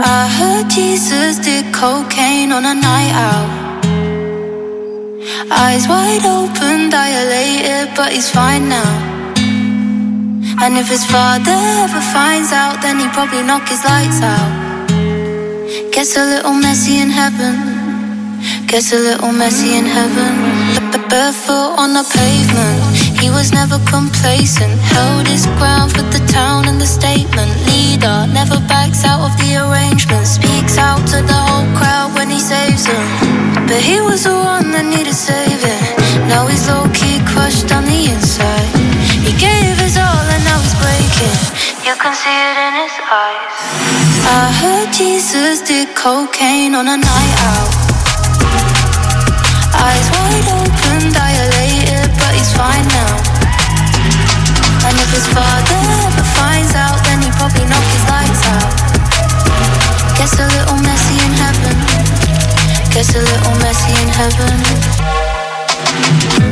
I 0.00 0.24
heard 0.24 0.72
Jesus 0.72 1.36
did 1.36 1.68
cocaine 1.68 2.48
on 2.48 2.64
a 2.64 2.72
night 2.72 3.12
out. 3.12 3.44
Eyes 5.52 5.84
wide 5.84 6.24
open, 6.24 6.88
dilated, 6.88 7.92
but 7.92 8.16
he's 8.16 8.32
fine 8.32 8.72
now. 8.72 8.88
And 10.64 10.80
if 10.80 10.88
his 10.88 11.04
father 11.12 11.60
ever 11.84 12.00
finds 12.16 12.48
out, 12.48 12.80
then 12.80 12.96
he'd 13.04 13.12
probably 13.12 13.44
knock 13.44 13.68
his 13.68 13.84
lights 13.84 14.24
out. 14.24 14.48
Gets 15.92 16.16
a 16.16 16.24
little 16.24 16.56
messy 16.56 17.04
in 17.04 17.12
heaven. 17.12 17.52
Gets 18.64 18.96
a 18.96 19.00
little 19.12 19.32
messy 19.36 19.76
in 19.76 19.84
heaven. 19.84 20.32
B- 20.72 20.96
b- 20.96 21.04
Barefoot 21.12 21.76
on 21.76 21.92
the 21.92 22.04
pavement. 22.16 22.83
He 23.24 23.30
was 23.30 23.52
never 23.54 23.78
complacent. 23.88 24.76
Held 24.92 25.26
his 25.26 25.46
ground 25.56 25.96
for 25.96 26.04
the 26.12 26.20
town 26.28 26.68
and 26.68 26.78
the 26.78 26.84
statement. 26.84 27.52
Leader 27.64 28.28
never 28.28 28.60
backs 28.68 29.02
out 29.02 29.24
of 29.24 29.32
the 29.40 29.64
arrangement. 29.64 30.26
Speaks 30.26 30.76
out 30.76 31.00
to 31.08 31.24
the 31.24 31.40
whole 31.48 31.64
crowd 31.72 32.12
when 32.12 32.28
he 32.28 32.38
saves 32.38 32.84
them. 32.84 33.08
But 33.64 33.80
he 33.80 33.96
was 34.04 34.24
the 34.28 34.36
one 34.36 34.68
that 34.76 34.84
needed 34.84 35.16
saving. 35.16 35.84
Now 36.28 36.44
he's 36.52 36.68
low 36.68 36.84
key 36.92 37.16
crushed 37.24 37.72
on 37.72 37.88
the 37.88 38.12
inside. 38.12 38.68
He 39.24 39.32
gave 39.40 39.72
his 39.80 39.96
all 39.96 40.26
and 40.28 40.44
now 40.44 40.60
he's 40.60 40.76
breaking. 40.84 41.40
You 41.80 41.96
can 41.96 42.12
see 42.12 42.28
it 42.28 42.58
in 42.60 42.74
his 42.76 42.92
eyes. 43.08 43.56
I 44.36 44.52
heard 44.60 44.92
Jesus 44.92 45.64
did 45.64 45.96
cocaine 45.96 46.76
on 46.76 46.92
a 46.92 46.98
night 47.00 47.36
out. 47.48 47.72
Eyes 49.80 50.08
wide 50.12 50.48
open, 50.60 50.73
his 55.14 55.26
father 55.30 55.78
ever 56.10 56.26
finds 56.34 56.74
out, 56.74 56.98
then 57.06 57.22
he 57.22 57.30
probably 57.38 57.64
knock 57.70 57.86
his 57.94 58.04
lights 58.10 58.42
out. 58.50 58.74
Gets 60.18 60.34
a 60.42 60.46
little 60.50 60.80
messy 60.82 61.16
in 61.22 61.32
heaven. 61.38 61.76
Gets 62.90 63.14
a 63.14 63.22
little 63.22 63.54
messy 63.62 63.94
in 64.02 64.10
heaven. 64.10 64.58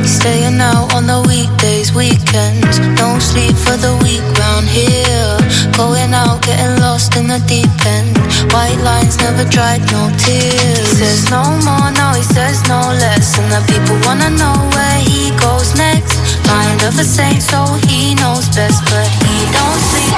Staying 0.07 0.59
out 0.63 0.95
on 0.95 1.07
the 1.07 1.19
weekdays, 1.27 1.91
weekends. 1.91 2.79
No 2.95 3.19
sleep 3.19 3.55
for 3.55 3.75
the 3.75 3.99
week 3.99 4.23
round 4.39 4.67
here. 4.71 5.35
Going 5.75 6.13
out, 6.15 6.39
getting 6.47 6.79
lost 6.79 7.17
in 7.19 7.27
the 7.27 7.43
deep 7.51 7.73
end. 7.83 8.15
White 8.55 8.79
lines 8.79 9.17
never 9.19 9.43
dried, 9.49 9.83
no 9.91 10.07
tears. 10.23 10.87
He 10.87 11.03
says 11.03 11.29
no 11.29 11.43
more, 11.67 11.91
now 11.91 12.15
he 12.15 12.23
says 12.23 12.63
no 12.71 12.79
less. 13.03 13.35
And 13.39 13.51
the 13.51 13.61
people 13.67 13.99
wanna 14.07 14.29
know 14.31 14.55
where 14.71 14.99
he 15.03 15.35
goes 15.35 15.75
next. 15.75 16.12
Mind 16.53 16.85
of 16.85 16.93
a 17.01 17.03
saint, 17.03 17.41
so 17.41 17.65
he 17.89 18.13
knows 18.21 18.45
best, 18.53 18.85
but 18.93 19.09
he 19.25 19.37
don't 19.57 19.81
sleep. 19.89 20.13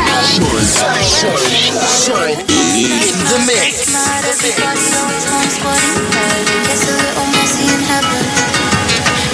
In 2.75 3.15
the 3.31 3.39
mix. 3.47 3.87
Everybody 4.19 4.83
always 4.99 5.25
wants 5.31 5.55
what 5.63 5.79
he 5.79 5.95
had. 6.11 6.43
Gets 6.67 6.91
a 6.91 6.95
little 6.99 7.27
messy 7.31 7.71
in 7.71 7.79
heaven. 7.87 8.25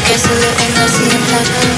Gets 0.05 0.29
a 0.29 0.35
little 0.45 0.69
messy 0.77 1.09
in 1.09 1.23
heaven. 1.25 1.73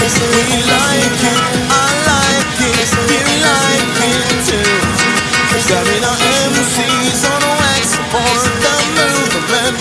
Gets 0.00 0.16
a 0.16 0.26
little 0.32 0.64
messy 0.64 1.04
in 1.04 1.12
heaven. 1.20 1.68
I 1.68 1.92
like 2.08 2.56
it, 2.72 2.88
you 3.12 3.36
like 3.44 4.00
it 4.00 4.32
too. 4.48 4.64
Got 5.68 5.84
no 6.00 6.12
MCs 6.56 7.20
on 7.28 7.44
wax 7.60 8.00
for 8.08 8.32
the 8.64 8.76
movement. 8.96 9.76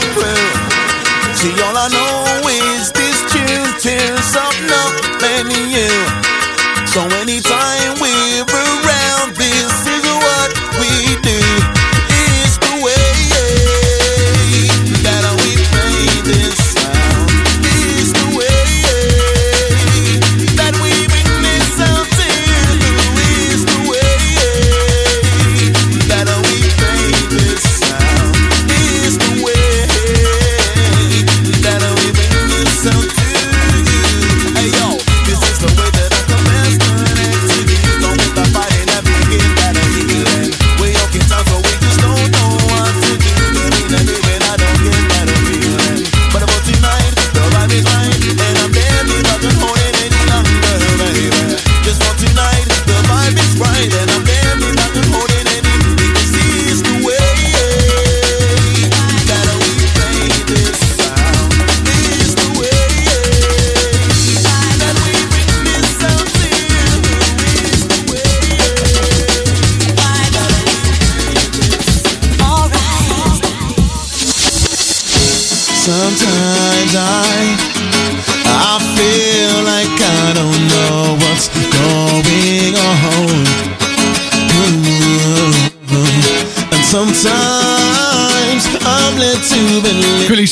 See, 1.38 1.56
all 1.62 1.78
I 1.78 1.88
know 1.94 2.50
is 2.50 2.92
this 2.92 3.15
tune 3.36 3.74
tears 3.80 4.36
up 4.36 4.56
nothing 4.76 5.52
you. 5.76 5.92
So 6.88 7.02
anytime 7.20 8.00
we're 8.00 8.65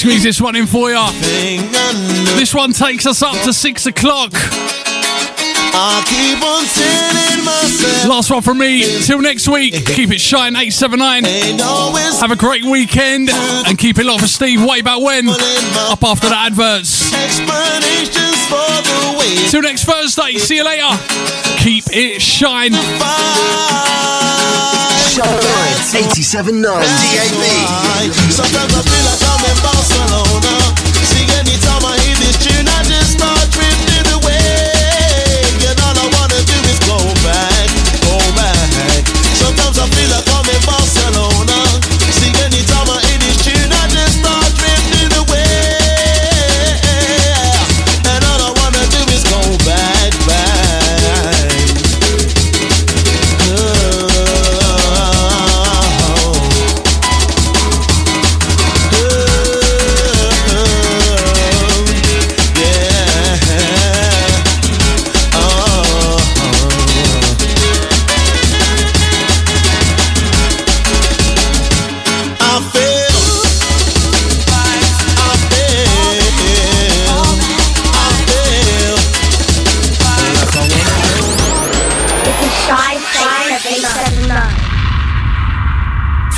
squeeze 0.04 0.22
this 0.22 0.42
one 0.42 0.54
in 0.58 0.68
for 0.68 0.90
you. 0.90 1.00
This 2.36 2.54
one 2.54 2.74
takes 2.74 3.06
us 3.06 3.22
up 3.22 3.42
to 3.46 3.54
six 3.54 3.86
o'clock. 3.86 4.32
I 4.36 6.04
keep 6.12 6.44
on. 6.44 6.64
Last 8.10 8.30
one 8.30 8.42
from 8.42 8.58
me. 8.58 8.84
Till 9.04 9.22
next 9.22 9.48
week. 9.48 9.86
Keep 9.86 10.12
it 10.12 10.20
shine 10.20 10.58
879. 10.58 11.24
Have 12.20 12.32
a 12.32 12.36
great 12.36 12.66
weekend 12.66 13.30
and 13.32 13.78
keep 13.78 13.98
it 13.98 14.06
locked 14.06 14.20
for 14.20 14.28
Steve 14.28 14.62
way 14.66 14.82
back 14.82 15.00
when. 15.00 15.30
Up 15.30 16.04
after 16.04 16.28
the 16.28 16.36
adverts. 16.36 17.14
Explanations 17.14 18.46
for 18.52 18.82
the 18.84 19.16
way. 19.18 19.48
Till 19.48 19.62
next 19.62 19.86
Thursday. 19.86 20.38
See 20.38 20.58
you 20.58 20.66
later. 20.66 21.00
Keep 21.64 21.86
it 21.94 22.22
shine. 22.22 22.74
Shine 25.14 25.40
87.9 25.96 26.62
DAB. 28.04 29.23
I'm 29.54 29.62
Barcelona. 29.62 30.63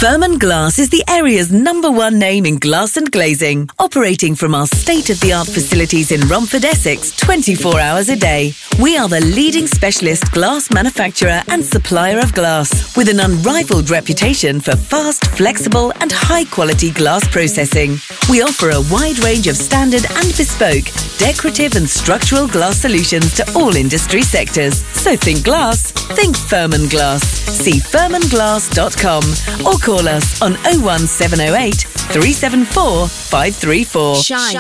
Furman 0.06 0.38
Glass 0.38 0.78
is 0.78 0.92
the 0.92 1.04
area's 1.08 1.52
number 1.52 1.90
one 1.90 2.20
name 2.20 2.46
in 2.46 2.60
glass 2.60 2.96
and 2.96 3.12
glazing, 3.12 3.68
operating 3.80 4.36
from 4.36 4.54
our 4.54 4.68
state 4.68 5.10
of 5.10 5.20
the 5.20 5.34
art 5.34 5.48
facilities 5.48 6.12
in 6.12 6.22
Romford, 6.28 6.64
Essex, 6.64 7.18
24 7.18 7.80
hours 7.80 8.10
a 8.10 8.16
day. 8.16 8.54
We 8.80 8.98
are 9.00 9.08
the 9.08 9.22
leading 9.22 9.66
specialist 9.66 10.32
glass 10.32 10.70
manufacturer 10.70 11.42
and 11.48 11.66
supplier 11.66 12.20
of 12.20 12.34
glass, 12.34 12.96
with 12.96 13.10
an 13.10 13.20
unrivaled 13.20 13.90
reputation 13.90 14.60
for 14.60 14.76
fast, 14.76 15.26
flexible, 15.26 15.92
and 16.02 16.12
high 16.12 16.46
quality 16.46 16.92
glass 16.92 17.28
processing. 17.28 17.98
We 18.30 18.44
offer 18.44 18.70
a 18.70 18.86
wide 18.92 19.18
range 19.24 19.48
of 19.48 19.58
standard 19.58 20.06
and 20.06 20.28
bespoke, 20.38 20.86
decorative 21.18 21.76
and 21.78 21.90
structural 21.90 22.48
glass 22.48 22.80
solutions 22.80 23.34
to 23.38 23.54
all 23.56 23.76
industry 23.76 24.22
sectors. 24.22 24.86
So 24.86 25.16
think 25.16 25.44
glass, 25.44 25.90
think 26.14 26.38
Furman 26.38 26.90
Glass. 26.90 27.24
See 27.24 27.80
furmanglass.com 27.80 29.66
or 29.66 29.80
call 29.80 29.95
us 30.04 30.42
on 30.42 30.54
01708 30.68 31.88
374 32.12 33.08
534. 33.08 34.16
Shine. 34.20 34.60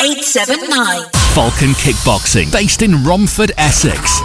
879. 0.00 1.04
Falcon 1.36 1.76
Kickboxing, 1.76 2.50
based 2.50 2.80
in 2.80 3.04
Romford, 3.04 3.52
Essex. 3.58 4.24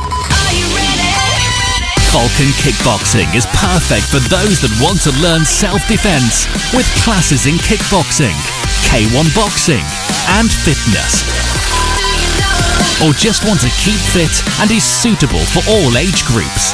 Falcon 2.15 2.49
Kickboxing 2.63 3.29
is 3.35 3.45
perfect 3.53 4.07
for 4.07 4.23
those 4.31 4.63
that 4.63 4.73
want 4.81 5.03
to 5.05 5.11
learn 5.21 5.43
self-defense 5.45 6.47
with 6.73 6.87
classes 7.05 7.45
in 7.45 7.53
kickboxing, 7.61 8.33
K1 8.89 9.29
boxing, 9.37 9.83
and 10.39 10.49
fitness. 10.49 11.21
Or 13.05 13.13
just 13.13 13.45
want 13.45 13.61
to 13.61 13.71
keep 13.77 14.01
fit 14.09 14.33
and 14.59 14.71
is 14.71 14.83
suitable 14.83 15.43
for 15.53 15.61
all 15.69 15.97
age 15.97 16.25
groups. 16.25 16.73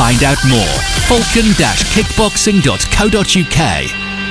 Find 0.00 0.24
out 0.24 0.40
more 0.48 0.64
falcon-kickboxing.co.uk 1.12 3.60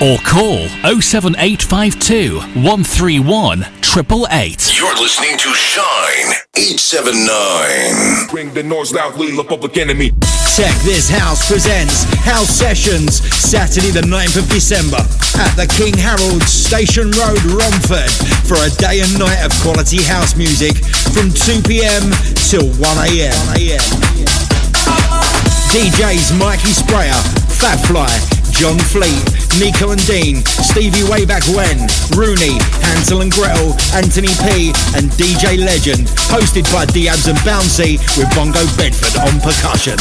or 0.02 0.18
call 0.26 0.66
07852 0.98 2.42
131 2.66 3.62
888. 3.62 4.66
You're 4.80 4.98
listening 4.98 5.38
to 5.38 5.54
Shine 5.54 6.34
879. 6.58 8.30
Bring 8.32 8.52
the 8.56 8.64
noise 8.64 8.92
loudly, 8.92 9.30
the 9.36 9.44
public 9.44 9.78
enemy. 9.78 10.10
Tech 10.58 10.74
This 10.82 11.08
House 11.08 11.48
presents 11.48 12.06
House 12.26 12.50
Sessions, 12.50 13.22
Saturday 13.22 13.92
the 13.92 14.02
9th 14.02 14.38
of 14.42 14.50
December 14.50 15.06
at 15.38 15.54
the 15.54 15.68
King 15.78 15.94
Harold 15.94 16.42
Station 16.50 17.14
Road, 17.14 17.46
Romford 17.46 18.10
for 18.50 18.58
a 18.58 18.74
day 18.82 19.06
and 19.06 19.14
night 19.20 19.46
of 19.46 19.54
quality 19.62 20.02
house 20.02 20.36
music 20.36 20.78
from 21.14 21.30
2 21.30 21.62
p.m. 21.62 22.10
till 22.50 22.66
1 22.82 23.06
a.m. 23.06 23.38
DJs 25.70 26.34
Mikey 26.40 26.74
Sprayer, 26.74 27.14
Fat 27.62 27.78
Fly, 27.86 28.10
John 28.50 28.80
Fleet, 28.90 29.22
Nico 29.62 29.92
and 29.94 30.02
Dean, 30.10 30.42
Stevie 30.66 31.06
Way 31.06 31.26
Back 31.30 31.46
When, 31.54 31.86
Rooney, 32.18 32.58
Hansel 32.82 33.22
and 33.22 33.32
Gretel, 33.32 33.78
Anthony 33.94 34.34
P, 34.50 34.74
and 34.98 35.14
DJ 35.14 35.62
Legend, 35.62 36.10
hosted 36.34 36.66
by 36.74 36.90
Diabs 36.90 37.28
and 37.28 37.38
Bouncy 37.46 38.02
with 38.18 38.34
Bongo 38.34 38.66
Bedford 38.82 39.14
on 39.22 39.38
percussion. 39.46 39.98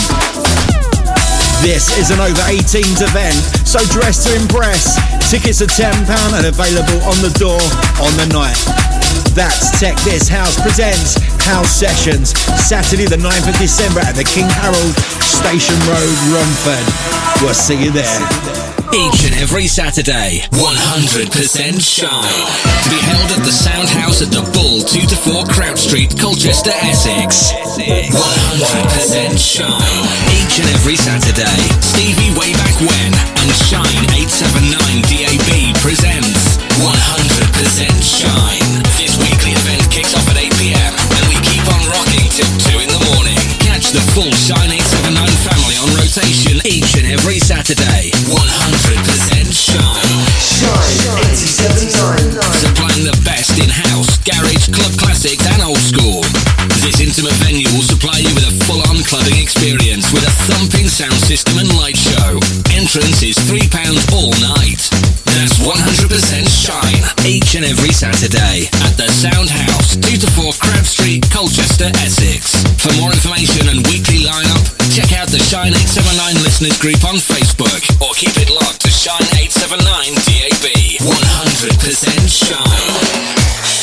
This 1.60 1.92
is 2.00 2.10
an 2.10 2.20
over 2.20 2.42
18s 2.48 3.04
event, 3.04 3.36
so 3.68 3.84
dress 3.92 4.24
to 4.24 4.32
impress. 4.40 4.96
Tickets 5.28 5.60
are 5.60 5.68
£10 5.68 6.08
and 6.32 6.46
available 6.46 7.04
on 7.04 7.20
the 7.20 7.34
door 7.36 7.60
on 8.00 8.16
the 8.16 8.26
night. 8.32 8.97
That's 9.34 9.78
Tech 9.78 9.96
This 10.02 10.28
House 10.28 10.60
presents 10.60 11.16
House 11.46 11.70
Sessions, 11.70 12.36
Saturday 12.60 13.06
the 13.06 13.16
9th 13.16 13.48
of 13.48 13.56
December 13.56 14.00
at 14.00 14.14
the 14.14 14.24
King 14.24 14.48
Harold 14.60 14.94
Station 15.24 15.78
Road, 15.88 16.16
Romford. 16.34 16.86
We'll 17.40 17.54
see 17.54 17.78
you 17.78 17.90
there. 17.90 18.20
Each 18.92 19.24
and 19.28 19.36
every 19.36 19.66
Saturday, 19.68 20.40
100% 20.52 21.80
Shine. 21.80 22.08
To 22.08 22.88
be 22.88 23.00
held 23.04 23.30
at 23.36 23.44
the 23.44 23.52
Sound 23.52 23.88
House 23.88 24.22
at 24.22 24.32
the 24.32 24.40
Bull, 24.56 24.80
2 24.80 25.06
to 25.06 25.16
4 25.16 25.44
Crouch 25.52 25.78
Street, 25.78 26.16
Colchester, 26.18 26.72
Essex. 26.84 27.52
100% 27.52 29.38
Shine. 29.38 30.08
Each 30.40 30.58
and 30.60 30.68
every 30.72 30.96
Saturday, 30.96 31.60
Stevie 31.80 32.32
Way 32.38 32.52
Back 32.54 32.80
When 32.80 33.12
and 33.12 33.50
Shine 33.68 34.04
879 34.12 35.04
DAB 35.04 35.76
presents 35.80 36.67
100% 36.78 37.90
Shine. 37.98 38.70
This 38.94 39.18
weekly 39.18 39.50
event 39.50 39.82
kicks 39.90 40.14
off 40.14 40.26
at 40.30 40.38
8 40.38 40.46
pm 40.58 40.94
and 40.94 41.24
we 41.26 41.36
keep 41.42 41.66
on 41.74 41.82
rocking 41.90 42.26
till 42.30 42.50
2 42.70 42.86
in 42.86 42.90
the 42.90 43.02
morning. 43.10 43.38
Catch 43.58 43.90
the 43.90 44.02
full 44.14 44.30
Shine 44.30 44.70
879 44.70 45.18
family 45.42 45.76
on 45.82 45.90
rotation 45.98 46.62
each 46.62 46.94
and 46.94 47.10
every 47.10 47.42
Saturday. 47.42 48.14
100% 48.30 48.38
Shine. 49.50 50.22
Shine 50.38 51.18
879. 51.34 52.46
Supplying 52.62 53.02
the 53.02 53.16
best 53.26 53.58
in 53.58 53.70
house, 53.70 54.14
garage, 54.22 54.70
club 54.70 54.94
classics, 55.02 55.42
and 55.50 55.62
old 55.66 55.82
school. 55.82 56.22
This 56.86 57.02
intimate 57.02 57.34
venue 57.42 57.66
will 57.74 57.86
supply 57.86 58.22
you 58.22 58.30
with 58.38 58.46
a 58.46 58.54
full 58.70 58.82
on 58.86 59.02
clubbing 59.02 59.38
experience 59.42 60.14
with 60.14 60.22
a 60.22 60.34
thumping 60.46 60.86
sound 60.86 61.18
system 61.26 61.58
and 61.58 61.70
light 61.74 61.98
show. 61.98 62.38
Entrance 62.70 63.22
is 63.26 63.34
£3 63.50 63.66
all 64.14 64.30
night. 64.38 65.17
That's 65.38 65.54
100% 65.62 66.10
Shine 66.50 66.98
each 67.24 67.54
and 67.54 67.64
every 67.64 67.92
Saturday 67.94 68.66
at 68.82 68.98
the 68.98 69.06
Sound 69.06 69.48
House, 69.48 69.94
2 69.94 70.18
to 70.18 70.26
4 70.34 70.50
Crouch 70.58 70.90
Street, 70.90 71.30
Colchester, 71.30 71.94
Essex. 72.02 72.58
For 72.82 72.90
more 72.98 73.12
information 73.12 73.70
and 73.70 73.86
weekly 73.86 74.26
lineup, 74.26 74.66
check 74.90 75.14
out 75.14 75.30
the 75.30 75.38
Shine 75.38 75.78
879 75.78 76.42
listeners 76.42 76.76
group 76.82 76.98
on 77.06 77.22
Facebook 77.22 77.86
or 78.02 78.10
keep 78.18 78.34
it 78.34 78.50
locked 78.50 78.82
to 78.82 78.90
Shine 78.90 79.22
879 79.38 79.86
DAB. 80.26 80.66
100% 81.06 81.06
Shine. 82.26 83.77